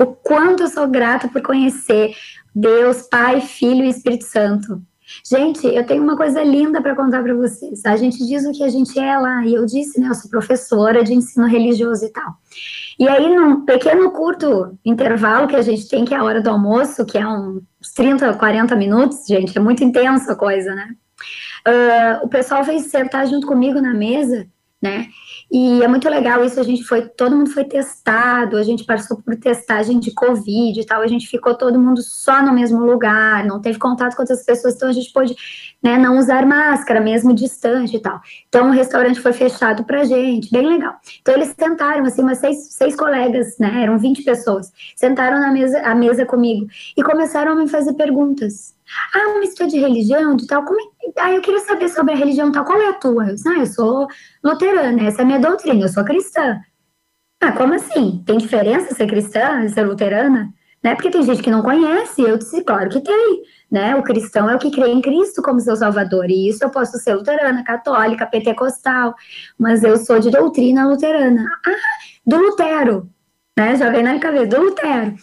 o 0.00 0.06
quanto 0.06 0.62
eu 0.62 0.68
sou 0.68 0.88
grata 0.88 1.28
por 1.28 1.42
conhecer 1.42 2.14
Deus, 2.54 3.02
Pai, 3.02 3.40
Filho 3.40 3.84
e 3.84 3.90
Espírito 3.90 4.24
Santo. 4.24 4.82
Gente, 5.28 5.66
eu 5.66 5.84
tenho 5.84 6.02
uma 6.02 6.16
coisa 6.16 6.42
linda 6.42 6.80
para 6.80 6.94
contar 6.94 7.22
para 7.22 7.34
vocês. 7.34 7.84
A 7.84 7.96
gente 7.96 8.24
diz 8.24 8.46
o 8.46 8.52
que 8.52 8.62
a 8.62 8.68
gente 8.68 8.98
é 8.98 9.18
lá, 9.18 9.44
e 9.44 9.54
eu 9.54 9.66
disse, 9.66 10.00
né, 10.00 10.08
eu 10.08 10.14
sou 10.14 10.30
professora 10.30 11.02
de 11.02 11.12
ensino 11.12 11.46
religioso 11.46 12.04
e 12.04 12.10
tal. 12.10 12.34
E 12.98 13.08
aí, 13.08 13.34
num 13.34 13.64
pequeno, 13.64 14.10
curto 14.12 14.78
intervalo 14.84 15.48
que 15.48 15.56
a 15.56 15.62
gente 15.62 15.88
tem, 15.88 16.04
que 16.04 16.14
é 16.14 16.16
a 16.16 16.24
hora 16.24 16.40
do 16.40 16.50
almoço, 16.50 17.04
que 17.04 17.18
é 17.18 17.26
uns 17.26 17.92
30, 17.94 18.34
40 18.34 18.76
minutos, 18.76 19.26
gente, 19.26 19.56
é 19.56 19.60
muito 19.60 19.82
intensa 19.82 20.32
a 20.32 20.36
coisa, 20.36 20.74
né? 20.74 20.94
Uh, 21.66 22.24
o 22.24 22.28
pessoal 22.28 22.64
veio 22.64 22.80
sentar 22.80 23.26
junto 23.26 23.46
comigo 23.46 23.80
na 23.80 23.94
mesa, 23.94 24.46
né? 24.80 25.08
E 25.52 25.82
é 25.82 25.88
muito 25.88 26.08
legal 26.08 26.44
isso, 26.44 26.60
a 26.60 26.62
gente 26.62 26.84
foi, 26.84 27.08
todo 27.08 27.36
mundo 27.36 27.50
foi 27.50 27.64
testado, 27.64 28.56
a 28.56 28.62
gente 28.62 28.84
passou 28.84 29.20
por 29.20 29.36
testagem 29.36 29.98
de 29.98 30.12
Covid 30.12 30.80
e 30.80 30.86
tal, 30.86 31.02
a 31.02 31.08
gente 31.08 31.26
ficou 31.26 31.56
todo 31.56 31.78
mundo 31.78 32.00
só 32.02 32.40
no 32.40 32.52
mesmo 32.52 32.78
lugar, 32.84 33.44
não 33.44 33.60
teve 33.60 33.76
contato 33.76 34.14
com 34.14 34.22
outras 34.22 34.44
pessoas, 34.44 34.76
então 34.76 34.88
a 34.88 34.92
gente 34.92 35.12
pôde 35.12 35.34
né, 35.82 35.98
não 35.98 36.18
usar 36.18 36.46
máscara, 36.46 37.00
mesmo 37.00 37.34
distante 37.34 37.96
e 37.96 38.00
tal. 38.00 38.20
Então 38.48 38.68
o 38.68 38.72
restaurante 38.72 39.18
foi 39.18 39.32
fechado 39.32 39.82
pra 39.82 40.04
gente, 40.04 40.52
bem 40.52 40.66
legal. 40.66 40.94
Então 41.20 41.34
eles 41.34 41.52
sentaram, 41.58 42.04
assim, 42.04 42.22
umas 42.22 42.38
seis, 42.38 42.72
seis 42.72 42.94
colegas, 42.94 43.58
né, 43.58 43.82
eram 43.82 43.98
20 43.98 44.22
pessoas, 44.22 44.72
sentaram 44.94 45.40
na 45.40 45.50
mesa, 45.50 45.80
a 45.80 45.96
mesa 45.96 46.24
comigo 46.24 46.68
e 46.96 47.02
começaram 47.02 47.52
a 47.52 47.56
me 47.56 47.68
fazer 47.68 47.94
perguntas. 47.94 48.72
Ah, 49.14 49.38
mas 49.38 49.54
tu 49.54 49.62
é 49.62 49.66
de 49.66 49.78
religião, 49.78 50.36
de 50.36 50.46
tal, 50.46 50.64
como 50.64 50.80
é? 50.80 50.84
Ah, 51.18 51.32
eu 51.32 51.40
queria 51.40 51.60
saber 51.60 51.88
sobre 51.88 52.14
a 52.14 52.16
religião 52.16 52.50
tal, 52.52 52.64
qual 52.64 52.80
é 52.80 52.88
a 52.88 52.94
tua? 52.94 53.28
Eu 53.28 53.34
disse, 53.34 53.48
ah, 53.48 53.58
eu 53.58 53.66
sou 53.66 54.08
luterana, 54.42 55.02
essa 55.02 55.20
é 55.20 55.22
a 55.22 55.26
minha 55.26 55.38
doutrina, 55.38 55.84
eu 55.84 55.88
sou 55.88 56.04
cristã. 56.04 56.60
Ah, 57.40 57.52
como 57.52 57.74
assim? 57.74 58.22
Tem 58.26 58.38
diferença 58.38 58.94
ser 58.94 59.06
cristã 59.06 59.64
e 59.64 59.68
ser 59.70 59.82
luterana? 59.86 60.52
Né? 60.82 60.94
Porque 60.94 61.10
tem 61.10 61.22
gente 61.22 61.42
que 61.42 61.50
não 61.50 61.62
conhece, 61.62 62.22
eu 62.22 62.38
disse, 62.38 62.64
claro 62.64 62.88
que 62.88 63.00
tem, 63.00 63.42
né? 63.70 63.94
O 63.96 64.02
cristão 64.02 64.48
é 64.48 64.56
o 64.56 64.58
que 64.58 64.70
crê 64.70 64.88
em 64.88 65.00
Cristo 65.00 65.42
como 65.42 65.60
seu 65.60 65.76
salvador, 65.76 66.30
e 66.30 66.48
isso 66.48 66.64
eu 66.64 66.70
posso 66.70 66.96
ser 66.98 67.14
luterana, 67.14 67.62
católica, 67.62 68.26
pentecostal, 68.26 69.14
mas 69.58 69.84
eu 69.84 69.96
sou 69.98 70.18
de 70.18 70.30
doutrina 70.30 70.88
luterana. 70.88 71.44
Ah, 71.66 71.70
do 72.26 72.36
Lutero, 72.38 73.10
né? 73.58 73.76
Já 73.76 73.90
vem 73.90 74.02
na 74.02 74.18
cabeça, 74.18 74.46
do 74.46 74.62
Lutero. 74.62 75.14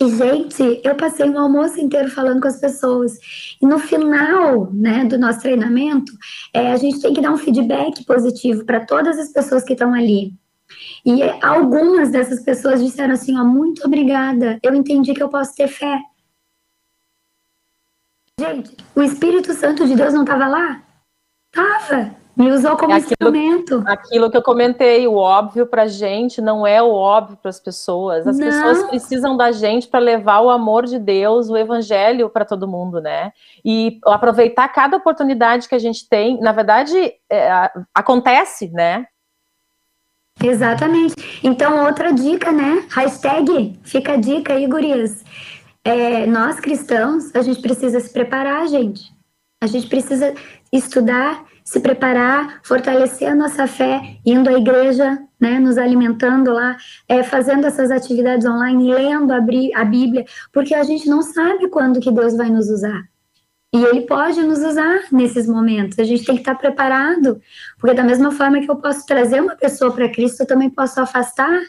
E, 0.00 0.08
gente, 0.08 0.80
eu 0.82 0.96
passei 0.96 1.28
o 1.28 1.38
almoço 1.38 1.80
inteiro 1.80 2.10
falando 2.10 2.40
com 2.40 2.48
as 2.48 2.60
pessoas. 2.60 3.16
E 3.60 3.66
no 3.66 3.78
final 3.78 4.72
né, 4.72 5.04
do 5.04 5.16
nosso 5.16 5.40
treinamento, 5.40 6.12
é, 6.52 6.72
a 6.72 6.76
gente 6.76 7.00
tem 7.00 7.14
que 7.14 7.20
dar 7.20 7.32
um 7.32 7.38
feedback 7.38 8.04
positivo 8.04 8.64
para 8.64 8.84
todas 8.84 9.18
as 9.18 9.32
pessoas 9.32 9.62
que 9.62 9.72
estão 9.72 9.94
ali. 9.94 10.34
E 11.06 11.22
algumas 11.42 12.10
dessas 12.10 12.42
pessoas 12.42 12.82
disseram 12.82 13.14
assim: 13.14 13.38
ó, 13.38 13.44
muito 13.44 13.84
obrigada, 13.84 14.58
eu 14.62 14.74
entendi 14.74 15.14
que 15.14 15.22
eu 15.22 15.28
posso 15.28 15.54
ter 15.54 15.68
fé. 15.68 16.00
Gente, 18.40 18.76
o 18.96 19.02
Espírito 19.02 19.52
Santo 19.52 19.86
de 19.86 19.94
Deus 19.94 20.12
não 20.12 20.22
estava 20.22 20.48
lá? 20.48 20.82
Tava. 21.52 22.23
Me 22.36 22.50
usou 22.50 22.76
como 22.76 22.92
é 22.92 22.96
aquilo, 22.96 23.12
instrumento. 23.12 23.84
Aquilo 23.86 24.30
que 24.30 24.36
eu 24.36 24.42
comentei, 24.42 25.06
o 25.06 25.14
óbvio 25.14 25.66
para 25.66 25.82
a 25.82 25.86
gente 25.86 26.40
não 26.42 26.66
é 26.66 26.82
o 26.82 26.90
óbvio 26.90 27.36
para 27.36 27.48
as 27.48 27.60
pessoas. 27.60 28.26
As 28.26 28.36
não. 28.36 28.46
pessoas 28.46 28.82
precisam 28.88 29.36
da 29.36 29.52
gente 29.52 29.86
para 29.86 30.00
levar 30.00 30.40
o 30.40 30.50
amor 30.50 30.84
de 30.84 30.98
Deus, 30.98 31.48
o 31.48 31.56
evangelho 31.56 32.28
para 32.28 32.44
todo 32.44 32.66
mundo, 32.66 33.00
né? 33.00 33.32
E 33.64 34.00
aproveitar 34.04 34.66
cada 34.68 34.96
oportunidade 34.96 35.68
que 35.68 35.76
a 35.76 35.78
gente 35.78 36.08
tem. 36.08 36.40
Na 36.40 36.50
verdade, 36.50 37.14
é, 37.30 37.70
acontece, 37.94 38.68
né? 38.70 39.06
Exatamente. 40.42 41.14
Então, 41.44 41.84
outra 41.86 42.12
dica, 42.12 42.50
né? 42.50 42.84
Hashtag, 42.90 43.78
fica 43.84 44.14
a 44.14 44.16
dica 44.16 44.54
aí, 44.54 44.66
gurias. 44.66 45.24
É, 45.84 46.26
nós 46.26 46.58
cristãos, 46.58 47.32
a 47.34 47.42
gente 47.42 47.62
precisa 47.62 48.00
se 48.00 48.12
preparar, 48.12 48.66
gente. 48.66 49.14
A 49.62 49.66
gente 49.66 49.86
precisa 49.86 50.34
estudar 50.72 51.44
se 51.64 51.80
preparar, 51.80 52.60
fortalecer 52.62 53.26
a 53.26 53.34
nossa 53.34 53.66
fé, 53.66 54.18
indo 54.24 54.50
à 54.50 54.52
igreja, 54.52 55.18
né, 55.40 55.58
nos 55.58 55.78
alimentando 55.78 56.52
lá, 56.52 56.76
é, 57.08 57.22
fazendo 57.22 57.66
essas 57.66 57.90
atividades 57.90 58.46
online, 58.46 58.92
lendo 58.92 59.32
a, 59.32 59.38
a 59.38 59.84
Bíblia, 59.84 60.26
porque 60.52 60.74
a 60.74 60.84
gente 60.84 61.08
não 61.08 61.22
sabe 61.22 61.68
quando 61.68 62.00
que 62.00 62.12
Deus 62.12 62.36
vai 62.36 62.50
nos 62.50 62.68
usar. 62.68 63.02
E 63.74 63.82
Ele 63.82 64.02
pode 64.02 64.40
nos 64.42 64.60
usar 64.60 65.00
nesses 65.10 65.48
momentos. 65.48 65.98
A 65.98 66.04
gente 66.04 66.24
tem 66.24 66.36
que 66.36 66.42
estar 66.42 66.54
preparado, 66.54 67.40
porque 67.78 67.96
da 67.96 68.04
mesma 68.04 68.30
forma 68.30 68.60
que 68.60 68.70
eu 68.70 68.76
posso 68.76 69.04
trazer 69.04 69.40
uma 69.40 69.56
pessoa 69.56 69.90
para 69.90 70.08
Cristo, 70.08 70.42
eu 70.42 70.46
também 70.46 70.70
posso 70.70 71.00
afastar 71.00 71.60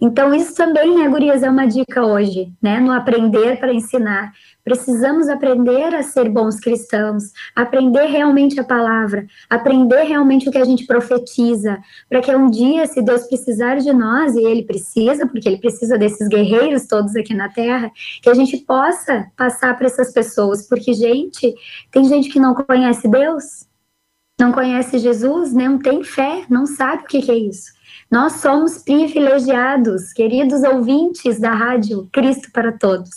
então, 0.00 0.34
isso 0.34 0.54
também, 0.54 0.96
né, 0.96 1.08
Gurias, 1.08 1.42
é 1.42 1.50
uma 1.50 1.66
dica 1.66 2.04
hoje, 2.04 2.52
né, 2.62 2.78
no 2.80 2.92
aprender 2.92 3.58
para 3.58 3.72
ensinar. 3.72 4.32
Precisamos 4.62 5.28
aprender 5.28 5.94
a 5.94 6.02
ser 6.02 6.28
bons 6.28 6.60
cristãos, 6.60 7.32
aprender 7.56 8.06
realmente 8.06 8.60
a 8.60 8.64
palavra, 8.64 9.26
aprender 9.48 10.02
realmente 10.02 10.48
o 10.48 10.52
que 10.52 10.58
a 10.58 10.64
gente 10.64 10.86
profetiza, 10.86 11.78
para 12.08 12.20
que 12.20 12.34
um 12.34 12.50
dia, 12.50 12.86
se 12.86 13.02
Deus 13.02 13.24
precisar 13.24 13.76
de 13.76 13.92
nós, 13.92 14.34
e 14.34 14.44
Ele 14.44 14.62
precisa, 14.62 15.26
porque 15.26 15.48
Ele 15.48 15.58
precisa 15.58 15.96
desses 15.96 16.28
guerreiros 16.28 16.86
todos 16.86 17.16
aqui 17.16 17.34
na 17.34 17.48
Terra, 17.48 17.90
que 18.22 18.28
a 18.28 18.34
gente 18.34 18.58
possa 18.58 19.26
passar 19.36 19.76
para 19.76 19.86
essas 19.86 20.12
pessoas, 20.12 20.68
porque, 20.68 20.92
gente, 20.92 21.54
tem 21.90 22.04
gente 22.04 22.28
que 22.28 22.38
não 22.38 22.54
conhece 22.54 23.08
Deus, 23.08 23.66
não 24.38 24.52
conhece 24.52 24.98
Jesus, 24.98 25.52
não 25.52 25.78
tem 25.78 26.04
fé, 26.04 26.44
não 26.48 26.66
sabe 26.66 27.02
o 27.02 27.06
que, 27.06 27.22
que 27.22 27.30
é 27.30 27.36
isso. 27.36 27.77
Nós 28.10 28.34
somos 28.34 28.78
privilegiados, 28.78 30.12
queridos 30.14 30.62
ouvintes 30.62 31.38
da 31.38 31.52
rádio 31.52 32.08
Cristo 32.10 32.50
para 32.52 32.72
Todos. 32.72 33.10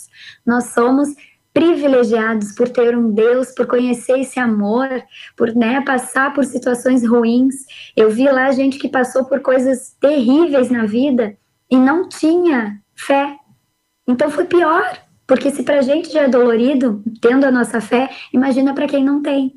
Nós 0.44 0.64
somos 0.74 1.08
privilegiados 1.54 2.52
por 2.52 2.68
ter 2.68 2.96
um 2.96 3.10
Deus, 3.10 3.52
por 3.52 3.66
conhecer 3.66 4.18
esse 4.20 4.38
amor, 4.38 4.88
por 5.36 5.54
né, 5.54 5.80
passar 5.82 6.34
por 6.34 6.44
situações 6.44 7.06
ruins. 7.06 7.54
Eu 7.96 8.10
vi 8.10 8.30
lá 8.30 8.50
gente 8.52 8.78
que 8.78 8.88
passou 8.88 9.24
por 9.24 9.40
coisas 9.40 9.96
terríveis 10.00 10.70
na 10.70 10.84
vida 10.84 11.36
e 11.70 11.76
não 11.76 12.08
tinha 12.08 12.78
fé. 12.94 13.36
Então 14.06 14.30
foi 14.30 14.44
pior, 14.44 15.01
porque 15.26 15.50
se 15.50 15.62
para 15.62 15.78
a 15.78 15.82
gente 15.82 16.12
já 16.12 16.22
é 16.22 16.28
dolorido, 16.28 17.02
tendo 17.20 17.44
a 17.44 17.50
nossa 17.50 17.80
fé, 17.80 18.10
imagina 18.32 18.74
para 18.74 18.86
quem 18.86 19.04
não 19.04 19.22
tem. 19.22 19.52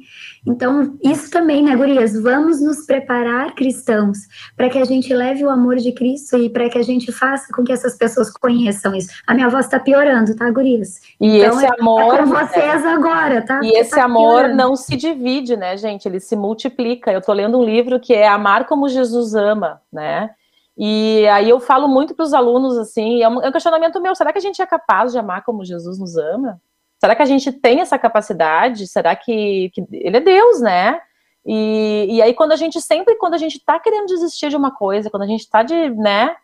Então, 0.47 0.95
isso 1.03 1.31
também, 1.31 1.63
né, 1.63 1.75
gurias? 1.75 2.13
Vamos 2.21 2.61
nos 2.61 2.85
preparar, 2.85 3.55
cristãos, 3.55 4.19
para 4.55 4.69
que 4.69 4.77
a 4.77 4.85
gente 4.85 5.11
leve 5.11 5.43
o 5.43 5.49
amor 5.49 5.77
de 5.77 5.91
Cristo 5.91 6.37
e 6.37 6.49
para 6.49 6.69
que 6.69 6.77
a 6.77 6.83
gente 6.83 7.11
faça 7.11 7.51
com 7.51 7.63
que 7.63 7.71
essas 7.71 7.97
pessoas 7.97 8.31
conheçam 8.31 8.93
isso. 8.95 9.09
A 9.25 9.33
minha 9.33 9.49
voz 9.49 9.65
está 9.65 9.79
piorando, 9.79 10.35
tá, 10.35 10.49
gurias? 10.51 11.01
E 11.19 11.39
então, 11.39 11.55
esse 11.55 11.65
é, 11.65 11.69
amor. 11.79 12.13
É 12.13 12.17
com 12.19 12.25
vocês 12.27 12.85
é... 12.85 12.87
agora, 12.87 13.41
tá? 13.41 13.59
E 13.63 13.75
esse 13.79 13.91
tá 13.91 14.03
amor 14.03 14.41
piorando. 14.41 14.55
não 14.55 14.75
se 14.75 14.95
divide, 14.95 15.57
né, 15.57 15.75
gente? 15.77 16.07
Ele 16.07 16.19
se 16.19 16.35
multiplica. 16.35 17.11
Eu 17.11 17.19
estou 17.19 17.33
lendo 17.33 17.57
um 17.57 17.63
livro 17.63 17.99
que 17.99 18.13
é 18.13 18.27
Amar 18.27 18.65
como 18.65 18.87
Jesus 18.87 19.33
ama, 19.33 19.81
né? 19.91 20.29
E 20.77 21.25
aí 21.27 21.49
eu 21.49 21.59
falo 21.59 21.87
muito 21.87 22.13
para 22.13 22.23
os 22.23 22.33
alunos 22.33 22.77
assim, 22.77 23.23
é 23.23 23.29
um, 23.29 23.41
é 23.41 23.49
um 23.49 23.51
questionamento 23.51 24.01
meu: 24.01 24.15
será 24.15 24.31
que 24.31 24.37
a 24.37 24.41
gente 24.41 24.61
é 24.61 24.65
capaz 24.65 25.11
de 25.11 25.17
amar 25.17 25.43
como 25.43 25.63
Jesus 25.63 25.97
nos 25.97 26.17
ama? 26.17 26.61
Será 26.99 27.15
que 27.15 27.21
a 27.21 27.25
gente 27.25 27.51
tem 27.51 27.81
essa 27.81 27.97
capacidade? 27.97 28.87
Será 28.87 29.15
que, 29.15 29.69
que 29.73 29.85
ele 29.91 30.17
é 30.17 30.21
Deus, 30.21 30.61
né? 30.61 30.99
E, 31.45 32.07
e 32.09 32.21
aí, 32.21 32.33
quando 32.33 32.53
a 32.53 32.55
gente 32.55 32.81
sempre, 32.81 33.15
quando 33.15 33.35
a 33.35 33.37
gente 33.37 33.63
tá 33.63 33.79
querendo 33.79 34.07
desistir 34.07 34.49
de 34.49 34.55
uma 34.55 34.71
coisa, 34.71 35.09
quando 35.09 35.23
a 35.23 35.27
gente 35.27 35.47
tá 35.47 35.61
de, 35.61 35.89
né, 35.91 36.35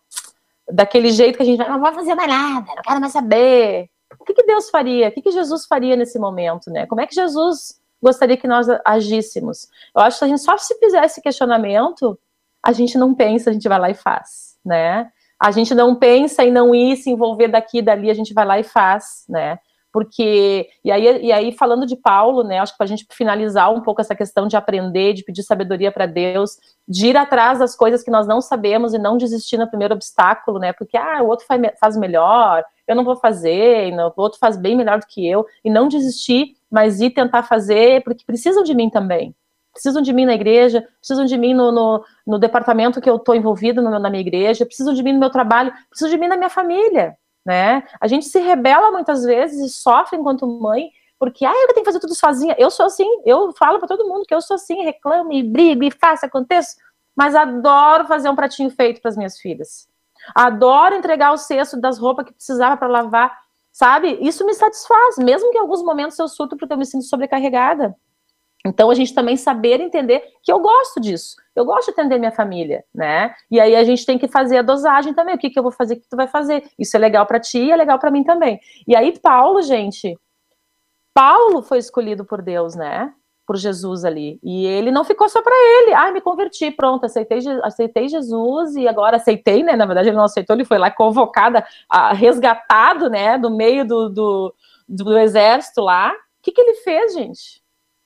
daquele 0.72 1.12
jeito 1.12 1.38
que 1.38 1.44
a 1.44 1.46
gente 1.46 1.58
não 1.58 1.80
vai 1.80 1.94
fazer 1.94 2.14
mais 2.14 2.30
nada, 2.30 2.68
não 2.76 2.84
quero 2.84 3.02
mais 3.02 3.14
saber. 3.14 3.90
O 4.20 4.24
que, 4.24 4.34
que 4.34 4.44
Deus 4.44 4.70
faria? 4.70 5.08
O 5.08 5.12
que, 5.12 5.22
que 5.22 5.32
Jesus 5.32 5.66
faria 5.66 5.96
nesse 5.96 6.20
momento, 6.20 6.70
né? 6.70 6.86
Como 6.86 7.02
é 7.02 7.08
que 7.08 7.16
Jesus 7.16 7.82
gostaria 8.02 8.38
que 8.38 8.48
nós 8.48 8.68
agíssemos? 8.86 9.68
Eu 9.96 10.02
acho 10.02 10.20
que 10.20 10.26
a 10.26 10.28
gente 10.28 10.42
só 10.42 10.56
se 10.58 10.78
fizer 10.78 11.04
esse 11.04 11.22
questionamento, 11.22 12.20
a 12.64 12.72
gente 12.72 12.98
não 12.98 13.14
pensa, 13.14 13.50
a 13.50 13.54
gente 13.54 13.68
vai 13.68 13.80
lá 13.80 13.90
e 13.90 13.96
faz, 13.96 14.58
né? 14.66 15.10
A 15.42 15.52
gente 15.52 15.74
não 15.74 15.96
pensa 15.96 16.44
em 16.44 16.52
não 16.52 16.74
ir 16.76 16.98
se 16.98 17.10
envolver 17.10 17.48
daqui 17.48 17.80
e 17.80 17.82
dali, 17.82 18.10
a 18.10 18.14
gente 18.14 18.34
vai 18.34 18.46
lá 18.46 18.60
e 18.60 18.64
faz, 18.64 19.26
né? 19.28 19.60
porque 19.92 20.70
e 20.84 20.92
aí, 20.92 21.26
e 21.26 21.32
aí 21.32 21.52
falando 21.52 21.86
de 21.86 21.96
Paulo, 21.96 22.44
né, 22.44 22.60
acho 22.60 22.72
que 22.72 22.78
para 22.78 22.86
a 22.86 22.88
gente 22.88 23.06
finalizar 23.12 23.72
um 23.74 23.82
pouco 23.82 24.02
essa 24.02 24.16
questão 24.16 24.48
de 24.48 24.56
aprender, 24.56 25.14
de 25.14 25.24
pedir 25.24 25.44
sabedoria 25.44 25.92
para 25.92 26.06
Deus, 26.06 26.58
de 26.88 27.08
ir 27.08 27.18
atrás 27.18 27.60
das 27.60 27.76
coisas 27.76 28.02
que 28.02 28.12
nós 28.12 28.26
não 28.26 28.42
sabemos 28.42 28.94
e 28.94 28.98
não 28.98 29.18
desistir 29.18 29.58
no 29.58 29.68
primeiro 29.68 29.94
obstáculo, 29.94 30.60
né, 30.60 30.72
porque 30.74 30.98
ah, 30.98 31.22
o 31.22 31.28
outro 31.28 31.46
faz, 31.46 31.62
faz 31.80 31.98
melhor, 31.98 32.64
eu 32.88 32.96
não 32.96 33.04
vou 33.04 33.18
fazer, 33.18 33.94
o 33.94 34.22
outro 34.22 34.40
faz 34.40 34.56
bem 34.58 34.76
melhor 34.76 35.00
do 35.00 35.06
que 35.06 35.28
eu, 35.28 35.46
e 35.64 35.70
não 35.70 35.88
desistir, 35.88 36.56
mas 36.70 37.02
ir 37.02 37.12
tentar 37.12 37.44
fazer, 37.44 38.02
porque 38.04 38.24
precisam 38.26 38.64
de 38.64 38.74
mim 38.74 38.90
também. 38.90 39.36
Precisam 39.74 40.02
de 40.02 40.12
mim 40.12 40.26
na 40.26 40.34
igreja, 40.34 40.88
precisam 41.00 41.26
de 41.26 41.38
mim 41.38 41.54
no, 41.54 41.72
no, 41.72 42.04
no 42.28 42.40
departamento 42.40 43.00
que 43.00 43.10
eu 43.10 43.16
estou 43.16 43.36
envolvido 43.36 43.82
na 43.82 44.10
minha 44.10 44.22
igreja, 44.22 44.66
precisam 44.66 44.94
de 44.94 45.02
mim 45.02 45.14
no 45.14 45.20
meu 45.20 45.30
trabalho, 45.30 45.74
precisam 45.90 46.10
de 46.10 46.18
mim 46.18 46.28
na 46.28 46.38
minha 46.38 46.50
família, 46.50 47.18
né? 47.46 47.84
A 48.00 48.08
gente 48.08 48.26
se 48.26 48.40
rebela 48.40 48.92
muitas 48.92 49.24
vezes 49.24 49.60
e 49.60 49.74
sofre 49.74 50.18
enquanto 50.18 50.46
mãe 50.46 50.90
porque, 51.22 51.46
ah, 51.46 51.54
eu 51.54 51.68
tenho 51.68 51.86
que 51.86 51.92
fazer 51.92 52.00
tudo 52.00 52.16
sozinha. 52.16 52.56
Eu 52.58 52.72
sou 52.72 52.88
assim, 52.88 53.08
eu 53.24 53.54
falo 53.54 53.78
para 53.78 53.88
todo 53.88 54.08
mundo 54.08 54.26
que 54.26 54.34
eu 54.34 54.42
sou 54.42 54.56
assim, 54.56 54.82
reclamo 54.82 55.32
e 55.32 55.44
brigo 55.44 55.84
e 55.84 55.92
faço, 55.92 56.26
aconteço, 56.26 56.76
mas 57.16 57.36
adoro 57.36 58.08
fazer 58.08 58.28
um 58.28 58.36
pratinho 58.36 58.72
feito 58.72 59.00
para 59.00 59.10
as 59.10 59.16
minhas 59.16 59.40
filhas. 59.40 59.88
Adoro 60.34 60.96
entregar 60.96 61.32
o 61.32 61.38
cesto 61.38 61.80
das 61.80 62.00
roupas 62.00 62.26
que 62.26 62.34
precisava 62.34 62.76
para 62.76 62.88
lavar, 62.88 63.38
sabe? 63.72 64.18
Isso 64.20 64.44
me 64.44 64.54
satisfaz, 64.56 65.18
mesmo 65.20 65.52
que 65.52 65.60
em 65.60 65.62
alguns 65.62 65.84
momentos 65.84 66.18
eu 66.18 66.28
surto 66.28 66.58
porque 66.58 66.74
eu 66.74 66.78
me 66.78 66.88
sinto 66.88 67.06
sobrecarregada. 67.06 67.96
Então 68.66 68.92
a 68.92 68.96
gente 68.96 69.14
também 69.14 69.36
saber 69.36 69.80
entender 69.82 70.24
que 70.44 70.52
eu 70.52 70.60
gosto 70.60 71.00
disso. 71.00 71.36
Eu 71.56 71.66
gosto 71.66 71.88
de 71.88 72.00
atender 72.00 72.20
minha 72.20 72.32
família, 72.32 72.84
né? 72.94 73.34
E 73.50 73.60
aí 73.60 73.76
a 73.76 73.84
gente 73.84 74.06
tem 74.06 74.18
que 74.18 74.28
fazer 74.28 74.58
a 74.58 74.62
dosagem 74.62 75.14
também. 75.14 75.36
O 75.36 75.38
que, 75.38 75.50
que 75.50 75.58
eu 75.58 75.64
vou 75.64 75.72
fazer, 75.72 75.96
o 75.96 76.00
que 76.00 76.08
tu 76.08 76.16
vai 76.16 76.28
fazer? 76.28 76.70
Isso 76.78 76.96
é 76.96 77.00
legal 77.00 77.26
para 77.26 77.40
ti 77.40 77.60
e 77.60 77.72
é 77.72 77.76
legal 77.76 77.98
para 77.98 78.12
mim 78.12 78.24
também. 78.24 78.60
E 78.88 78.96
aí 78.96 79.18
Paulo, 79.20 79.62
gente, 79.62 80.16
Paulo 81.14 81.62
foi 81.62 81.80
escolhido 81.80 82.24
por 82.24 82.42
Deus, 82.42 82.76
né? 82.76 83.14
Por 83.48 83.58
Jesus 83.58 84.06
ali. 84.06 84.40
E 84.44 84.66
ele 84.66 84.92
não 84.92 85.04
ficou 85.04 85.28
só 85.28 85.42
para 85.42 85.56
ele. 85.56 85.94
Ah, 85.94 86.12
me 86.12 86.22
converti, 86.22 86.70
pronto, 86.72 87.06
aceitei, 87.06 87.40
aceitei 87.64 88.08
Jesus 88.08 88.76
e 88.76 88.88
agora 88.88 89.18
aceitei, 89.18 89.64
né? 89.64 89.76
Na 89.76 89.86
verdade, 89.86 90.10
ele 90.10 90.18
não 90.18 90.26
aceitou, 90.26 90.56
ele 90.56 90.66
foi 90.66 90.78
lá 90.78 90.92
convocado, 90.92 91.62
resgatado, 92.14 93.10
né? 93.10 93.38
Do 93.38 93.50
meio 93.50 93.86
do, 93.86 94.08
do, 94.08 94.56
do 94.88 95.18
exército 95.18 95.82
lá. 95.82 96.12
O 96.12 96.44
que, 96.44 96.52
que 96.52 96.62
ele 96.62 96.76
fez, 96.76 97.14
gente? 97.14 97.61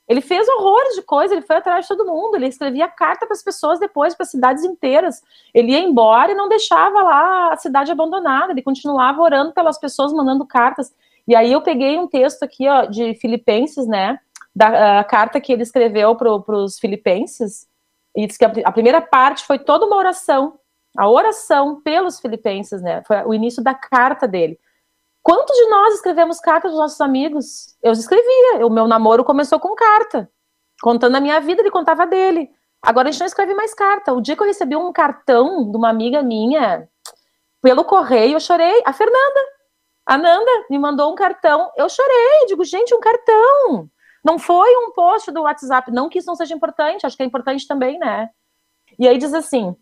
Ele 0.07 0.21
fez 0.21 0.47
horrores 0.47 0.95
de 0.95 1.01
coisa, 1.01 1.33
ele 1.33 1.41
foi 1.41 1.55
atrás 1.55 1.85
de 1.85 1.87
todo 1.87 2.05
mundo, 2.05 2.35
ele 2.35 2.47
escrevia 2.47 2.87
carta 2.87 3.25
para 3.25 3.33
as 3.33 3.43
pessoas 3.43 3.79
depois, 3.79 4.13
para 4.13 4.25
cidades 4.25 4.63
inteiras. 4.63 5.21
Ele 5.53 5.71
ia 5.71 5.79
embora 5.79 6.31
e 6.31 6.35
não 6.35 6.47
deixava 6.47 7.01
lá 7.01 7.53
a 7.53 7.57
cidade 7.57 7.91
abandonada, 7.91 8.51
ele 8.51 8.61
continuava 8.61 9.21
orando 9.21 9.51
pelas 9.51 9.79
pessoas, 9.79 10.13
mandando 10.13 10.45
cartas. 10.45 10.93
E 11.27 11.35
aí 11.35 11.51
eu 11.51 11.61
peguei 11.61 11.97
um 11.97 12.07
texto 12.07 12.43
aqui 12.43 12.67
ó, 12.67 12.85
de 12.85 13.15
Filipenses, 13.15 13.87
né? 13.87 14.19
Da 14.55 15.03
carta 15.03 15.41
que 15.41 15.51
ele 15.51 15.63
escreveu 15.63 16.15
para 16.15 16.55
os 16.55 16.79
Filipenses, 16.79 17.67
e 18.15 18.25
diz 18.25 18.37
que 18.37 18.45
a, 18.45 18.53
a 18.63 18.71
primeira 18.71 19.01
parte 19.01 19.45
foi 19.45 19.59
toda 19.59 19.85
uma 19.85 19.97
oração, 19.97 20.57
a 20.97 21.09
oração 21.09 21.81
pelos 21.81 22.19
Filipenses, 22.19 22.81
né? 22.81 23.03
Foi 23.05 23.21
o 23.25 23.33
início 23.33 23.61
da 23.61 23.73
carta 23.73 24.27
dele. 24.27 24.57
Quantos 25.25 25.57
de 25.57 25.65
nós 25.69 25.95
escrevemos 25.95 26.39
cartas 26.39 26.69
dos 26.69 26.79
nossos 26.79 27.01
amigos? 27.01 27.75
Eu 27.81 27.93
escrevia. 27.93 28.63
O 28.63 28.69
meu 28.69 28.87
namoro 28.87 29.23
começou 29.23 29.59
com 29.59 29.73
carta. 29.73 30.29
Contando 30.83 31.15
a 31.15 31.19
minha 31.19 31.41
vida, 31.41 31.63
ele 31.63 31.71
contava 31.71 32.05
dele. 32.05 32.47
Agora 32.79 33.09
a 33.09 33.11
gente 33.11 33.21
não 33.21 33.25
escreve 33.25 33.55
mais 33.55 33.73
carta. 33.73 34.13
O 34.13 34.21
dia 34.21 34.35
que 34.35 34.43
eu 34.43 34.45
recebi 34.45 34.75
um 34.75 34.93
cartão 34.93 35.71
de 35.71 35.75
uma 35.75 35.89
amiga 35.89 36.21
minha, 36.21 36.87
pelo 37.59 37.83
correio, 37.83 38.35
eu 38.35 38.39
chorei. 38.39 38.83
A 38.85 38.93
Fernanda, 38.93 39.39
a 40.05 40.15
Nanda, 40.15 40.51
me 40.69 40.77
mandou 40.77 41.11
um 41.11 41.15
cartão. 41.15 41.71
Eu 41.75 41.89
chorei. 41.89 42.45
Digo, 42.45 42.63
gente, 42.63 42.93
um 42.93 42.99
cartão. 42.99 43.89
Não 44.23 44.37
foi 44.37 44.77
um 44.77 44.91
post 44.91 45.31
do 45.31 45.41
WhatsApp. 45.41 45.91
Não 45.91 46.07
que 46.07 46.19
isso 46.19 46.27
não 46.27 46.35
seja 46.35 46.53
importante, 46.53 47.03
acho 47.03 47.17
que 47.17 47.23
é 47.23 47.25
importante 47.25 47.67
também, 47.67 47.97
né? 47.97 48.29
E 48.99 49.07
aí 49.07 49.17
diz 49.17 49.33
assim: 49.33 49.75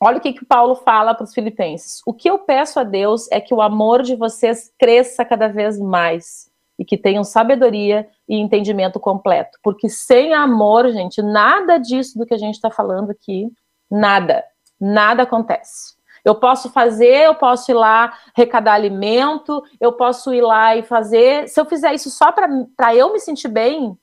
Olha 0.00 0.18
o 0.18 0.20
que, 0.20 0.32
que 0.32 0.44
Paulo 0.44 0.74
fala 0.74 1.14
para 1.14 1.24
os 1.24 1.32
filipenses. 1.32 2.02
O 2.06 2.12
que 2.12 2.28
eu 2.28 2.38
peço 2.38 2.78
a 2.78 2.84
Deus 2.84 3.26
é 3.30 3.40
que 3.40 3.54
o 3.54 3.62
amor 3.62 4.02
de 4.02 4.14
vocês 4.14 4.70
cresça 4.78 5.24
cada 5.24 5.48
vez 5.48 5.78
mais 5.78 6.50
e 6.78 6.84
que 6.84 6.98
tenham 6.98 7.24
sabedoria 7.24 8.06
e 8.28 8.36
entendimento 8.36 9.00
completo. 9.00 9.58
Porque 9.62 9.88
sem 9.88 10.34
amor, 10.34 10.90
gente, 10.90 11.22
nada 11.22 11.78
disso 11.78 12.18
do 12.18 12.26
que 12.26 12.34
a 12.34 12.38
gente 12.38 12.56
está 12.56 12.70
falando 12.70 13.10
aqui, 13.10 13.50
nada, 13.90 14.44
nada 14.78 15.22
acontece. 15.22 15.96
Eu 16.22 16.34
posso 16.34 16.70
fazer, 16.70 17.26
eu 17.26 17.34
posso 17.34 17.70
ir 17.70 17.74
lá 17.74 18.18
arrecadar 18.36 18.74
alimento, 18.74 19.62
eu 19.80 19.92
posso 19.92 20.34
ir 20.34 20.42
lá 20.42 20.76
e 20.76 20.82
fazer. 20.82 21.48
Se 21.48 21.58
eu 21.58 21.64
fizer 21.64 21.94
isso 21.94 22.10
só 22.10 22.32
para 22.32 22.94
eu 22.94 23.12
me 23.12 23.20
sentir 23.20 23.48
bem, 23.48 23.96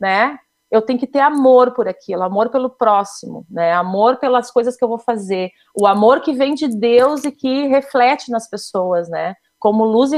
né? 0.00 0.38
Eu 0.70 0.80
tenho 0.80 0.98
que 0.98 1.06
ter 1.06 1.20
amor 1.20 1.72
por 1.72 1.88
aquilo, 1.88 2.22
amor 2.22 2.48
pelo 2.50 2.70
próximo, 2.70 3.44
né? 3.50 3.72
Amor 3.72 4.16
pelas 4.16 4.50
coisas 4.50 4.76
que 4.76 4.84
eu 4.84 4.88
vou 4.88 4.98
fazer, 4.98 5.50
o 5.74 5.86
amor 5.86 6.20
que 6.20 6.32
vem 6.32 6.54
de 6.54 6.68
Deus 6.68 7.24
e 7.24 7.32
que 7.32 7.66
reflete 7.66 8.30
nas 8.30 8.48
pessoas, 8.48 9.08
né? 9.08 9.34
Como 9.58 9.84
luz 9.84 10.12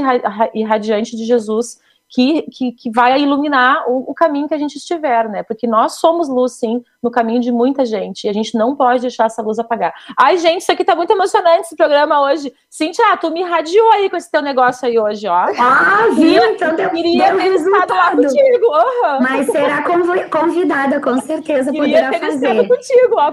irradiante 0.53 1.17
de 1.17 1.25
Jesus 1.25 1.79
que, 2.07 2.43
que, 2.43 2.71
que 2.71 2.91
vai 2.91 3.19
iluminar 3.19 3.89
o, 3.89 4.11
o, 4.11 4.13
caminho 4.13 4.47
que 4.47 4.53
a 4.53 4.57
gente 4.57 4.77
estiver, 4.77 5.27
né? 5.27 5.41
Porque 5.41 5.65
nós 5.65 5.93
somos 5.93 6.29
luz, 6.29 6.53
sim, 6.53 6.83
no 7.03 7.11
caminho 7.11 7.41
de 7.41 7.51
muita 7.51 7.85
gente, 7.85 8.25
e 8.25 8.29
a 8.29 8.33
gente 8.33 8.55
não 8.55 8.75
pode 8.75 9.01
deixar 9.01 9.25
essa 9.25 9.41
luz 9.41 9.57
apagar. 9.57 9.93
Ai, 10.17 10.37
gente, 10.37 10.61
isso 10.61 10.71
aqui 10.71 10.83
tá 10.83 10.95
muito 10.95 11.11
emocionante, 11.11 11.61
esse 11.61 11.75
programa 11.75 12.21
hoje. 12.21 12.53
Cintia, 12.69 13.17
tu 13.17 13.31
me 13.31 13.41
irradiou 13.41 13.91
aí 13.93 14.09
com 14.09 14.15
esse 14.15 14.29
teu 14.29 14.41
negócio 14.41 14.87
aí 14.87 14.99
hoje, 14.99 15.27
ó. 15.27 15.47
Ah, 15.59 16.07
viu? 16.13 16.43
Então 16.45 16.75
deu, 16.75 16.89
queria 16.89 17.31
deu 17.31 17.37
ter 17.37 17.49
resultado 17.49 17.93
lá 17.93 18.11
contigo. 18.11 18.65
Uhum. 18.67 19.21
Mas 19.21 19.47
será 19.47 19.83
convidada, 20.29 20.99
com 20.99 21.19
certeza 21.19 21.71
queria 21.71 22.09
poderá 22.09 22.09
ter 22.11 22.19
fazer. 22.19 22.67
contigo, 22.67 23.15
ó, 23.15 23.31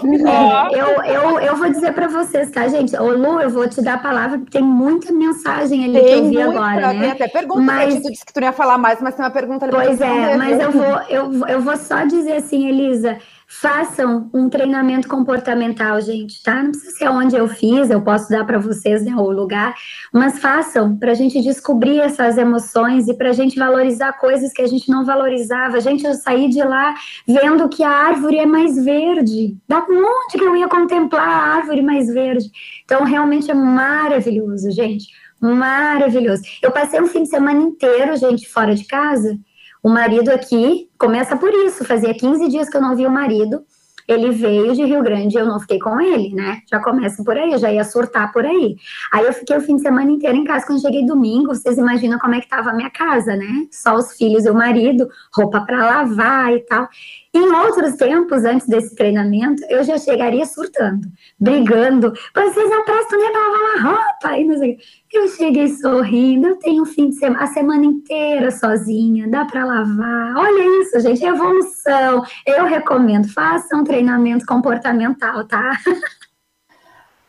é, 0.70 0.80
eu, 0.80 1.02
eu, 1.04 1.40
eu 1.40 1.56
vou 1.56 1.68
dizer 1.68 1.92
para 1.92 2.08
vocês, 2.08 2.50
tá, 2.50 2.66
gente? 2.68 2.96
Ô, 2.96 3.10
Lu, 3.10 3.40
eu 3.40 3.50
vou 3.50 3.68
te 3.68 3.82
dar 3.82 3.94
a 3.94 3.98
palavra, 3.98 4.38
porque 4.38 4.58
tem 4.58 4.62
muita 4.62 5.12
mensagem 5.12 5.84
ali 5.84 5.92
tem 5.92 6.04
que 6.04 6.12
eu 6.12 6.24
vi 6.24 6.36
muita, 6.36 6.50
agora, 6.50 6.92
né? 6.92 7.00
Tem 7.00 7.10
até 7.10 7.28
pergunta, 7.28 7.60
Mas... 7.60 8.02
tu 8.02 8.10
disse 8.10 8.24
que 8.24 8.32
tu 8.32 8.40
não 8.40 8.46
ia 8.46 8.52
falar 8.52 8.70
falar 8.70 8.78
mais, 8.78 9.00
mas 9.00 9.14
tem 9.14 9.24
uma 9.24 9.30
pergunta 9.30 9.66
ali 9.66 9.74
Pois 9.74 10.00
é, 10.00 10.36
mas 10.36 10.60
eu 10.60 10.70
vou, 10.70 11.00
eu, 11.08 11.48
eu 11.48 11.60
vou 11.60 11.76
só 11.76 12.04
dizer 12.04 12.34
assim, 12.34 12.68
Elisa, 12.68 13.18
façam 13.52 14.30
um 14.32 14.48
treinamento 14.48 15.08
comportamental, 15.08 16.00
gente, 16.00 16.40
tá? 16.40 16.62
Não 16.62 16.70
precisa 16.70 16.96
ser 16.96 17.08
onde 17.08 17.34
eu 17.34 17.48
fiz, 17.48 17.90
eu 17.90 18.00
posso 18.00 18.30
dar 18.30 18.46
para 18.46 18.60
vocês 18.60 19.04
né, 19.04 19.12
o 19.16 19.28
lugar, 19.28 19.74
mas 20.12 20.38
façam 20.38 20.96
para 20.96 21.10
a 21.10 21.14
gente 21.14 21.42
descobrir 21.42 21.98
essas 21.98 22.38
emoções 22.38 23.08
e 23.08 23.14
para 23.14 23.30
a 23.30 23.32
gente 23.32 23.58
valorizar 23.58 24.12
coisas 24.12 24.52
que 24.52 24.62
a 24.62 24.68
gente 24.68 24.88
não 24.88 25.04
valorizava. 25.04 25.80
Gente, 25.80 26.06
eu 26.06 26.14
saí 26.14 26.48
de 26.48 26.62
lá 26.62 26.94
vendo 27.26 27.68
que 27.68 27.82
a 27.82 27.90
árvore 27.90 28.38
é 28.38 28.46
mais 28.46 28.76
verde. 28.84 29.56
Da 29.68 29.84
onde 29.84 30.38
que 30.38 30.44
eu 30.44 30.54
ia 30.54 30.68
contemplar 30.68 31.28
a 31.28 31.56
árvore 31.56 31.82
mais 31.82 32.06
verde? 32.06 32.48
Então, 32.84 33.02
realmente 33.02 33.50
é 33.50 33.54
maravilhoso, 33.54 34.70
gente 34.70 35.08
Maravilhoso. 35.40 36.42
Eu 36.62 36.70
passei 36.70 37.00
um 37.00 37.06
fim 37.06 37.22
de 37.22 37.30
semana 37.30 37.62
inteiro, 37.62 38.14
gente, 38.16 38.46
fora 38.46 38.74
de 38.74 38.84
casa. 38.84 39.38
O 39.82 39.88
marido 39.88 40.30
aqui 40.30 40.88
começa 40.98 41.36
por 41.36 41.52
isso. 41.52 41.84
Fazia 41.84 42.14
15 42.14 42.48
dias 42.48 42.68
que 42.68 42.76
eu 42.76 42.82
não 42.82 42.96
vi 42.96 43.06
o 43.06 43.10
marido. 43.10 43.64
Ele 44.10 44.32
veio 44.32 44.74
de 44.74 44.84
Rio 44.84 45.04
Grande 45.04 45.36
e 45.36 45.40
eu 45.40 45.46
não 45.46 45.60
fiquei 45.60 45.78
com 45.78 46.00
ele, 46.00 46.34
né? 46.34 46.62
Já 46.68 46.80
começa 46.80 47.22
por 47.22 47.38
aí, 47.38 47.56
já 47.58 47.70
ia 47.70 47.84
surtar 47.84 48.32
por 48.32 48.44
aí. 48.44 48.74
Aí 49.12 49.24
eu 49.24 49.32
fiquei 49.32 49.56
o 49.56 49.60
fim 49.60 49.76
de 49.76 49.82
semana 49.82 50.10
inteiro 50.10 50.36
em 50.36 50.42
casa. 50.42 50.66
Quando 50.66 50.82
cheguei 50.82 51.06
domingo, 51.06 51.54
vocês 51.54 51.78
imaginam 51.78 52.18
como 52.18 52.34
é 52.34 52.40
que 52.40 52.48
tava 52.48 52.70
a 52.70 52.72
minha 52.72 52.90
casa, 52.90 53.36
né? 53.36 53.68
Só 53.70 53.94
os 53.94 54.16
filhos 54.16 54.44
e 54.44 54.50
o 54.50 54.54
marido, 54.54 55.08
roupa 55.32 55.60
para 55.60 55.86
lavar 55.86 56.52
e 56.52 56.58
tal. 56.60 56.88
Em 57.32 57.52
outros 57.52 57.94
tempos, 57.94 58.44
antes 58.44 58.66
desse 58.66 58.96
treinamento, 58.96 59.62
eu 59.68 59.84
já 59.84 59.96
chegaria 59.96 60.44
surtando, 60.44 61.06
brigando. 61.38 62.12
Vocês 62.34 62.68
não 62.68 62.84
prestam 62.84 63.16
nem 63.16 63.30
para 63.30 63.40
lavar 63.40 63.94
roupa. 63.94 64.38
E 64.38 64.44
não 64.44 64.58
sei. 64.58 64.78
Eu 65.12 65.26
cheguei 65.26 65.66
sorrindo, 65.68 66.46
eu 66.46 66.56
tenho 66.56 66.84
um 66.84 66.86
fim 66.86 67.08
de 67.08 67.16
semana, 67.16 67.42
a 67.42 67.46
semana 67.48 67.84
inteira 67.84 68.50
sozinha, 68.52 69.28
dá 69.28 69.44
para 69.44 69.64
lavar. 69.64 70.36
Olha 70.36 70.82
isso, 70.82 71.00
gente, 71.00 71.24
evolução. 71.24 72.24
Eu 72.46 72.64
recomendo, 72.64 73.28
façam 73.28 73.80
um 73.80 73.84
treinamento 73.84 74.46
comportamental, 74.46 75.44
tá? 75.46 75.72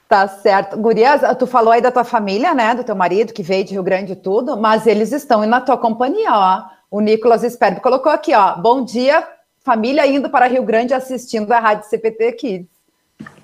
Tá 0.07 0.27
certo. 0.27 0.75
Gurias, 0.75 1.21
tu 1.39 1.47
falou 1.47 1.71
aí 1.71 1.79
da 1.79 1.89
tua 1.89 2.03
família, 2.03 2.53
né? 2.53 2.75
Do 2.75 2.83
teu 2.83 2.93
marido 2.93 3.31
que 3.31 3.41
veio 3.41 3.63
de 3.63 3.71
Rio 3.71 3.81
Grande 3.81 4.11
e 4.11 4.15
tudo, 4.17 4.57
mas 4.57 4.85
eles 4.85 5.13
estão 5.13 5.45
na 5.45 5.61
tua 5.61 5.77
companhia, 5.77 6.33
ó. 6.33 6.63
O 6.91 6.99
Nicolas 6.99 7.43
Sperb 7.43 7.79
colocou 7.79 8.11
aqui, 8.11 8.35
ó. 8.35 8.57
Bom 8.57 8.83
dia, 8.83 9.25
família 9.63 10.05
indo 10.05 10.29
para 10.29 10.47
Rio 10.47 10.63
Grande 10.63 10.93
assistindo 10.93 11.49
a 11.53 11.59
Rádio 11.61 11.87
CPT 11.87 12.33
Kids. 12.33 12.70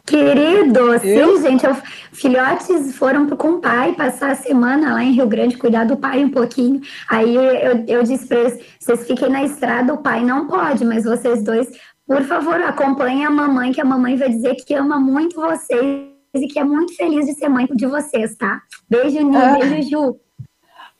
Querido, 0.07 0.97
sim, 0.99 1.41
gente, 1.41 1.65
eu, 1.65 1.75
filhotes 2.13 2.95
foram 2.95 3.27
com 3.27 3.49
o 3.49 3.59
pai 3.59 3.93
passar 3.93 4.31
a 4.31 4.35
semana 4.35 4.93
lá 4.93 5.03
em 5.03 5.11
Rio 5.11 5.27
Grande, 5.27 5.57
cuidar 5.57 5.83
do 5.83 5.97
pai 5.97 6.23
um 6.23 6.29
pouquinho. 6.29 6.79
Aí 7.09 7.35
eu, 7.35 7.83
eu 7.85 8.03
disse 8.03 8.25
para 8.25 8.39
eles: 8.39 8.65
vocês 8.79 9.05
fiquem 9.05 9.29
na 9.29 9.43
estrada, 9.43 9.93
o 9.93 9.97
pai 9.97 10.23
não 10.23 10.47
pode, 10.47 10.85
mas 10.85 11.03
vocês 11.03 11.43
dois, 11.43 11.67
por 12.07 12.23
favor, 12.23 12.55
acompanhem 12.61 13.25
a 13.25 13.29
mamãe, 13.29 13.73
que 13.73 13.81
a 13.81 13.85
mamãe 13.85 14.15
vai 14.15 14.29
dizer 14.29 14.55
que 14.55 14.73
ama 14.73 14.97
muito 14.97 15.41
vocês 15.41 16.07
e 16.33 16.47
que 16.47 16.57
é 16.57 16.63
muito 16.63 16.95
feliz 16.95 17.25
de 17.25 17.33
ser 17.33 17.49
mãe 17.49 17.67
de 17.69 17.85
vocês, 17.85 18.37
tá? 18.37 18.61
Beijo, 18.89 19.17
Nini, 19.17 19.35
ah. 19.35 19.57
beijo, 19.59 19.89
Ju. 19.89 20.26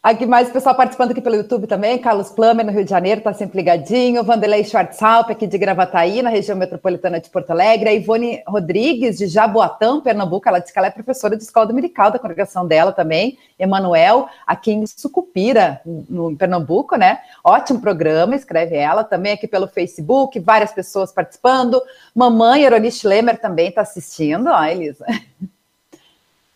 Aqui 0.01 0.27
mais 0.27 0.49
pessoal 0.49 0.75
participando 0.75 1.11
aqui 1.11 1.19
pelo 1.19 1.35
YouTube 1.35 1.65
também, 1.65 1.97
Carlos 1.97 2.29
Plummer, 2.29 2.63
no 2.63 2.71
Rio 2.71 2.83
de 2.83 2.89
Janeiro, 2.89 3.17
está 3.17 3.33
sempre 3.33 3.57
ligadinho, 3.57 4.23
Vanderlei 4.23 4.63
Schwarzalp, 4.63 5.31
aqui 5.31 5.47
de 5.47 5.57
Gravataí, 5.57 6.21
na 6.21 6.29
região 6.29 6.55
metropolitana 6.55 7.19
de 7.19 7.29
Porto 7.29 7.49
Alegre, 7.49 7.89
a 7.89 7.93
Ivone 7.93 8.41
Rodrigues, 8.47 9.17
de 9.17 9.27
Jaboatão, 9.27 9.99
Pernambuco, 9.99 10.47
ela 10.47 10.59
diz 10.59 10.71
que 10.71 10.77
ela 10.77 10.87
é 10.87 10.91
professora 10.91 11.35
de 11.35 11.43
escola 11.43 11.65
dominical 11.65 12.11
da 12.11 12.19
congregação 12.19 12.65
dela 12.65 12.93
também, 12.93 13.37
Emanuel, 13.59 14.29
aqui 14.45 14.71
em 14.71 14.85
Sucupira, 14.85 15.81
no, 15.83 16.31
em 16.31 16.35
Pernambuco, 16.37 16.95
né? 16.95 17.19
Ótimo 17.43 17.81
programa, 17.81 18.35
escreve 18.35 18.77
ela, 18.77 19.03
também 19.03 19.33
aqui 19.33 19.47
pelo 19.47 19.67
Facebook, 19.67 20.39
várias 20.39 20.71
pessoas 20.71 21.11
participando, 21.11 21.81
mamãe 22.15 22.63
Eronice 22.63 22.99
Schlemmer 22.99 23.41
também 23.41 23.69
está 23.69 23.81
assistindo, 23.81 24.47
ó, 24.47 24.63
Elisa. 24.63 25.05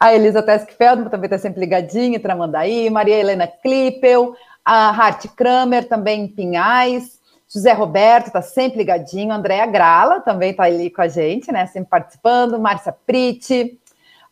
A 0.01 0.15
Elisa 0.15 0.41
Teskfeld 0.41 1.11
também 1.11 1.27
está 1.27 1.37
sempre 1.37 1.59
ligadinha, 1.59 2.19
Tramandaí, 2.19 2.89
Maria 2.89 3.17
Helena 3.17 3.45
Klippel, 3.45 4.35
A 4.65 4.89
Hart 4.89 5.27
Kramer 5.35 5.87
também 5.87 6.23
em 6.23 6.27
Pinhais. 6.27 7.19
José 7.47 7.71
Roberto 7.71 8.25
está 8.25 8.41
sempre 8.41 8.79
ligadinho. 8.79 9.31
Andréa 9.31 9.67
Grala 9.67 10.19
também 10.19 10.49
está 10.49 10.63
ali 10.63 10.89
com 10.89 11.03
a 11.03 11.07
gente, 11.07 11.51
né? 11.51 11.67
Sempre 11.67 11.91
participando. 11.91 12.57
Márcia 12.57 12.91
Priti. 13.05 13.79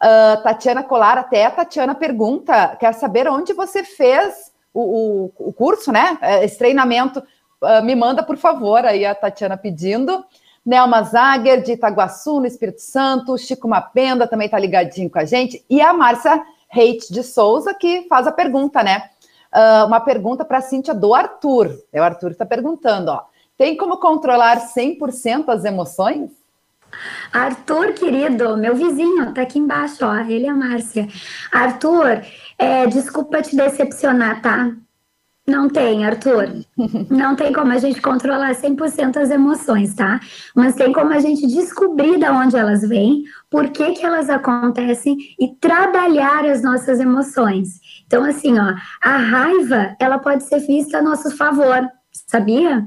Uh, 0.01 0.41
Tatiana 0.41 0.82
Colar, 0.82 1.20
até 1.20 1.45
a 1.45 1.51
Tatiana 1.51 1.93
pergunta, 1.93 2.76
quer 2.80 2.93
saber 2.95 3.28
onde 3.28 3.53
você 3.53 3.84
fez 3.84 4.51
o, 4.74 5.28
o, 5.38 5.49
o 5.49 5.53
curso, 5.53 5.91
né? 5.91 6.17
É, 6.20 6.43
esse 6.43 6.57
treinamento. 6.57 7.22
Uh, 7.61 7.84
me 7.84 7.93
manda, 7.93 8.24
por 8.24 8.38
favor, 8.38 8.84
aí 8.86 9.05
a 9.05 9.13
Tatiana 9.13 9.55
pedindo. 9.55 10.26
Nelma 10.70 11.01
Zager, 11.01 11.63
de 11.63 11.72
Itaguaçu, 11.72 12.39
no 12.39 12.45
Espírito 12.45 12.80
Santo. 12.80 13.36
Chico 13.39 13.67
Mapenda 13.67 14.28
também 14.28 14.45
está 14.45 14.59
ligadinho 14.59 15.09
com 15.09 15.17
a 15.17 15.26
gente. 15.26 15.65
E 15.67 15.82
a 15.82 15.91
Márcia 15.91 16.43
Reite 16.67 17.11
de 17.11 17.24
Souza, 17.24 17.74
que 17.74 18.05
faz 18.07 18.28
a 18.28 18.32
pergunta, 18.32 18.84
né? 18.84 19.09
Uh, 19.51 19.88
uma 19.88 19.99
pergunta 19.99 20.45
para 20.45 20.59
a 20.59 20.61
Cíntia 20.61 20.93
do 20.93 21.15
Arthur. 21.15 21.76
É 21.91 21.99
o 21.99 22.03
Arthur 22.03 22.28
que 22.28 22.34
está 22.34 22.45
perguntando, 22.45 23.09
ó. 23.09 23.24
Tem 23.57 23.76
como 23.76 23.97
controlar 23.97 24.59
100% 24.59 25.49
as 25.49 25.65
emoções? 25.65 26.30
Arthur, 27.34 27.93
querido, 27.93 28.55
meu 28.55 28.76
vizinho, 28.76 29.34
tá 29.34 29.41
aqui 29.41 29.57
embaixo, 29.57 30.05
ó, 30.05 30.17
ele 30.17 30.45
é 30.45 30.49
a 30.49 30.53
Márcia. 30.53 31.07
Arthur, 31.51 32.22
é, 32.59 32.86
desculpa 32.86 33.41
te 33.41 33.55
decepcionar, 33.55 34.39
tá? 34.43 34.72
Não 35.50 35.68
tem, 35.68 36.06
Arthur. 36.06 36.64
Não 37.10 37.36
tem 37.36 37.52
como 37.52 37.72
a 37.74 37.80
gente 37.80 38.00
controlar 38.02 38.54
100% 38.54 39.18
as 39.18 39.32
emoções, 39.32 39.95
tá? 39.95 40.20
Mas 40.56 40.76
tem 40.76 40.93
como 40.93 41.12
a 41.12 41.20
gente 41.20 41.47
descobrir 41.47 42.20
de 42.20 42.30
onde 42.30 42.56
elas 42.56 42.88
vêm, 42.88 43.24
por 43.50 43.70
que, 43.70 43.93
que 43.93 44.06
elas 44.06 44.30
acontecem 44.30 45.18
e 45.39 45.56
trabalhar 45.60 46.45
as 46.45 46.62
nossas 46.62 47.00
emoções. 47.00 47.80
Então, 48.06 48.24
assim, 48.24 48.60
ó, 48.60 48.76
a 49.02 49.18
raiva, 49.18 49.95
ela 50.00 50.20
pode 50.20 50.43
ser 50.43 50.60
vista 50.60 51.00
a 51.00 51.02
nosso 51.02 51.36
favor, 51.36 51.89
sabia? 52.28 52.86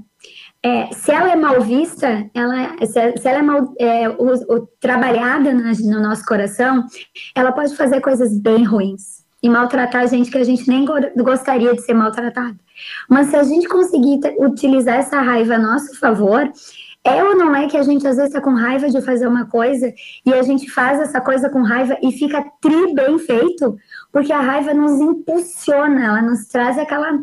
É, 0.65 0.93
se 0.93 1.11
ela 1.11 1.33
é 1.33 1.37
mal 1.37 1.61
vista, 1.63 2.31
ela, 2.33 2.77
se, 2.87 3.17
se 3.19 3.29
ela 3.29 3.39
é 3.39 3.43
mal 3.43 3.75
é, 3.81 4.09
o, 4.09 4.55
o, 4.55 4.67
trabalhada 4.79 5.53
no, 5.53 5.65
no 5.65 6.01
nosso 6.01 6.25
coração, 6.25 6.87
ela 7.35 7.51
pode 7.51 7.75
fazer 7.75 8.01
coisas 8.01 8.39
bem 8.41 8.63
ruins 8.63 9.22
e 9.43 9.49
maltratar 9.49 10.07
gente 10.07 10.31
que 10.31 10.39
a 10.39 10.45
gente 10.45 10.69
nem 10.69 10.85
gostaria 11.17 11.75
de 11.75 11.83
ser 11.83 11.95
maltratado. 11.95 12.59
Mas 13.09 13.29
se 13.29 13.37
a 13.37 13.43
gente 13.43 13.69
conseguir 13.69 14.21
utilizar 14.39 14.97
essa 14.97 15.21
raiva 15.21 15.55
a 15.55 15.59
nosso 15.59 15.99
favor, 15.99 16.51
é 17.05 17.25
ou 17.25 17.37
não 17.37 17.55
é 17.55 17.67
que 17.67 17.77
a 17.77 17.83
gente 17.83 18.07
às 18.07 18.17
vezes 18.17 18.33
está 18.33 18.41
com 18.41 18.55
raiva 18.55 18.89
de 18.89 19.03
fazer 19.03 19.27
uma 19.27 19.47
coisa 19.47 19.93
e 20.25 20.33
a 20.33 20.43
gente 20.43 20.71
faz 20.71 21.01
essa 21.01 21.21
coisa 21.21 21.51
com 21.51 21.63
raiva 21.63 21.99
e 22.01 22.13
fica 22.13 22.45
tri 22.61 22.95
bem 22.95 23.19
feito? 23.19 23.77
Porque 24.13 24.33
a 24.33 24.41
raiva 24.41 24.73
nos 24.73 25.01
impulsiona, 25.01 26.05
ela 26.05 26.23
nos 26.23 26.47
traz 26.47 26.79
aquela 26.79 27.19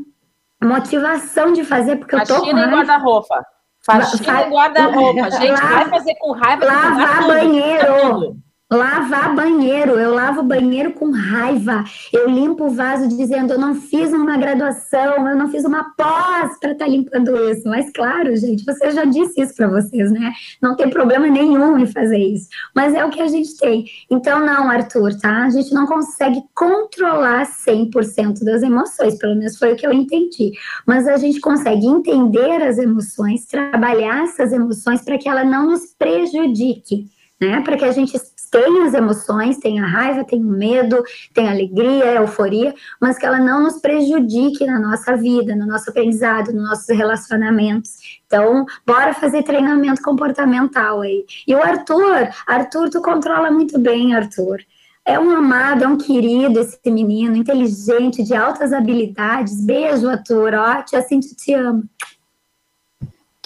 motivação 0.62 1.54
de 1.54 1.64
fazer, 1.64 1.96
porque 1.96 2.16
eu 2.16 2.26
tô 2.26 2.42
com 2.42 2.52
raiva. 2.52 2.76
guarda-roupa. 2.76 3.46
Faxina 3.82 4.42
e 4.42 4.50
guarda-roupa. 4.50 5.32
Gente, 5.40 5.62
vai 5.62 5.90
fazer 5.90 6.16
com 6.16 6.34
raiva. 6.34 6.66
Lavar 6.66 7.28
banheiro. 7.28 8.36
Lavar 8.72 9.36
banheiro, 9.36 9.94
eu 9.94 10.14
lavo 10.14 10.44
banheiro 10.44 10.94
com 10.94 11.10
raiva. 11.10 11.84
Eu 12.14 12.30
limpo 12.30 12.66
o 12.66 12.70
vaso 12.70 13.08
dizendo: 13.08 13.54
eu 13.54 13.60
não 13.60 13.74
fiz 13.74 14.14
uma 14.14 14.38
graduação, 14.38 15.28
eu 15.28 15.36
não 15.36 15.50
fiz 15.50 15.66
uma 15.66 15.86
pós 15.98 16.56
para 16.60 16.74
estar 16.74 16.86
tá 16.86 16.88
limpando 16.88 17.36
isso. 17.50 17.68
Mas, 17.68 17.92
claro, 17.92 18.36
gente, 18.36 18.64
você 18.64 18.92
já 18.92 19.06
disse 19.06 19.42
isso 19.42 19.56
para 19.56 19.68
vocês, 19.68 20.12
né? 20.12 20.34
Não 20.62 20.76
tem 20.76 20.88
problema 20.88 21.26
nenhum 21.26 21.80
em 21.80 21.88
fazer 21.88 22.20
isso. 22.20 22.48
Mas 22.76 22.94
é 22.94 23.04
o 23.04 23.10
que 23.10 23.20
a 23.20 23.28
gente 23.28 23.58
tem. 23.58 23.86
Então, 24.08 24.40
não, 24.40 24.70
Arthur, 24.70 25.18
tá? 25.20 25.46
A 25.46 25.50
gente 25.50 25.74
não 25.74 25.88
consegue 25.88 26.44
controlar 26.54 27.48
100% 27.48 28.44
das 28.44 28.62
emoções, 28.62 29.18
pelo 29.18 29.36
menos 29.36 29.58
foi 29.58 29.74
o 29.74 29.76
que 29.76 29.88
eu 29.88 29.92
entendi. 29.92 30.52
Mas 30.86 31.08
a 31.08 31.18
gente 31.18 31.42
consegue 31.42 31.88
entender 31.88 32.62
as 32.62 32.78
emoções, 32.78 33.48
trabalhar 33.48 34.26
essas 34.26 34.54
emoções 34.54 35.02
para 35.02 35.18
que 35.18 35.28
ela 35.28 35.44
não 35.44 35.72
nos 35.72 35.88
prejudique. 35.98 37.08
Né, 37.42 37.62
para 37.62 37.78
que 37.78 37.86
a 37.86 37.92
gente 37.94 38.20
tem 38.52 38.84
as 38.84 38.94
emoções, 38.94 39.58
tem 39.58 39.80
a 39.80 39.86
raiva, 39.86 40.26
o 40.30 40.40
medo, 40.40 41.04
tem 41.34 41.48
a 41.48 41.52
alegria, 41.52 42.16
euforia, 42.16 42.74
mas 43.00 43.18
que 43.18 43.26
ela 43.26 43.40
não 43.40 43.64
nos 43.64 43.80
prejudique 43.80 44.66
na 44.66 44.80
nossa 44.80 45.16
vida, 45.16 45.56
no 45.56 45.66
nosso 45.66 45.90
aprendizado, 45.90 46.52
nos 46.52 46.68
nossos 46.68 46.90
relacionamentos. 46.90 48.20
Então, 48.26 48.66
bora 48.86 49.14
fazer 49.14 49.44
treinamento 49.44 50.02
comportamental 50.02 51.02
aí. 51.02 51.26
E 51.48 51.56
o 51.56 51.64
Arthur, 51.64 52.30
Arthur, 52.46 52.90
tu 52.90 53.02
controla 53.02 53.50
muito 53.50 53.80
bem, 53.80 54.14
Arthur. 54.14 54.60
É 55.06 55.20
um 55.20 55.32
amado, 55.32 55.84
é 55.84 55.88
um 55.88 55.98
querido 55.98 56.60
esse 56.60 56.80
menino, 56.86 57.36
inteligente, 57.36 58.22
de 58.22 58.36
altas 58.36 58.72
habilidades. 58.72 59.66
Beijo, 59.66 60.08
Arthur. 60.08 60.54
Ó, 60.54 60.84
tia 60.84 61.02
Cintia 61.02 61.36
te 61.36 61.54
amo. 61.54 61.84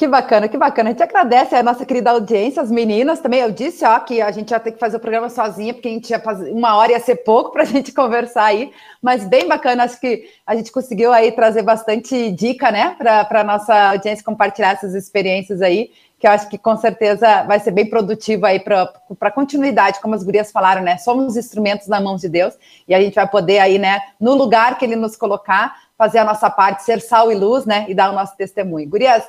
Que 0.04 0.08
bacana, 0.10 0.49
que 0.49 0.58
bacana. 0.58 0.89
A 0.89 0.91
gente 0.91 1.01
agradece 1.01 1.56
a 1.56 1.64
nossa 1.64 1.86
querida 1.86 2.12
audiência, 2.12 2.62
as 2.62 2.70
meninas 2.70 3.22
também. 3.22 3.39
Eu 3.39 3.51
disse, 3.51 3.86
ó, 3.86 3.97
que 4.01 4.22
a 4.22 4.32
gente 4.32 4.51
ia 4.51 4.60
ter 4.60 4.74
que 4.74 4.78
fazer 4.78 4.97
o 4.97 4.99
programa 4.99 5.30
sozinha, 5.30 5.74
porque 5.74 5.88
a 5.88 5.91
gente 5.91 6.10
ia 6.10 6.20
fazer 6.20 6.51
uma 6.51 6.76
hora 6.76 6.91
ia 6.91 6.99
ser 6.99 7.24
pouco 7.24 7.54
para 7.54 7.64
a 7.64 7.66
gente 7.72 7.93
conversar 7.93 8.43
aí, 8.43 8.74
mas 9.01 9.24
bem 9.24 9.47
bacana. 9.47 9.86
Acho 9.86 9.97
que 10.01 10.26
a 10.45 10.58
gente 10.58 10.74
conseguiu 10.74 11.14
aí 11.14 11.32
trazer 11.32 11.62
bastante 11.62 12.32
dica, 12.32 12.70
né, 12.70 12.97
para 12.97 13.39
a 13.39 13.43
nossa 13.45 13.91
audiência 13.91 14.26
compartilhar 14.26 14.72
essas 14.74 14.93
experiências 14.93 15.62
aí, 15.62 15.89
que 16.20 16.28
eu 16.28 16.32
acho 16.32 16.49
que 16.49 16.58
com 16.58 16.76
certeza 16.76 17.43
vai 17.43 17.62
ser 17.62 17.72
bem 17.72 17.89
produtivo 17.89 18.45
aí 18.45 18.60
para 18.60 18.91
a 19.22 19.32
continuidade, 19.32 20.01
como 20.01 20.16
as 20.16 20.24
gurias 20.24 20.51
falaram, 20.51 20.82
né? 20.82 20.97
Somos 20.97 21.38
instrumentos 21.38 21.88
na 21.88 22.01
mão 22.01 22.18
de 22.18 22.28
Deus 22.28 22.56
e 22.86 22.93
a 22.93 22.99
gente 22.99 23.16
vai 23.16 23.30
poder 23.30 23.60
aí, 23.60 23.80
né, 23.80 24.01
no 24.20 24.34
lugar 24.34 24.78
que 24.78 24.84
Ele 24.84 24.97
nos 24.97 25.16
colocar, 25.16 25.78
fazer 25.97 26.18
a 26.18 26.26
nossa 26.26 26.49
parte, 26.49 26.84
ser 26.84 26.99
sal 26.99 27.32
e 27.32 27.36
luz, 27.36 27.66
né, 27.66 27.86
e 27.88 27.95
dar 27.95 28.12
o 28.12 28.14
nosso 28.14 28.36
testemunho. 28.36 28.89
Gurias, 28.89 29.24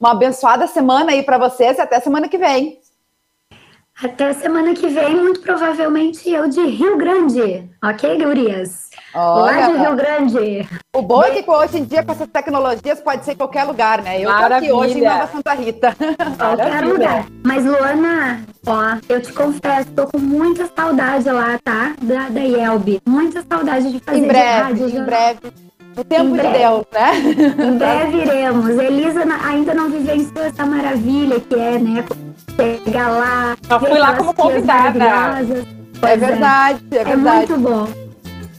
uma 0.00 0.12
abençoada 0.12 0.66
semana 0.66 1.12
aí 1.12 1.22
para 1.22 1.36
vocês 1.36 1.76
e 1.76 1.80
até 1.80 2.00
semana 2.00 2.28
que 2.28 2.38
vem. 2.38 2.80
Até 4.02 4.32
semana 4.32 4.72
que 4.72 4.88
vem, 4.88 5.14
muito 5.14 5.40
provavelmente 5.40 6.30
eu 6.30 6.48
de 6.48 6.62
Rio 6.62 6.96
Grande. 6.96 7.68
Ok, 7.84 8.16
Gurias? 8.16 8.88
Olha, 9.14 9.60
Lá 9.60 9.68
de 9.68 9.76
Rio 9.76 9.96
Grande. 9.96 10.68
O 10.96 11.02
bom 11.02 11.22
é 11.22 11.42
que 11.42 11.50
hoje 11.50 11.78
em 11.78 11.84
dia, 11.84 12.02
com 12.02 12.12
essas 12.12 12.28
tecnologias, 12.28 12.98
pode 13.00 13.26
ser 13.26 13.32
em 13.32 13.36
qualquer 13.36 13.64
lugar, 13.64 14.00
né? 14.00 14.22
Eu 14.22 14.30
Maravilha. 14.30 14.72
tô 14.72 14.80
aqui 14.80 14.88
hoje 14.88 14.98
em 15.00 15.06
Nova 15.06 15.26
Santa 15.26 15.52
Rita. 15.52 15.94
Qualquer 16.38 16.82
lugar. 16.82 17.26
Mas, 17.44 17.66
Luana, 17.66 18.42
ó, 18.66 18.96
eu 19.06 19.20
te 19.20 19.34
confesso, 19.34 19.90
tô 19.90 20.06
com 20.06 20.18
muita 20.18 20.66
saudade 20.74 21.28
lá, 21.30 21.58
tá? 21.62 21.94
Da, 22.00 22.30
da. 22.30 22.40
Muita 23.06 23.44
saudade 23.46 23.92
de 23.92 24.00
fazer 24.00 24.18
em 24.18 24.26
breve, 24.26 24.62
rádio. 24.62 24.88
Em 24.88 25.04
breve. 25.04 25.69
O 25.96 26.04
tempo 26.04 26.32
de 26.36 26.42
Deus, 26.42 26.84
né? 26.92 27.66
Em 27.66 27.78
breve 27.78 28.18
iremos. 28.22 28.68
Elisa 28.78 29.24
ainda 29.44 29.74
não 29.74 29.90
vivenciou 29.90 30.44
essa 30.44 30.64
maravilha 30.64 31.40
que 31.40 31.54
é, 31.54 31.78
né? 31.78 32.04
Chegar 32.56 33.08
lá. 33.08 33.56
Só 33.66 33.80
fui 33.80 33.98
lá 33.98 34.14
como 34.16 34.34
convidada. 34.34 34.98
É 36.02 36.16
verdade, 36.16 36.82
é, 36.92 36.96
é 36.96 37.04
verdade. 37.04 37.52
É 37.52 37.56
muito 37.56 37.58
bom. 37.58 37.88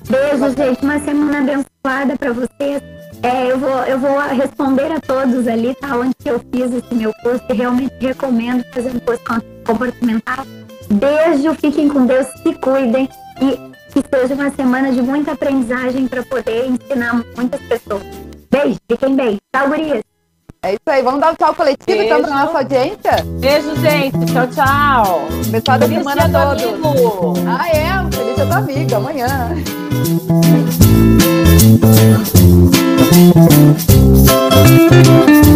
Beijo, 0.10 0.56
gente. 0.56 0.84
Uma 0.84 1.00
semana 1.00 1.40
abençoada 1.40 2.18
para 2.18 2.34
vocês. 2.34 2.82
É, 3.24 3.52
eu, 3.52 3.60
vou, 3.60 3.84
eu 3.84 4.00
vou 4.00 4.20
responder 4.20 4.92
a 4.92 5.00
todos 5.00 5.48
ali, 5.48 5.76
tá? 5.76 5.96
Onde 5.96 6.16
eu 6.26 6.40
fiz 6.52 6.74
esse 6.74 6.94
meu 6.94 7.14
curso 7.22 7.44
e 7.50 7.54
realmente 7.54 7.94
recomendo 8.00 8.64
fazer 8.74 8.90
um 8.90 9.00
curso 9.00 9.22
comportamental. 9.64 10.44
Beijo, 10.90 11.54
fiquem 11.56 11.88
com 11.88 12.06
Deus, 12.06 12.28
se 12.44 12.54
cuidem 12.56 13.08
e 13.40 13.71
que 13.92 14.04
seja 14.10 14.34
uma 14.34 14.50
semana 14.52 14.92
de 14.92 15.02
muita 15.02 15.34
aprendizagem 15.34 16.08
para 16.08 16.24
poder 16.24 16.68
ensinar 16.68 17.24
muitas 17.36 17.62
pessoas. 17.62 18.04
Beijo, 18.50 18.80
fiquem 18.90 19.16
bem. 19.16 19.38
Tchau, 19.54 19.68
gurias. 19.70 20.04
É 20.64 20.74
isso 20.74 20.82
aí, 20.86 21.02
vamos 21.02 21.20
dar 21.20 21.32
um 21.32 21.36
tchau 21.36 21.56
coletivo 21.56 21.86
Beijo. 21.88 22.04
então 22.04 22.22
para 22.22 22.46
nossa 22.46 22.60
audiência? 22.60 23.26
Beijo, 23.40 23.76
gente. 23.78 24.26
Tchau, 24.32 24.48
tchau. 24.48 25.28
Pessoal 25.52 25.80
da 25.80 25.88
semana 25.88 26.30
todo. 26.30 27.34
Ah, 27.48 27.68
é? 27.70 28.12
Feliz 28.16 28.36
dia 28.36 28.46
do 28.46 28.54
amigo. 28.54 28.96
Amanhã. 28.96 29.28